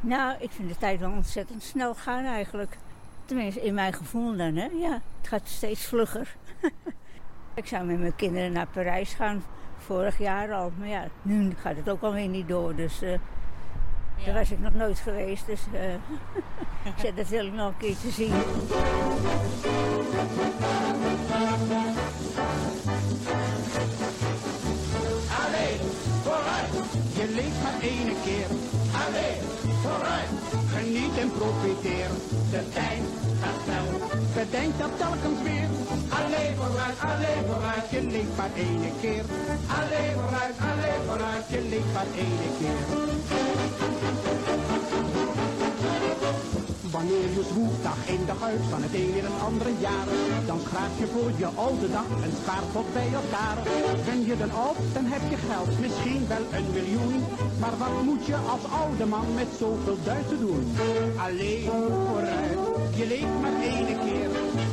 Nou, 0.00 0.36
ik 0.38 0.50
vind 0.50 0.68
de 0.68 0.76
tijd 0.76 1.00
wel 1.00 1.10
ontzettend 1.10 1.62
snel 1.62 1.94
gaan 1.94 2.24
eigenlijk. 2.24 2.76
Tenminste, 3.24 3.60
in 3.60 3.74
mijn 3.74 3.92
gevoel 3.92 4.36
dan, 4.36 4.56
hè. 4.56 4.66
Ja, 4.66 4.92
het 5.18 5.28
gaat 5.28 5.48
steeds 5.48 5.84
vlugger. 5.86 6.36
ik 7.54 7.66
zou 7.66 7.84
met 7.84 7.98
mijn 7.98 8.16
kinderen 8.16 8.52
naar 8.52 8.66
Parijs 8.66 9.14
gaan, 9.14 9.44
vorig 9.78 10.18
jaar 10.18 10.52
al. 10.52 10.72
Maar 10.78 10.88
ja, 10.88 11.04
nu 11.22 11.52
gaat 11.56 11.76
het 11.76 11.88
ook 11.90 12.02
alweer 12.02 12.28
niet 12.28 12.48
door, 12.48 12.74
dus... 12.74 13.02
eh, 13.02 13.18
Daar 14.24 14.34
was 14.34 14.50
ik 14.50 14.58
nog 14.58 14.74
nooit 14.74 14.98
geweest, 14.98 15.46
dus... 15.46 15.60
ik 17.04 17.16
dat 17.16 17.28
wil 17.28 17.46
ik 17.46 17.52
nog 17.52 17.68
een 17.68 17.76
keertje 17.76 18.10
zien. 18.10 18.32
En 31.22 31.30
profiteer. 31.32 32.10
De 32.50 32.62
tijd 32.78 33.04
gaat 33.40 33.58
snel, 33.64 33.88
bedenk 34.34 34.78
dat 34.78 34.92
telkens 34.98 35.40
weer. 35.48 35.68
Allee, 36.20 36.48
vooruit, 36.58 36.98
allee, 37.12 37.38
vooruit, 37.48 37.86
je 37.90 38.02
leeft 38.14 38.36
maar 38.36 38.52
ene 38.56 38.90
keer. 39.00 39.24
Allee, 39.78 40.08
vooruit, 40.18 40.56
allee, 40.70 40.98
vooruit, 41.06 41.44
je 41.54 41.60
leeft 41.70 41.92
maar 41.96 42.10
ene 42.24 42.48
keer. 42.58 43.81
Wanneer 47.12 47.36
je 47.38 47.44
zwoegt 47.52 47.82
dag 47.82 48.00
in 48.14 48.24
dag 48.26 48.42
uit 48.42 48.64
van 48.70 48.82
het 48.82 48.94
een 48.94 49.14
in 49.20 49.24
het 49.30 49.40
andere 49.48 49.72
jaar, 49.86 50.06
dan 50.46 50.60
schraap 50.66 50.94
je 51.02 51.06
voor 51.14 51.30
je 51.42 51.48
oude 51.64 51.88
dag 51.98 52.08
een 52.24 52.36
spaarpot 52.42 52.88
bij 52.92 53.10
elkaar. 53.20 53.58
Ben 54.08 54.20
je 54.28 54.36
dan 54.42 54.52
oud, 54.66 54.78
dan 54.96 55.06
heb 55.12 55.22
je 55.32 55.38
geld, 55.48 55.72
misschien 55.84 56.22
wel 56.32 56.44
een 56.58 56.68
miljoen. 56.76 57.20
Maar 57.60 57.76
wat 57.82 57.94
moet 58.08 58.24
je 58.30 58.36
als 58.54 58.64
oude 58.80 59.06
man 59.14 59.28
met 59.40 59.50
zoveel 59.58 59.98
duiten 60.10 60.38
doen? 60.46 60.64
Alleen 61.26 61.62
vooruit, 62.08 62.58
je 62.98 63.06
leeft 63.12 63.36
maar 63.42 63.56
ene 63.70 63.94
keer. 64.04 64.30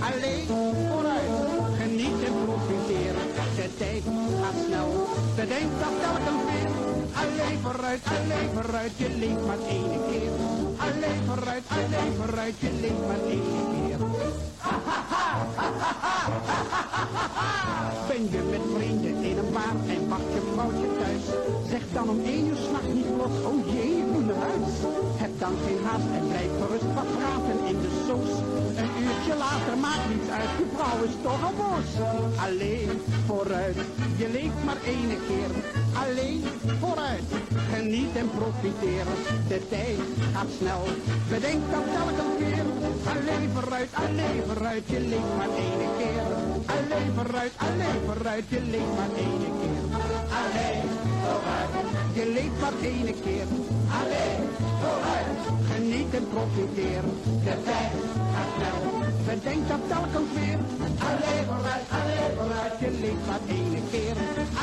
Alleen 0.10 0.45
vooruit, 0.91 1.36
geniet 1.82 2.19
en 2.30 2.36
profiteer. 2.45 3.13
De 3.60 3.67
tijd 3.82 4.04
gaat 4.41 4.58
snel, 4.65 4.91
bedenk 5.39 5.71
dat 5.84 5.95
telkens 6.04 6.43
weer. 6.49 6.71
Alleen 7.23 7.58
vooruit, 7.65 8.04
alleen 8.17 8.49
vooruit, 8.58 8.93
je 9.04 9.10
leeft 9.21 9.45
maar 9.49 9.62
ene 9.78 9.99
keer. 10.10 10.49
Alleen 10.89 11.21
vooruit, 11.25 11.63
alleen 11.69 12.13
vooruit, 12.15 12.54
je 12.60 12.69
leeft 12.82 13.08
maar 13.08 13.19
ene 13.28 13.41
keer. 13.71 13.97
Ben 18.08 18.32
je 18.32 18.41
met 18.52 18.62
vrienden 18.75 19.23
in 19.23 19.38
een 19.38 19.52
bar 19.52 19.75
en 19.88 20.08
wacht 20.08 20.21
je 20.34 20.52
vrouwtje 20.54 20.88
thuis? 20.99 21.09
Zeg 21.69 21.82
dan 21.93 22.10
om 22.10 22.19
één 22.25 22.47
uur 22.47 22.55
s'nachts 22.65 22.93
niet 22.93 23.10
los, 23.17 23.36
oh 23.49 23.60
jee, 23.73 23.97
ik 23.97 24.10
moet. 24.12 24.19
Heb 25.23 25.34
dan 25.39 25.53
geen 25.65 25.82
haast 25.86 26.10
en 26.17 26.27
blijf 26.27 26.51
gerust 26.62 26.91
wat 26.97 27.10
praten 27.17 27.58
in 27.71 27.77
de 27.86 27.91
soos. 28.05 28.34
Een 28.82 28.91
uurtje 29.03 29.36
later 29.45 29.75
maakt 29.86 30.08
niets 30.12 30.29
uit, 30.39 30.51
je 30.60 30.67
vrouw 30.75 30.99
is 31.10 31.15
toch 31.25 31.41
al 31.47 31.55
boos. 31.62 31.91
Alleen 32.45 32.91
vooruit, 33.27 33.77
je 34.21 34.27
leeft 34.36 34.62
maar 34.65 34.82
ene 34.95 35.17
keer. 35.27 35.51
Alleen 36.03 36.43
vooruit, 36.82 37.29
geniet 37.73 38.15
en 38.21 38.29
profiteer. 38.39 39.05
De 39.51 39.60
tijd 39.73 39.99
gaat 40.34 40.51
snel, 40.60 40.84
bedenk 41.29 41.63
dat 41.73 41.86
telkens 41.95 42.36
weer. 42.41 42.65
Alleen 43.13 43.49
vooruit, 43.55 43.91
alleen 44.05 44.41
vooruit, 44.47 44.86
je 44.93 44.99
leeft 45.12 45.34
maar 45.39 45.51
ene 45.67 45.88
keer. 45.99 46.27
Alleen 46.75 47.12
vooruit, 47.17 47.53
alleen 47.67 47.99
vooruit, 48.05 48.45
je 48.55 48.62
leeft 48.73 48.93
maar 48.99 49.13
ene 49.25 49.49
keer. 49.60 49.84
Alleen 50.41 51.09
je 52.13 52.32
leeft 52.34 52.60
maar 52.62 52.78
ene 52.82 53.13
keer. 53.23 53.47
Alleen 53.99 54.43
vooruit, 54.82 55.39
geniet 55.71 56.13
en 56.13 56.28
profiteer. 56.34 57.04
De 57.43 57.56
tijd 57.67 57.91
gaat 58.34 58.49
snel, 58.56 58.82
bedenk 59.25 59.67
dat 59.67 59.84
telkens 59.88 60.30
weer. 60.38 60.60
Alleen 61.10 61.45
vooruit, 61.49 61.88
alleen 61.99 62.32
vooruit, 62.38 62.75
je 62.80 62.91
leeft 63.02 63.25
maar 63.30 63.43
ene 63.58 63.82
keer. 63.91 64.15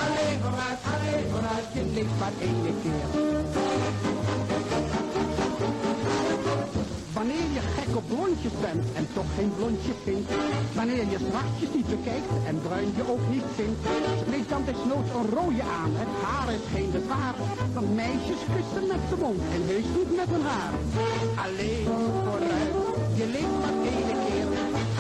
Alleen 0.03 0.39
vooruit, 0.45 0.81
alleen 0.95 1.27
vooruit, 1.33 1.69
je 1.73 1.85
leeft 1.95 2.19
maar 2.21 2.37
ene 2.41 2.73
keer. 2.83 4.16
Wanneer 7.27 7.53
je 7.59 7.65
gek 7.77 7.97
op 7.97 8.07
blondjes 8.09 8.57
bent 8.67 8.85
en 8.99 9.07
toch 9.15 9.31
geen 9.37 9.53
blondje 9.59 9.93
vindt. 10.05 10.31
Wanneer 10.79 11.07
je 11.15 11.19
zwartjes 11.29 11.71
niet 11.77 11.89
bekijkt 11.95 12.33
en 12.49 12.57
bruin 12.67 12.91
je 12.99 13.05
ook 13.13 13.25
niet 13.35 13.49
vindt. 13.59 13.81
Spreek 14.23 14.49
dan 14.49 14.63
desnoods 14.69 15.11
een 15.17 15.29
rode 15.37 15.65
aan, 15.81 15.93
het 16.03 16.13
haar 16.25 16.49
is 16.59 16.67
geen 16.75 16.91
bezwaar. 16.97 17.35
Want 17.75 17.95
meisjes 17.95 18.43
kussen 18.55 18.87
met 18.93 19.03
de 19.11 19.17
mond 19.25 19.41
en 19.57 19.63
heus 19.71 19.89
niet 19.99 20.13
met 20.21 20.29
hun 20.35 20.47
haar. 20.51 20.73
Alleen 21.45 21.87
vooruit, 22.27 22.75
je 23.21 23.27
leeft 23.35 23.57
maar 23.63 23.77
ene 23.95 24.15
keer. 24.25 24.49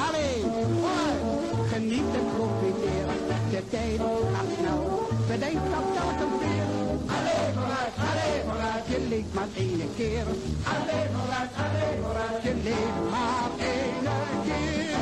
Alleen 0.06 0.46
vooruit, 0.56 1.24
geniet 1.72 2.10
en 2.18 2.26
profiteer. 2.36 3.06
De 3.54 3.62
tijd 3.74 4.00
gaat 4.34 4.50
snel, 4.58 4.82
bedenk 5.30 5.60
dat 5.72 5.86
telkens 5.96 6.36
weer. 6.40 6.55
Leeft 9.16 9.34
maar 9.34 9.48
ene 9.54 9.84
keer. 9.96 10.26
Alleen 10.64 11.10
vooruit, 11.14 11.50
alleen 11.56 12.02
vooruit, 12.02 12.42
je 12.42 12.54
leeft 12.54 13.10
maar 13.10 13.50
ene 13.58 14.42
keer. 14.44 14.94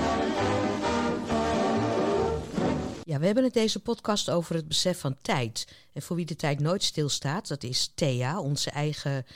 Ja, 3.05 3.19
we 3.19 3.27
hebben 3.27 3.45
het 3.45 3.53
deze 3.53 3.81
podcast 3.81 4.31
over 4.31 4.55
het 4.55 4.69
besef 4.69 5.01
van 5.01 5.17
tijd. 5.23 5.67
En 5.93 6.03
voor 6.03 6.17
wie 6.17 6.25
de 6.25 6.37
tijd 6.37 6.61
nooit 6.61 6.83
stilstaat, 6.83 7.49
dat 7.49 7.63
is 7.63 7.93
Thea, 7.95 8.41
onze 8.41 8.71
eigen 8.71 9.27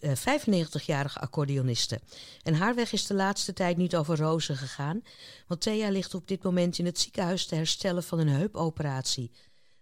eh, 0.00 0.12
95-jarige 0.16 1.18
accordeoniste. 1.18 2.00
En 2.42 2.54
haar 2.54 2.74
weg 2.74 2.92
is 2.92 3.06
de 3.06 3.14
laatste 3.14 3.52
tijd 3.52 3.76
niet 3.76 3.96
over 3.96 4.16
rozen 4.16 4.56
gegaan, 4.56 5.02
want 5.46 5.60
Thea 5.60 5.88
ligt 5.88 6.14
op 6.14 6.28
dit 6.28 6.42
moment 6.42 6.78
in 6.78 6.84
het 6.86 6.98
ziekenhuis 6.98 7.46
te 7.46 7.54
herstellen 7.54 8.02
van 8.02 8.18
een 8.18 8.28
heupoperatie. 8.28 9.30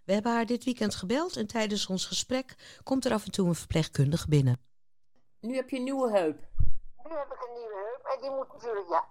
We 0.05 0.13
hebben 0.13 0.31
haar 0.31 0.45
dit 0.45 0.63
weekend 0.63 0.95
gebeld 0.95 1.35
en 1.35 1.47
tijdens 1.47 1.87
ons 1.87 2.05
gesprek 2.05 2.79
komt 2.83 3.05
er 3.05 3.13
af 3.13 3.25
en 3.25 3.31
toe 3.31 3.47
een 3.47 3.55
verpleegkundige 3.55 4.27
binnen. 4.27 4.61
Nu 5.39 5.55
heb 5.55 5.69
je 5.69 5.77
een 5.77 5.83
nieuwe 5.83 6.11
heup. 6.11 6.39
Nu 7.03 7.15
heb 7.15 7.33
ik 7.33 7.47
een 7.47 7.53
nieuwe 7.53 7.75
heup 7.75 8.13
en 8.13 8.21
die 8.21 8.29
moet 8.29 8.53
natuurlijk, 8.53 8.89
ja, 8.89 9.05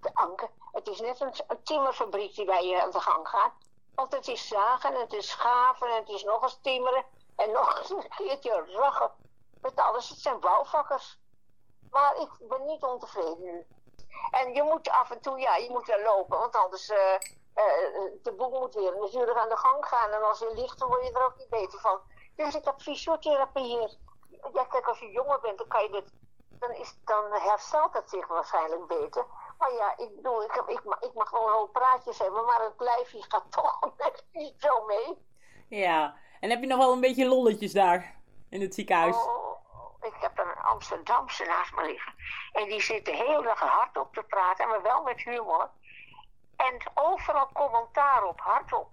de 0.00 0.14
anker. 0.14 0.50
Het 0.72 0.88
is 0.88 1.00
net 1.00 1.20
een, 1.20 1.32
een 1.46 1.62
timmerfabriek 1.62 2.34
die 2.34 2.44
bij 2.44 2.66
je 2.66 2.82
aan 2.82 2.90
de 2.90 3.00
gang 3.00 3.28
gaat. 3.28 3.52
Want 3.94 4.12
het 4.12 4.28
is 4.28 4.48
zagen 4.48 4.94
en 4.94 5.00
het 5.00 5.12
is 5.12 5.28
schaven 5.28 5.88
en 5.88 5.94
het 5.94 6.08
is 6.08 6.24
nog 6.24 6.42
eens 6.42 6.58
timmeren 6.62 7.04
en 7.36 7.50
nog 7.50 7.78
eens 7.78 7.90
een 7.90 8.08
keertje 8.08 8.64
raggen. 8.72 9.10
Met 9.60 9.76
alles, 9.76 10.08
het 10.08 10.18
zijn 10.18 10.40
bouwvakkers. 10.40 11.18
Maar 11.90 12.16
ik 12.20 12.48
ben 12.48 12.66
niet 12.66 12.82
ontevreden 12.82 13.42
nu. 13.42 13.66
En 14.30 14.54
je 14.54 14.62
moet 14.62 14.88
af 14.88 15.10
en 15.10 15.20
toe, 15.20 15.38
ja, 15.38 15.56
je 15.56 15.70
moet 15.70 15.86
wel 15.86 16.02
lopen, 16.02 16.38
want 16.38 16.56
anders, 16.56 16.88
eh, 16.88 17.14
de 18.22 18.32
boel 18.36 18.58
moet 18.58 18.74
weer 18.74 18.96
natuurlijk 18.98 19.38
aan 19.38 19.48
de 19.48 19.56
gang 19.56 19.86
gaan. 19.86 20.10
En 20.10 20.22
als 20.22 20.38
je 20.38 20.52
ligt, 20.54 20.78
dan 20.78 20.88
word 20.88 21.06
je 21.06 21.12
er 21.12 21.26
ook 21.26 21.36
niet 21.36 21.48
beter 21.48 21.80
van. 21.80 22.00
Dus 22.36 22.54
ik 22.54 22.64
heb 22.64 22.80
fysiotherapie 22.80 23.62
hier. 23.64 23.96
Ja, 24.52 24.64
kijk, 24.64 24.86
als 24.86 24.98
je 24.98 25.10
jonger 25.10 25.40
bent, 25.40 25.58
dan 25.58 25.68
kan 25.68 25.82
je 25.82 25.90
dit 25.90 26.12
dan, 26.58 26.70
is, 26.70 26.98
dan 27.04 27.32
herstelt 27.32 27.92
het 27.92 28.10
zich 28.10 28.26
waarschijnlijk 28.26 28.86
beter. 28.86 29.26
Maar 29.58 29.72
ja, 29.72 29.96
ik 29.96 30.16
bedoel, 30.16 30.42
ik, 30.42 30.52
heb, 30.52 30.68
ik, 30.68 30.84
ma- 30.84 31.00
ik 31.00 31.14
mag 31.14 31.30
wel 31.30 31.46
een 31.46 31.52
hoop 31.52 31.72
praatjes 31.72 32.18
hebben, 32.18 32.44
maar 32.44 32.60
het 32.60 32.74
lijfje 32.80 33.24
gaat 33.28 33.52
toch 33.62 33.80
net 33.96 34.24
niet 34.32 34.54
zo 34.58 34.84
mee. 34.84 35.26
Ja. 35.68 36.16
En 36.40 36.50
heb 36.50 36.60
je 36.60 36.66
nog 36.66 36.78
wel 36.78 36.92
een 36.92 37.00
beetje 37.00 37.26
lolletjes 37.26 37.72
daar 37.72 38.14
in 38.50 38.60
het 38.60 38.74
ziekenhuis? 38.74 39.16
Oh, 39.16 39.56
ik 40.00 40.14
heb 40.20 40.38
een 40.38 40.62
Amsterdamse 40.62 41.44
naast 41.44 41.74
me 41.74 41.84
liggen. 41.84 42.14
En 42.52 42.68
die 42.68 42.80
zit 42.80 43.04
de 43.04 43.14
hele 43.16 43.42
dag 43.42 43.58
hardop 43.60 44.14
te 44.14 44.22
praten, 44.22 44.68
maar 44.68 44.82
wel 44.82 45.02
met 45.02 45.20
humor. 45.20 45.70
En 46.58 46.80
overal 46.94 47.48
commentaar 47.52 48.24
op, 48.24 48.40
hardop. 48.40 48.90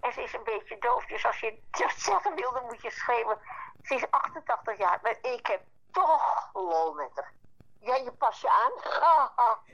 En 0.00 0.12
ze 0.12 0.22
is 0.22 0.32
een 0.32 0.44
beetje 0.44 0.78
doof, 0.78 1.06
dus 1.06 1.26
als 1.26 1.40
je 1.40 1.62
dat 1.70 1.92
zeggen 1.96 2.34
wil, 2.34 2.52
dan 2.52 2.64
moet 2.64 2.82
je 2.82 2.90
schreeuwen. 2.90 3.38
Ze 3.82 3.94
is 3.94 4.10
88 4.10 4.78
jaar, 4.78 4.98
maar 5.02 5.18
ik 5.22 5.46
heb 5.46 5.62
toch 5.92 6.50
lol 6.52 6.94
met 6.94 7.10
haar. 7.14 7.32
Ja, 7.80 7.94
je 7.94 8.12
pas 8.12 8.40
je 8.40 8.48
aan. 8.50 8.72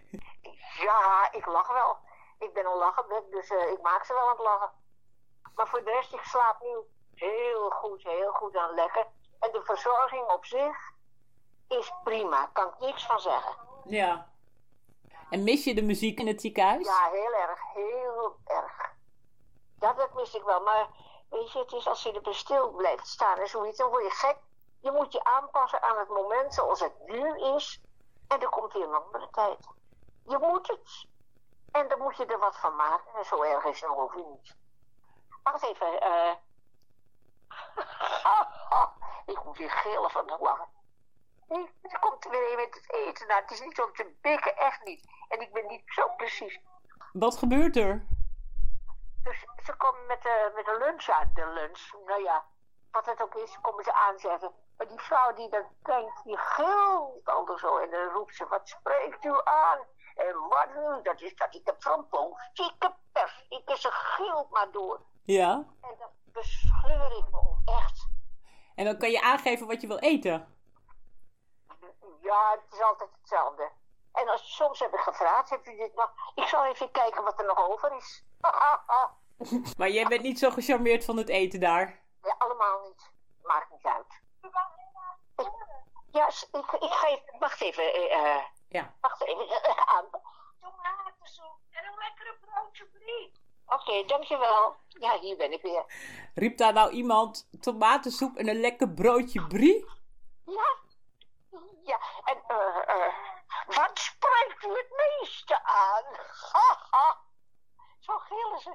Ja, 0.81 1.33
ik 1.33 1.47
lach 1.47 1.73
wel. 1.73 1.99
Ik 2.39 2.53
ben 2.53 2.67
een 2.67 2.77
lachenbek, 2.77 3.31
dus 3.31 3.51
eh, 3.51 3.71
ik 3.71 3.83
maak 3.83 4.05
ze 4.05 4.13
wel 4.13 4.23
aan 4.23 4.29
het 4.29 4.39
lachen. 4.39 4.71
Maar 5.55 5.69
voor 5.69 5.85
de 5.85 5.91
rest, 5.91 6.13
ik 6.13 6.23
slaap 6.23 6.61
nu 6.61 6.77
heel 7.15 7.71
goed, 7.71 8.03
heel 8.03 8.33
goed 8.33 8.57
aan 8.57 8.75
lekker. 8.75 9.07
En 9.41 9.53
de 9.53 9.63
verzorging 9.63 10.29
op 10.29 10.45
zich 10.45 10.93
is 11.69 11.93
prima, 12.05 12.51
kan 12.53 12.69
ik 12.69 12.79
niks 12.79 13.07
van 13.07 13.21
zeggen. 13.21 13.55
Ja. 13.85 14.29
En 15.31 15.45
mis 15.45 15.65
je 15.65 15.75
de 15.75 15.83
muziek 15.83 16.19
in 16.21 16.27
het 16.27 16.41
ziekenhuis? 16.41 16.87
Ja, 16.87 17.09
heel 17.11 17.35
erg, 17.35 17.61
heel 17.73 18.37
erg. 18.45 18.95
Ja, 19.81 19.93
dat 19.93 20.15
mis 20.15 20.35
ik 20.35 20.43
wel. 20.43 20.61
Maar 20.61 20.89
weet 21.31 21.53
je, 21.53 21.59
het 21.59 21.73
is 21.73 21.87
als 21.87 22.03
je 22.03 22.21
er 22.21 22.35
stil 22.35 22.71
blijft 22.71 23.07
staan 23.07 23.39
en 23.39 23.49
zoiets, 23.49 23.79
dan 23.79 23.91
word 23.91 24.03
je 24.05 24.11
gek. 24.11 24.37
Je 24.81 24.91
moet 24.91 25.13
je 25.13 25.25
aanpassen 25.25 25.83
aan 25.83 25.99
het 25.99 26.09
moment 26.09 26.55
zoals 26.55 26.81
het 26.81 26.93
nu 27.07 27.41
is. 27.55 27.81
En 28.29 28.41
er 28.41 28.49
komt 28.49 28.73
weer 28.73 28.83
een 28.89 28.95
andere 28.95 29.29
tijd. 29.31 29.59
Je 30.27 30.39
moet 30.39 30.67
het. 30.69 31.07
En 31.71 31.89
dan 31.89 31.99
moet 31.99 32.17
je 32.17 32.27
er 32.27 32.39
wat 32.39 32.57
van 32.57 32.77
maken. 32.77 33.15
En 33.15 33.25
zo 33.25 33.43
erg 33.43 33.65
is 33.65 33.81
het 33.81 33.91
ook 33.91 34.15
niet. 34.15 34.57
Wacht 35.43 35.63
even. 35.63 36.01
eh 36.01 36.33
ik 39.35 39.45
moet 39.45 39.59
weer 39.59 39.71
gillen 39.71 40.11
van 40.11 40.31
het 40.31 40.41
lachen. 40.41 40.69
Nee, 41.51 41.69
er 41.83 41.99
komt 41.99 42.25
weer 42.31 42.51
een 42.51 42.57
met 42.57 42.75
het 42.75 42.93
eten. 42.93 43.27
Nou, 43.27 43.41
het 43.41 43.51
is 43.51 43.61
niet 43.61 43.81
om 43.81 43.93
te 43.93 44.17
bikken, 44.21 44.57
echt 44.57 44.85
niet. 44.85 45.05
En 45.29 45.41
ik 45.41 45.53
ben 45.53 45.67
niet 45.67 45.83
zo 45.87 46.09
precies. 46.17 46.61
Wat 47.13 47.37
gebeurt 47.37 47.77
er? 47.77 48.07
Dus 49.23 49.45
ze 49.65 49.75
komen 49.77 50.07
met 50.07 50.23
de, 50.23 50.53
met 50.55 50.65
de 50.65 50.79
lunch 50.79 51.09
aan. 51.09 51.31
De 51.35 51.47
lunch, 51.47 51.93
nou 52.07 52.23
ja, 52.23 52.45
wat 52.91 53.07
het 53.07 53.23
ook 53.23 53.35
is, 53.35 53.59
komen 53.61 53.85
ze 53.85 53.93
aanzetten. 53.93 54.53
Maar 54.77 54.89
die 54.89 55.01
vrouw 55.01 55.35
die 55.35 55.49
dat 55.49 55.67
denkt, 55.83 56.25
die 56.25 56.39
gilt 56.39 57.29
al 57.29 57.59
zo. 57.59 57.79
En 57.79 57.91
dan 57.91 58.09
roept 58.09 58.37
ze, 58.37 58.47
wat 58.49 58.69
spreekt 58.69 59.25
u 59.25 59.41
aan? 59.45 59.79
En 60.15 60.35
wat 60.49 60.69
nu? 60.75 61.03
Dat 61.03 61.21
is 61.21 61.35
dat 61.37 61.55
ik 61.55 61.67
heb 61.67 61.83
zo'n 61.83 62.09
politieke 62.09 62.95
pers. 63.13 63.45
Ik 63.49 63.71
is 63.71 63.81
ze 63.81 63.89
gilt 63.91 64.51
maar 64.51 64.71
door. 64.71 65.01
Ja. 65.23 65.53
En 65.81 65.95
dan 65.99 66.11
bescheur 66.25 67.17
ik 67.19 67.31
me 67.31 67.39
om, 67.39 67.63
echt. 67.65 68.09
En 68.75 68.85
dan 68.85 68.99
kan 68.99 69.11
je 69.11 69.23
aangeven 69.23 69.67
wat 69.67 69.81
je 69.81 69.87
wil 69.87 69.99
eten. 69.99 70.60
Ja, 72.23 72.51
het 72.51 72.73
is 72.73 72.83
altijd 72.83 73.11
hetzelfde. 73.21 73.71
En 74.13 74.29
als, 74.29 74.55
soms 74.57 74.79
heb 74.81 74.93
ik 74.95 75.01
gevraagd, 75.01 75.51
heb 75.51 75.67
u 75.67 75.77
dit 75.77 75.95
nog? 75.95 76.13
Ik 76.35 76.45
zal 76.47 76.65
even 76.65 76.91
kijken 76.91 77.25
wat 77.25 77.39
er 77.41 77.47
nog 77.47 77.69
over 77.69 77.97
is. 77.97 78.25
Maar 79.79 79.89
jij 79.91 80.05
bent 80.07 80.23
niet 80.23 80.39
zo 80.39 80.51
gecharmeerd 80.51 81.05
van 81.05 81.17
het 81.17 81.29
eten 81.29 81.61
daar. 81.61 81.99
Ja, 82.23 82.35
allemaal 82.39 82.81
niet. 82.89 83.11
Maakt 83.43 83.71
niet 83.71 83.85
uit. 83.85 84.21
Ik- 85.37 85.69
ja, 86.11 86.27
ik, 86.29 86.73
ik 86.73 86.91
ga 86.91 87.09
even... 87.09 87.39
Wacht 87.39 87.61
even. 87.61 87.83
eh, 87.95 88.37
eh, 88.37 88.43
Ja. 88.69 88.95
Wacht 89.01 89.23
even. 89.23 89.87
aan. 89.87 90.05
Tomatensoep 90.61 91.59
en 91.71 91.85
een 91.87 91.99
lekkere 91.99 92.37
broodje 92.41 92.85
brie. 92.87 93.33
Oké, 93.67 94.05
dankjewel. 94.07 94.77
Ja, 94.89 95.19
hier 95.19 95.37
ben 95.37 95.53
ik 95.53 95.63
weer. 95.63 95.85
Riep 96.35 96.57
daar 96.57 96.73
nou 96.73 96.91
iemand 96.91 97.49
tomatensoep 97.61 98.37
en 98.37 98.49
een 98.49 98.61
lekker 98.61 98.89
broodje 98.89 99.47
brie? 99.47 99.87
Ja. 100.47 100.77
Ja, 101.91 102.01
en 102.25 102.43
eh, 102.47 102.89
eh, 102.89 103.15
wat 103.67 103.99
spreekt 103.99 104.65
u 104.65 104.69
het 104.69 104.91
meeste 104.97 105.65
aan? 105.65 106.05
Haha. 106.53 107.19
Zo 107.99 108.19
gillen 108.19 108.61
ze. 108.61 108.75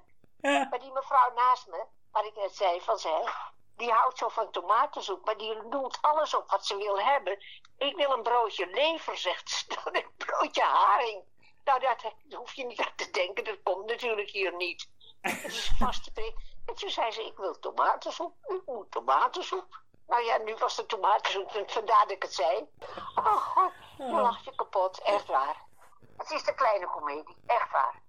Maar 0.70 0.80
die 0.80 0.91
mevrouw 0.91 1.34
naast 1.34 1.68
me, 1.68 1.86
waar 2.11 2.26
ik 2.26 2.36
net 2.36 2.55
zei 2.55 2.82
van 2.82 2.99
zij, 2.99 3.34
die 3.76 3.91
houdt 3.91 4.18
zo 4.18 4.30
van 4.30 4.51
tomatensoep, 4.51 5.26
maar 5.26 5.38
die 5.38 5.55
noemt 5.55 5.97
alles 6.01 6.36
op 6.36 6.49
wat 6.49 6.66
ze 6.66 6.76
wil 6.78 6.99
hebben. 6.99 7.43
Ik 7.78 7.95
wil 7.95 8.11
een 8.11 8.24
broodje 8.24 8.68
lever, 8.68 9.18
zegt 9.18 9.49
ze 9.49 9.66
dan, 9.84 9.95
een 9.95 10.11
broodje 10.18 10.63
haring. 10.63 11.24
Nou, 11.63 11.80
dat, 11.80 12.01
daar 12.01 12.39
hoef 12.39 12.53
je 12.53 12.66
niet 12.66 12.80
aan 12.80 12.95
te 12.95 13.11
denken, 13.11 13.43
dat 13.43 13.63
komt 13.63 13.86
natuurlijk 13.86 14.30
hier 14.30 14.55
niet. 14.55 14.89
Het 15.22 15.43
is 15.43 15.72
vast 15.78 16.03
te 16.03 16.11
prik. 16.11 16.36
En 16.66 16.76
toen 16.76 16.89
zei 16.89 17.11
ze, 17.11 17.26
ik 17.26 17.38
wil 17.38 17.59
tomatensoep, 17.59 18.36
ik 18.47 18.61
moet 18.66 18.91
tomatensoep. 18.91 19.84
Nou 20.08 20.24
ja, 20.24 20.38
nu 20.38 20.56
was 20.56 20.76
de 20.76 20.86
tomatensoep, 20.86 21.51
en 21.51 21.70
vandaar 21.70 22.01
dat 22.01 22.12
ik 22.12 22.22
het 22.22 22.34
zei. 22.34 22.70
Oh 23.16 23.26
god, 23.26 23.72
je 23.97 24.03
lacht 24.03 24.43
je 24.43 24.56
kapot, 24.56 24.99
echt 25.01 25.26
waar. 25.28 25.64
Het 26.18 26.32
is 26.32 26.43
de 26.43 26.53
kleine 26.53 26.88
komedie, 26.88 27.38
echt 27.45 27.72
waar. 27.72 28.01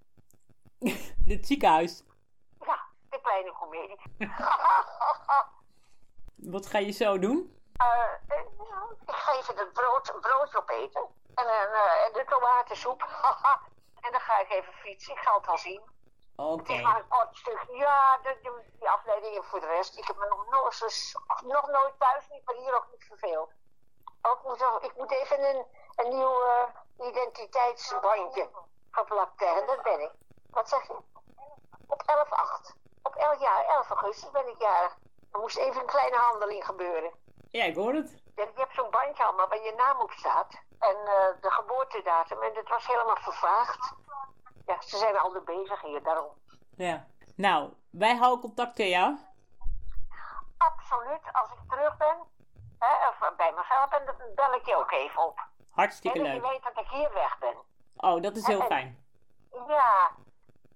Dit 1.27 1.47
ziekenhuis. 1.47 2.03
Ja, 2.61 2.81
de 3.11 3.21
kleine 3.21 3.53
komedie. 3.53 4.01
Wat 6.55 6.67
ga 6.67 6.79
je 6.79 6.91
zo 6.91 7.19
doen? 7.19 7.61
Eh, 7.77 8.37
eh, 8.37 8.45
nou, 8.59 8.93
ik 9.07 9.15
ga 9.15 9.37
even 9.39 9.57
het 9.57 9.73
brood, 9.73 10.21
broodje 10.21 10.59
opeten. 10.59 11.07
En, 11.35 11.47
eh, 11.47 12.07
en 12.07 12.13
de 12.13 12.25
tomatensoep. 12.29 13.03
en 14.05 14.13
dan 14.13 14.21
ga 14.21 14.39
ik 14.41 14.51
even 14.51 14.73
fietsen. 14.73 15.15
Ik 15.15 15.23
zal 15.23 15.39
het 15.39 15.49
al 15.49 15.59
zien. 15.59 15.83
Oké. 16.37 17.05
Stuk. 17.31 17.67
Ja, 17.73 18.19
de, 18.23 18.39
de, 18.43 18.63
die 18.79 18.89
afleiding 18.89 19.45
voor 19.45 19.61
de 19.61 19.67
rest. 19.67 19.99
Ik 19.99 20.07
heb 20.07 20.17
me 20.17 20.27
nog, 20.29 20.47
nooit, 20.51 21.15
nog 21.45 21.67
nooit 21.67 21.95
thuis 21.99 22.29
niet, 22.29 22.45
maar 22.45 22.55
hier 22.55 22.77
ook 22.77 22.87
niet 22.91 23.05
verveeld. 23.05 23.51
Ook 24.23 24.43
moet, 24.45 24.83
ik 24.83 24.97
moet 24.97 25.11
even 25.11 25.49
een, 25.49 25.67
een 25.97 26.09
nieuw 26.09 26.39
identiteitsbandje 26.99 28.49
geplakt 28.91 29.41
hebben. 29.41 29.67
Dat 29.67 29.83
ben 29.83 30.01
ik. 30.01 30.11
Wat 30.51 30.69
zeg 30.69 30.87
je? 30.87 30.97
Op 31.87 32.03
11-8. 32.03 32.75
Op 33.03 33.15
11 33.15 33.41
jaar, 33.41 33.65
11 33.65 33.89
augustus 33.89 34.31
ben 34.31 34.49
ik 34.49 34.61
jarig. 34.61 34.97
Er 35.33 35.41
moest 35.41 35.57
even 35.57 35.81
een 35.81 35.87
kleine 35.87 36.17
handeling 36.17 36.65
gebeuren. 36.65 37.13
Ja, 37.51 37.65
ik 37.65 37.75
hoor 37.75 37.93
het. 37.95 38.23
Je 38.35 38.51
hebt 38.55 38.75
zo'n 38.75 38.91
bandje 38.91 39.25
allemaal 39.25 39.49
waar 39.49 39.63
je 39.63 39.75
naam 39.77 40.01
op 40.01 40.11
staat. 40.11 40.53
En 40.79 40.97
eh, 40.97 41.41
de 41.41 41.51
geboortedatum. 41.51 42.43
En 42.43 42.55
dat 42.55 42.69
was 42.69 42.87
helemaal 42.87 43.17
vervaagd. 43.17 43.95
Ja, 44.67 44.81
ze 44.81 44.97
zijn 44.97 45.17
al 45.19 45.41
bezig 45.45 45.81
hier, 45.83 46.03
daarom. 46.03 46.29
Ja. 46.77 47.07
Nou, 47.37 47.73
wij 47.91 48.17
houden 48.17 48.41
contact 48.41 48.79
met 48.79 48.87
jou. 48.89 49.17
Absoluut, 50.59 51.21
als 51.33 51.49
ik 51.51 51.59
terug 51.71 51.97
ben, 51.97 52.17
hè, 52.79 53.09
of 53.09 53.37
bij 53.37 53.53
mezelf 53.57 53.89
ben, 53.91 54.05
dan 54.07 54.15
bel 54.35 54.55
ik 54.55 54.67
je 54.67 54.77
ook 54.77 54.91
even 54.91 55.27
op. 55.27 55.41
Hartstikke 55.71 56.19
en 56.19 56.25
dat 56.25 56.35
je 56.35 56.41
leuk. 56.41 56.51
weet 56.51 56.63
dat 56.75 56.85
ik 56.85 56.91
hier 56.91 57.13
weg 57.13 57.39
ben. 57.39 57.55
Oh, 57.97 58.23
dat 58.23 58.37
is 58.37 58.47
heel 58.47 58.61
En- 58.61 58.67
fijn. 58.67 59.05
Ja, 59.69 60.11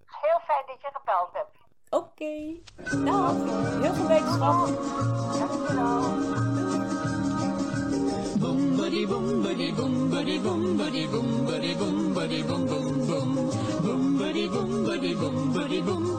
heel 0.07 0.41
fijn 0.45 0.67
dat 0.67 0.81
je 0.81 0.91
gebeld 0.93 1.33
hebt. 1.33 1.57
Oké. 1.91 2.61
Dag. 3.05 3.33
Heel 3.83 3.95
veel 3.95 4.07
wetenschap. 4.07 4.67
Boom, 5.75 6.50
buddy 8.91 9.07
boom 9.07 9.43
buddy 9.43 9.71
boom 9.71 10.11
buddy 10.11 10.39
boom 10.39 10.77
buddy 10.77 11.07
boom 11.07 11.47
buddy 11.47 11.75
boom 11.75 12.13
buddy 12.13 12.43
boom 12.43 12.67
boom 12.67 13.07
boom 13.07 13.35
boom 13.85 14.19
buddy 14.19 14.49
boom 14.49 14.85
boom 14.85 15.85
boom 15.87 16.19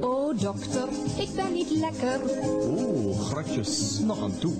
O 0.00 0.32
dokter, 0.34 0.88
ik 1.18 1.28
ben 1.34 1.52
niet 1.52 1.70
lekker. 1.70 2.20
Oeh, 2.68 3.20
gratjes, 3.20 3.98
nog 3.98 4.22
aan 4.22 4.38
toe. 4.38 4.52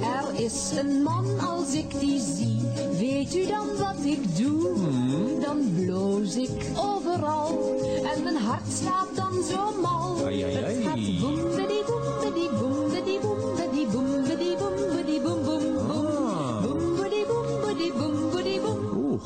Er 0.00 0.44
is 0.44 0.70
een 0.76 1.02
man 1.02 1.38
als 1.40 1.74
ik 1.74 2.00
die 2.00 2.20
zie, 2.20 2.60
weet 2.98 3.34
u 3.34 3.46
dan 3.46 3.66
wat 3.78 4.04
ik 4.04 4.36
doe? 4.36 4.74
Hmm. 4.74 5.40
Dan 5.40 5.74
bloos 5.74 6.36
ik 6.36 6.50
overal 6.76 7.76
en 8.14 8.22
mijn 8.22 8.36
hart 8.36 8.72
slaat 8.80 9.08
dan 9.14 9.32
zo 9.50 9.80
mal. 9.82 10.24
Ai, 10.24 10.42
ai, 10.42 10.54
ai. 10.54 10.74
Het 10.74 10.84
gaat 10.84 11.20
boem, 11.20 11.36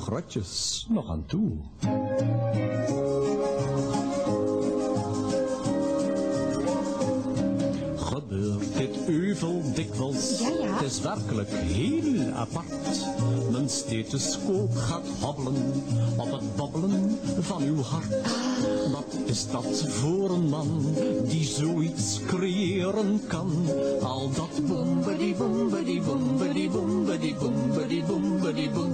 gratjes, 0.01 0.87
nog 0.89 1.11
aan 1.11 1.25
toe. 1.27 1.59
Euvel 9.11 9.63
dikwijls? 9.75 10.39
Ja, 10.41 10.49
ja. 10.49 10.73
Het 10.75 10.91
is 10.91 11.01
werkelijk 11.01 11.51
heel 11.51 12.33
apart. 12.33 13.07
Mijn 13.51 13.69
stethoscoop 13.69 14.77
gaat 14.77 15.07
hobbelen 15.21 15.73
op 16.17 16.33
het 16.33 16.57
babbelen 16.57 17.19
van 17.41 17.63
uw 17.63 17.83
hart. 17.83 18.17
Wat 18.93 19.17
is 19.25 19.51
dat 19.51 19.85
voor 19.89 20.31
een 20.31 20.49
man 20.49 20.95
die 21.25 21.45
zoiets 21.45 22.21
creëren 22.27 23.21
kan? 23.27 23.51
Al 24.03 24.31
dat 24.31 24.67
boembedi 24.67 25.35
boembedi 25.35 26.03
boembedi 26.03 26.71
boembedi 26.71 27.35
boembedi 27.35 28.05
boembedi 28.05 28.71
boem 28.71 28.93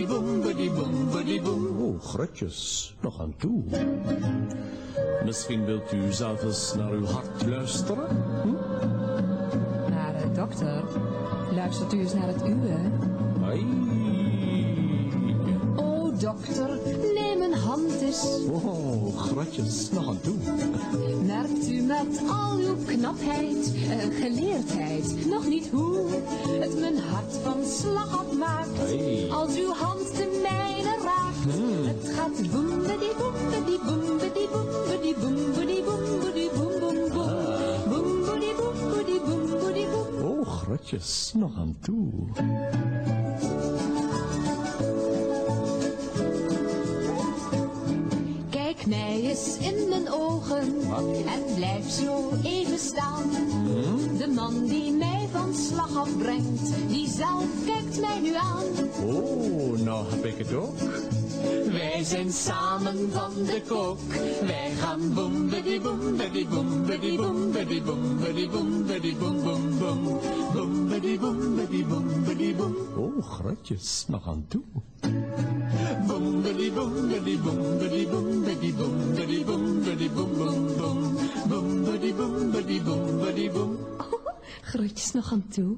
boem. 0.00 0.40
Boem. 1.42 1.80
Oh, 1.80 2.02
grutjes, 2.02 2.94
nog 3.00 3.20
aan 3.20 3.34
toe. 3.36 3.62
Misschien 5.24 5.64
wilt 5.64 5.92
u 5.92 6.12
zelf 6.12 6.42
eens 6.42 6.74
naar 6.74 6.90
uw 6.90 7.04
hart 7.04 7.46
luisteren? 7.46 8.06
Hm? 8.42 8.52
Maar 9.90 10.14
eh, 10.14 10.34
dokter, 10.34 10.84
luistert 11.54 11.92
u 11.92 11.98
eens 11.98 12.14
naar 12.14 12.26
het 12.26 12.42
uwe? 12.46 12.76
Ai. 13.44 13.66
Oh 15.76 16.18
dokter, 16.18 16.78
Oh, 18.12 19.16
gratjes, 19.16 19.90
nog 19.90 20.08
aan 20.08 20.20
toe. 20.20 20.34
Merkt 21.26 21.70
u 21.70 21.80
met 21.82 22.20
al 22.28 22.56
uw 22.56 22.76
knapheid, 22.86 23.74
eh, 23.74 24.20
geleerdheid, 24.20 25.26
nog 25.26 25.46
niet 25.46 25.68
hoe 25.70 26.06
het 26.60 26.80
mijn 26.80 26.98
hart 26.98 27.36
van 27.42 27.64
slag 27.64 28.26
afmaakt. 28.26 28.78
Hey. 28.78 29.28
Als 29.30 29.56
uw 29.58 29.72
hand 29.72 30.16
de 30.16 30.40
mijne 30.42 30.96
raakt. 31.02 31.54
Hmm. 31.56 31.86
Het 31.86 32.12
gaat 32.14 32.50
boembedi 32.50 33.10
boembedi 33.18 33.78
boembedi 33.84 34.48
boembedi 34.54 35.14
boembedi 35.20 35.82
boembedi 35.82 36.50
boem 36.54 36.80
boem 36.80 37.12
boem. 37.12 37.30
Boembedi 37.88 38.52
boembedi 38.56 39.20
boembedi 39.26 39.86
boem. 39.90 40.30
Oh, 40.30 40.46
gratjes, 40.48 41.32
nog 41.34 41.56
aan 41.56 41.76
toe. 41.80 42.10
Eens 49.42 49.56
in 49.58 49.88
mijn 49.88 50.10
ogen 50.10 50.80
en 51.26 51.54
blijf 51.54 51.90
zo 51.90 52.30
even 52.42 52.78
staan. 52.78 53.30
De 54.18 54.32
man 54.34 54.64
die 54.64 54.92
mij 54.92 55.28
van 55.32 55.54
slag 55.54 55.96
afbrengt, 55.96 56.88
die 56.88 57.08
zelf 57.08 57.44
kijkt 57.66 58.00
mij 58.00 58.20
nu 58.20 58.34
aan. 58.34 58.64
Oh, 59.04 59.78
nou 59.78 60.10
heb 60.10 60.24
ik 60.24 60.38
het 60.38 60.54
ook. 60.54 60.78
Wij 61.70 62.04
zijn 62.04 62.32
samen 62.32 63.10
van 63.12 63.32
de 63.34 63.62
kook. 63.68 63.98
Wij 64.40 64.70
gaan 64.78 65.14
boem, 65.14 65.48
bedi 65.50 65.80
boem, 65.80 66.16
bedi 66.16 66.48
boem, 66.48 66.86
bedi 66.86 67.16
boem, 67.16 67.52
bedi 67.52 67.82
boem, 67.82 68.18
bedi 68.18 68.48
boem, 68.48 68.86
bedi 68.86 69.16
boem, 69.16 69.42
boem, 69.42 69.78
boem. 69.78 70.18
Boem, 70.52 70.88
bedi 70.88 71.18
boem, 71.18 71.54
bedi 71.56 71.86
boem, 71.86 72.24
bedi 72.24 72.54
boem. 72.54 72.76
Oh, 72.96 73.22
gratjes, 73.22 74.04
nog 74.08 74.28
aan 74.28 74.44
toe. 74.48 74.62
Groetjes 84.70 85.12
nog 85.12 85.32
aan 85.32 85.48
toe. 85.48 85.76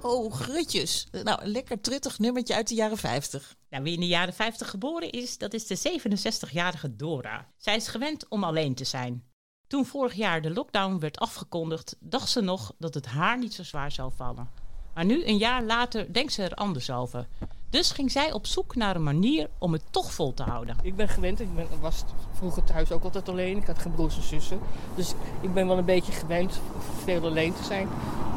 Oh, 0.00 0.32
grutjes. 0.32 1.06
Nou, 1.22 1.42
een 1.42 1.50
lekker 1.50 1.80
truttig 1.80 2.18
nummertje 2.18 2.54
uit 2.54 2.68
de 2.68 2.74
jaren 2.74 2.98
50. 2.98 3.56
Nou, 3.70 3.82
wie 3.82 3.94
in 3.94 4.00
de 4.00 4.06
jaren 4.06 4.34
50 4.34 4.70
geboren 4.70 5.10
is, 5.10 5.38
dat 5.38 5.54
is 5.54 5.66
de 5.66 6.00
67-jarige 6.00 6.96
Dora. 6.96 7.52
Zij 7.56 7.76
is 7.76 7.88
gewend 7.88 8.28
om 8.28 8.44
alleen 8.44 8.74
te 8.74 8.84
zijn. 8.84 9.25
Toen 9.66 9.86
vorig 9.86 10.14
jaar 10.14 10.42
de 10.42 10.50
lockdown 10.50 10.98
werd 10.98 11.18
afgekondigd, 11.18 11.96
dacht 11.98 12.28
ze 12.28 12.40
nog 12.40 12.72
dat 12.78 12.94
het 12.94 13.06
haar 13.06 13.38
niet 13.38 13.54
zo 13.54 13.62
zwaar 13.62 13.92
zou 13.92 14.12
vallen. 14.16 14.48
Maar 14.94 15.04
nu, 15.04 15.26
een 15.26 15.36
jaar 15.36 15.62
later, 15.62 16.12
denkt 16.12 16.32
ze 16.32 16.42
er 16.42 16.54
anders 16.54 16.90
over. 16.90 17.26
Dus 17.70 17.90
ging 17.90 18.10
zij 18.10 18.32
op 18.32 18.46
zoek 18.46 18.74
naar 18.74 18.96
een 18.96 19.02
manier 19.02 19.48
om 19.58 19.72
het 19.72 19.82
toch 19.90 20.12
vol 20.12 20.34
te 20.34 20.42
houden. 20.42 20.76
Ik 20.82 20.96
ben 20.96 21.08
gewend, 21.08 21.40
ik 21.40 21.54
ben, 21.54 21.66
was 21.80 22.04
vroeger 22.32 22.64
thuis 22.64 22.92
ook 22.92 23.04
altijd 23.04 23.28
alleen. 23.28 23.56
Ik 23.56 23.66
had 23.66 23.78
geen 23.78 23.94
broers 23.94 24.16
en 24.16 24.22
zussen. 24.22 24.58
Dus 24.94 25.14
ik 25.40 25.54
ben 25.54 25.66
wel 25.66 25.78
een 25.78 25.84
beetje 25.84 26.12
gewend 26.12 26.60
veel 27.04 27.24
alleen 27.24 27.54
te 27.54 27.64
zijn. 27.64 27.88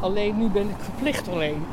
Alleen 0.01 0.37
nu 0.37 0.49
ben 0.49 0.69
ik 0.69 0.79
verplicht 0.79 1.27
alleen. 1.27 1.65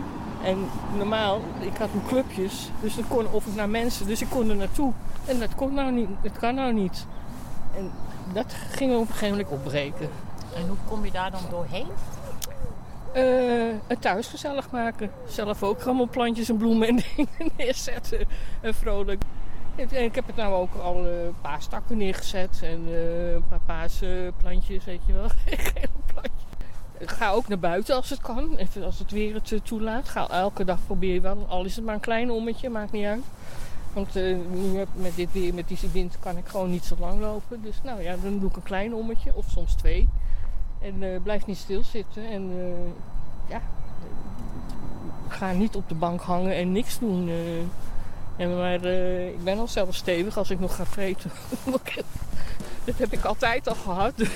En 0.42 0.68
normaal, 0.96 1.40
ik 1.60 1.76
had 1.76 1.94
mijn 1.94 2.06
clubjes, 2.06 2.68
dus 2.80 2.94
dan 2.94 3.08
kon 3.08 3.28
of 3.28 3.46
ik 3.46 3.54
naar 3.54 3.68
mensen, 3.68 4.06
dus 4.06 4.20
ik 4.20 4.30
kon 4.30 4.50
er 4.50 4.56
naartoe. 4.56 4.92
En 5.24 5.38
dat 5.38 5.54
kon 5.54 5.74
nou 5.74 5.92
niet, 5.92 6.08
dat 6.22 6.38
kan 6.38 6.54
nou 6.54 6.72
niet. 6.72 7.06
En 7.76 7.90
dat 8.32 8.54
ging 8.70 8.94
op 8.94 9.00
een 9.00 9.06
gegeven 9.06 9.28
moment 9.28 9.48
opbreken. 9.48 10.08
En 10.54 10.66
hoe 10.66 10.76
kom 10.88 11.04
je 11.04 11.10
daar 11.10 11.30
dan 11.30 11.40
doorheen? 11.50 11.86
Eh, 13.12 13.74
het 13.86 14.00
thuis 14.00 14.26
gezellig 14.26 14.70
maken. 14.70 15.10
Zelf 15.28 15.62
ook 15.62 15.82
allemaal 15.82 16.08
plantjes 16.08 16.48
en 16.48 16.56
bloemen 16.56 16.88
en 16.88 16.96
dingen 17.16 17.52
neerzetten. 17.56 18.26
En 18.60 18.74
vrolijk. 18.74 19.22
En 19.76 20.04
ik 20.04 20.14
heb 20.14 20.26
het 20.26 20.36
nou 20.36 20.54
ook 20.54 20.74
al 20.82 21.06
eh, 21.06 21.24
een 21.24 21.40
paar 21.40 21.62
stakken 21.62 21.96
neergezet. 21.96 22.60
En 22.62 22.84
eh, 22.86 23.32
een 23.32 23.48
paar 23.48 23.60
paarse 23.66 24.32
plantjes, 24.36 24.84
weet 24.84 25.00
je 25.06 25.12
wel. 25.12 25.28
Gele 25.46 25.88
plantjes. 26.06 26.44
Ik 26.98 27.10
ga 27.10 27.30
ook 27.30 27.48
naar 27.48 27.58
buiten 27.58 27.96
als 27.96 28.10
het 28.10 28.20
kan. 28.20 28.56
Even 28.56 28.84
als 28.84 28.98
het 28.98 29.10
weer 29.10 29.34
het 29.34 29.64
toelaat. 29.64 30.08
Ga 30.08 30.28
elke 30.28 30.64
dag 30.64 30.78
proberen 30.86 31.22
wel. 31.22 31.46
Al 31.48 31.64
is 31.64 31.76
het 31.76 31.84
maar 31.84 31.94
een 31.94 32.00
klein 32.00 32.30
ommetje, 32.30 32.70
maakt 32.70 32.92
niet 32.92 33.06
uit. 33.06 33.24
Want 33.96 34.16
eh, 34.16 34.36
nu 34.50 34.84
met 34.94 35.14
dit 35.14 35.32
weer, 35.32 35.54
met 35.54 35.68
die 35.68 35.78
wind, 35.92 36.18
kan 36.18 36.36
ik 36.36 36.46
gewoon 36.46 36.70
niet 36.70 36.84
zo 36.84 36.96
lang 36.98 37.20
lopen. 37.20 37.62
Dus 37.62 37.80
nou 37.82 38.02
ja, 38.02 38.16
dan 38.22 38.38
doe 38.38 38.48
ik 38.48 38.56
een 38.56 38.62
klein 38.62 38.94
ommetje. 38.94 39.34
Of 39.34 39.44
soms 39.48 39.74
twee. 39.74 40.08
En 40.80 41.02
eh, 41.02 41.22
blijf 41.22 41.46
niet 41.46 41.56
stilzitten. 41.56 42.26
En 42.26 42.50
eh, 42.50 42.90
ja, 43.50 43.60
ga 45.28 45.52
niet 45.52 45.76
op 45.76 45.88
de 45.88 45.94
bank 45.94 46.20
hangen 46.20 46.54
en 46.54 46.72
niks 46.72 46.98
doen. 46.98 47.30
En 48.36 48.56
maar 48.56 48.84
ik 49.26 49.44
ben 49.44 49.58
al 49.58 49.68
zelf 49.68 49.94
stevig 49.94 50.38
als 50.38 50.50
ik 50.50 50.60
nog 50.60 50.76
ga 50.76 50.86
vreten. 50.86 51.30
Dat 52.84 52.98
heb 52.98 53.12
ik 53.12 53.24
altijd 53.24 53.68
al 53.68 53.74
gehad. 53.74 54.14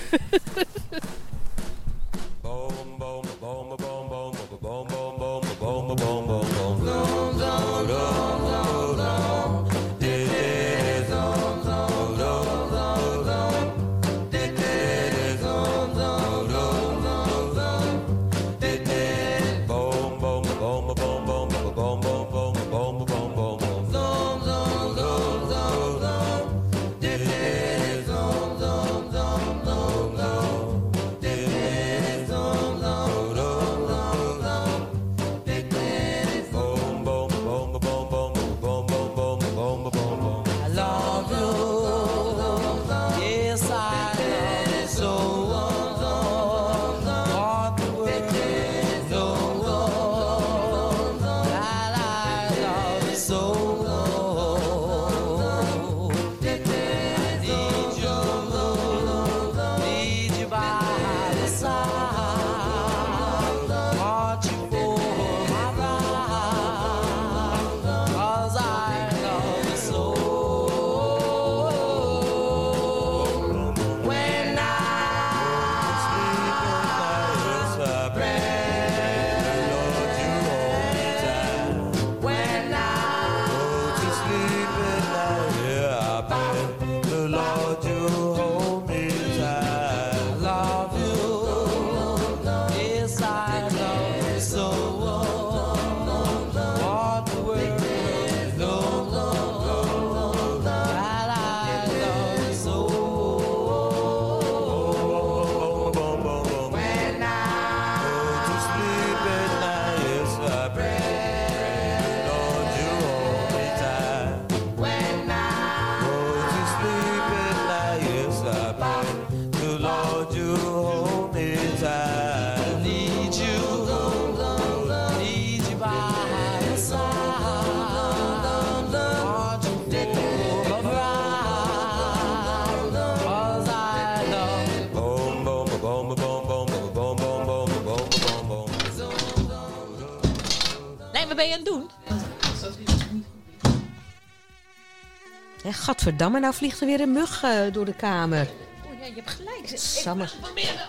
gadverdamme, 145.91 146.41
nou 146.41 146.55
vliegt 146.55 146.81
er 146.81 146.87
weer 146.87 147.01
een 147.01 147.13
mug 147.13 147.43
eh, 147.43 147.73
door 147.73 147.85
de 147.85 147.95
kamer. 147.95 148.49
Oh 148.85 149.01
ja, 149.01 149.07
je 149.07 149.15
hebt 149.15 149.31
gelijk. 149.31 150.31
Proberen. 150.41 150.89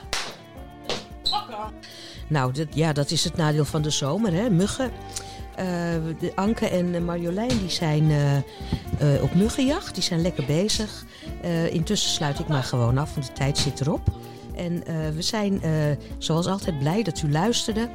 Nou, 2.28 2.54
dat, 2.54 2.68
ja, 2.74 2.94
dat 2.94 3.12
is 3.12 3.24
het 3.24 3.38
nadeel 3.38 3.66
van 3.66 3.82
de 3.82 3.90
zomer, 3.90 4.34
hè? 4.34 4.50
Muggen. 4.50 4.92
Eh, 5.56 5.66
de 6.20 6.32
Anke 6.36 6.68
en 6.68 7.06
Marjolein 7.06 7.58
die 7.58 7.70
zijn 7.70 8.12
eh, 8.12 9.24
op 9.24 9.34
muggenjacht. 9.34 9.94
Die 9.94 10.04
zijn 10.04 10.22
lekker 10.22 10.46
bezig. 10.46 11.06
Intussen 11.70 12.10
sluit 12.10 12.40
ik 12.40 12.48
maar 12.48 12.64
gewoon 12.64 12.98
af, 12.98 13.14
want 13.14 13.28
de 13.28 13.34
tijd 13.34 13.58
zit 13.58 13.82
erop. 13.82 14.10
En 14.62 14.86
eh, 14.86 14.96
we 15.16 15.22
zijn 15.22 15.62
eh, 15.62 15.72
zoals 16.18 16.48
altijd 16.48 16.80
blij 16.80 17.04
dat 17.04 17.22
u 17.22 17.32
luisterde. 17.32 17.90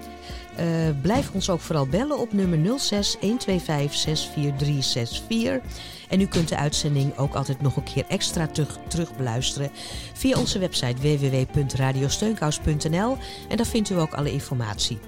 Eh, 0.57 0.67
blijf 1.03 1.31
ons 1.33 1.51
ook 1.51 1.61
vooral 1.61 1.87
bellen 1.87 2.19
op 2.19 2.33
nummer 2.33 2.79
06 2.79 3.17
125 3.21 3.95
64364. 3.95 5.61
En 6.09 6.21
u 6.21 6.27
kunt 6.27 6.49
de 6.49 6.57
uitzending 6.57 7.17
ook 7.17 7.35
altijd 7.35 7.61
nog 7.61 7.77
een 7.77 7.85
keer 7.85 8.05
extra 8.09 8.47
terug, 8.47 8.79
terug 8.89 9.17
beluisteren 9.17 9.71
via 10.13 10.39
onze 10.39 10.59
website 10.59 11.01
www.radiosteunkous.nl. 11.01 13.17
En 13.49 13.57
daar 13.57 13.67
vindt 13.67 13.91
u 13.91 13.99
ook 13.99 14.15
alle 14.15 14.33
informatie. 14.33 14.99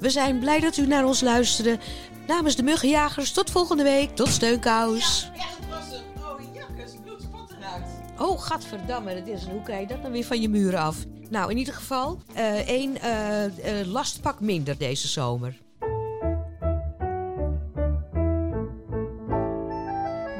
We 0.00 0.10
zijn 0.10 0.38
blij 0.38 0.60
dat 0.60 0.76
u 0.76 0.86
naar 0.86 1.04
ons 1.04 1.20
luisterde. 1.20 1.78
Namens 2.26 2.56
de 2.56 2.62
Muggenjagers, 2.62 3.32
tot 3.32 3.50
volgende 3.50 3.82
week. 3.82 4.16
Tot 4.16 4.28
Steunkous. 4.28 5.30
Oh, 8.20 8.40
gadverdamme, 8.40 9.14
dat 9.14 9.26
is, 9.26 9.44
hoe 9.46 9.62
krijg 9.62 9.80
je 9.80 9.86
dat 9.86 10.02
dan 10.02 10.12
weer 10.12 10.24
van 10.24 10.40
je 10.40 10.48
muren 10.48 10.78
af? 10.78 10.96
Nou, 11.30 11.50
in 11.50 11.56
ieder 11.56 11.74
geval, 11.74 12.18
eh, 12.34 12.68
één 12.68 13.00
eh, 13.00 13.44
eh, 13.80 13.86
lastpak 13.86 14.40
minder 14.40 14.78
deze 14.78 15.08
zomer. 15.08 15.58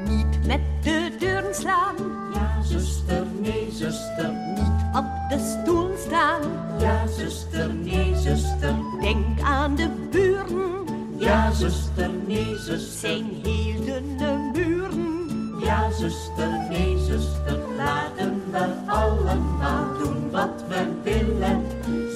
Niet 0.09 0.47
met 0.47 0.61
de 0.83 1.15
deuren 1.19 1.55
slaan. 1.55 1.95
Ja, 2.33 2.61
zuster, 2.63 3.25
nee, 3.39 3.67
zuster. 3.71 4.31
Niet 4.55 4.95
op 4.95 5.05
de 5.29 5.57
stoel 5.61 5.91
staan. 6.07 6.41
Ja, 6.79 7.07
zuster, 7.07 7.73
nee, 7.73 8.15
zuster. 8.15 8.75
Denk 9.01 9.41
aan 9.41 9.75
de 9.75 9.89
buren. 10.11 10.85
Ja, 11.17 11.51
zuster, 11.51 12.09
nee, 12.27 12.57
zuster. 12.57 13.09
Zijn 13.09 13.25
heel 13.43 13.85
dunne 13.85 14.51
muren. 14.53 15.29
Ja, 15.63 15.91
zuster, 15.91 16.67
nee, 16.69 16.97
zuster. 16.97 17.60
Laten 17.85 18.41
we 18.51 18.67
allemaal 18.87 19.97
doen 19.97 20.31
wat 20.31 20.63
we 20.67 20.85
willen. 21.03 21.63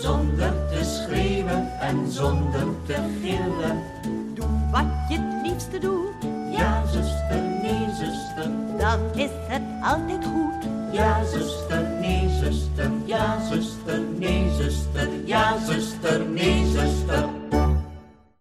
Zonder 0.01 0.53
te 0.71 0.83
schreeuwen 0.83 1.79
en 1.79 2.11
zonder 2.11 2.65
te 2.85 2.95
gillen. 3.21 3.83
Doe 4.33 4.47
wat 4.71 4.85
je 5.09 5.17
het 5.17 5.47
liefste 5.47 5.79
doet. 5.79 6.13
Ja, 6.51 6.85
zuster, 6.85 7.41
nee, 7.61 7.87
zuster. 7.89 8.51
Dan 8.77 8.99
is 9.13 9.29
het 9.47 9.61
altijd 9.81 10.25
goed. 10.25 10.69
Ja, 10.91 11.23
zuster, 11.23 11.89
nee, 12.01 12.29
zuster. 12.29 12.91
Ja, 13.05 13.39
zuster, 13.49 13.99
nee, 14.17 14.49
zuster. 14.51 15.07
Ja, 15.25 15.57
zuster, 15.65 16.25
nee, 16.25 16.65
zuster. 16.65 17.29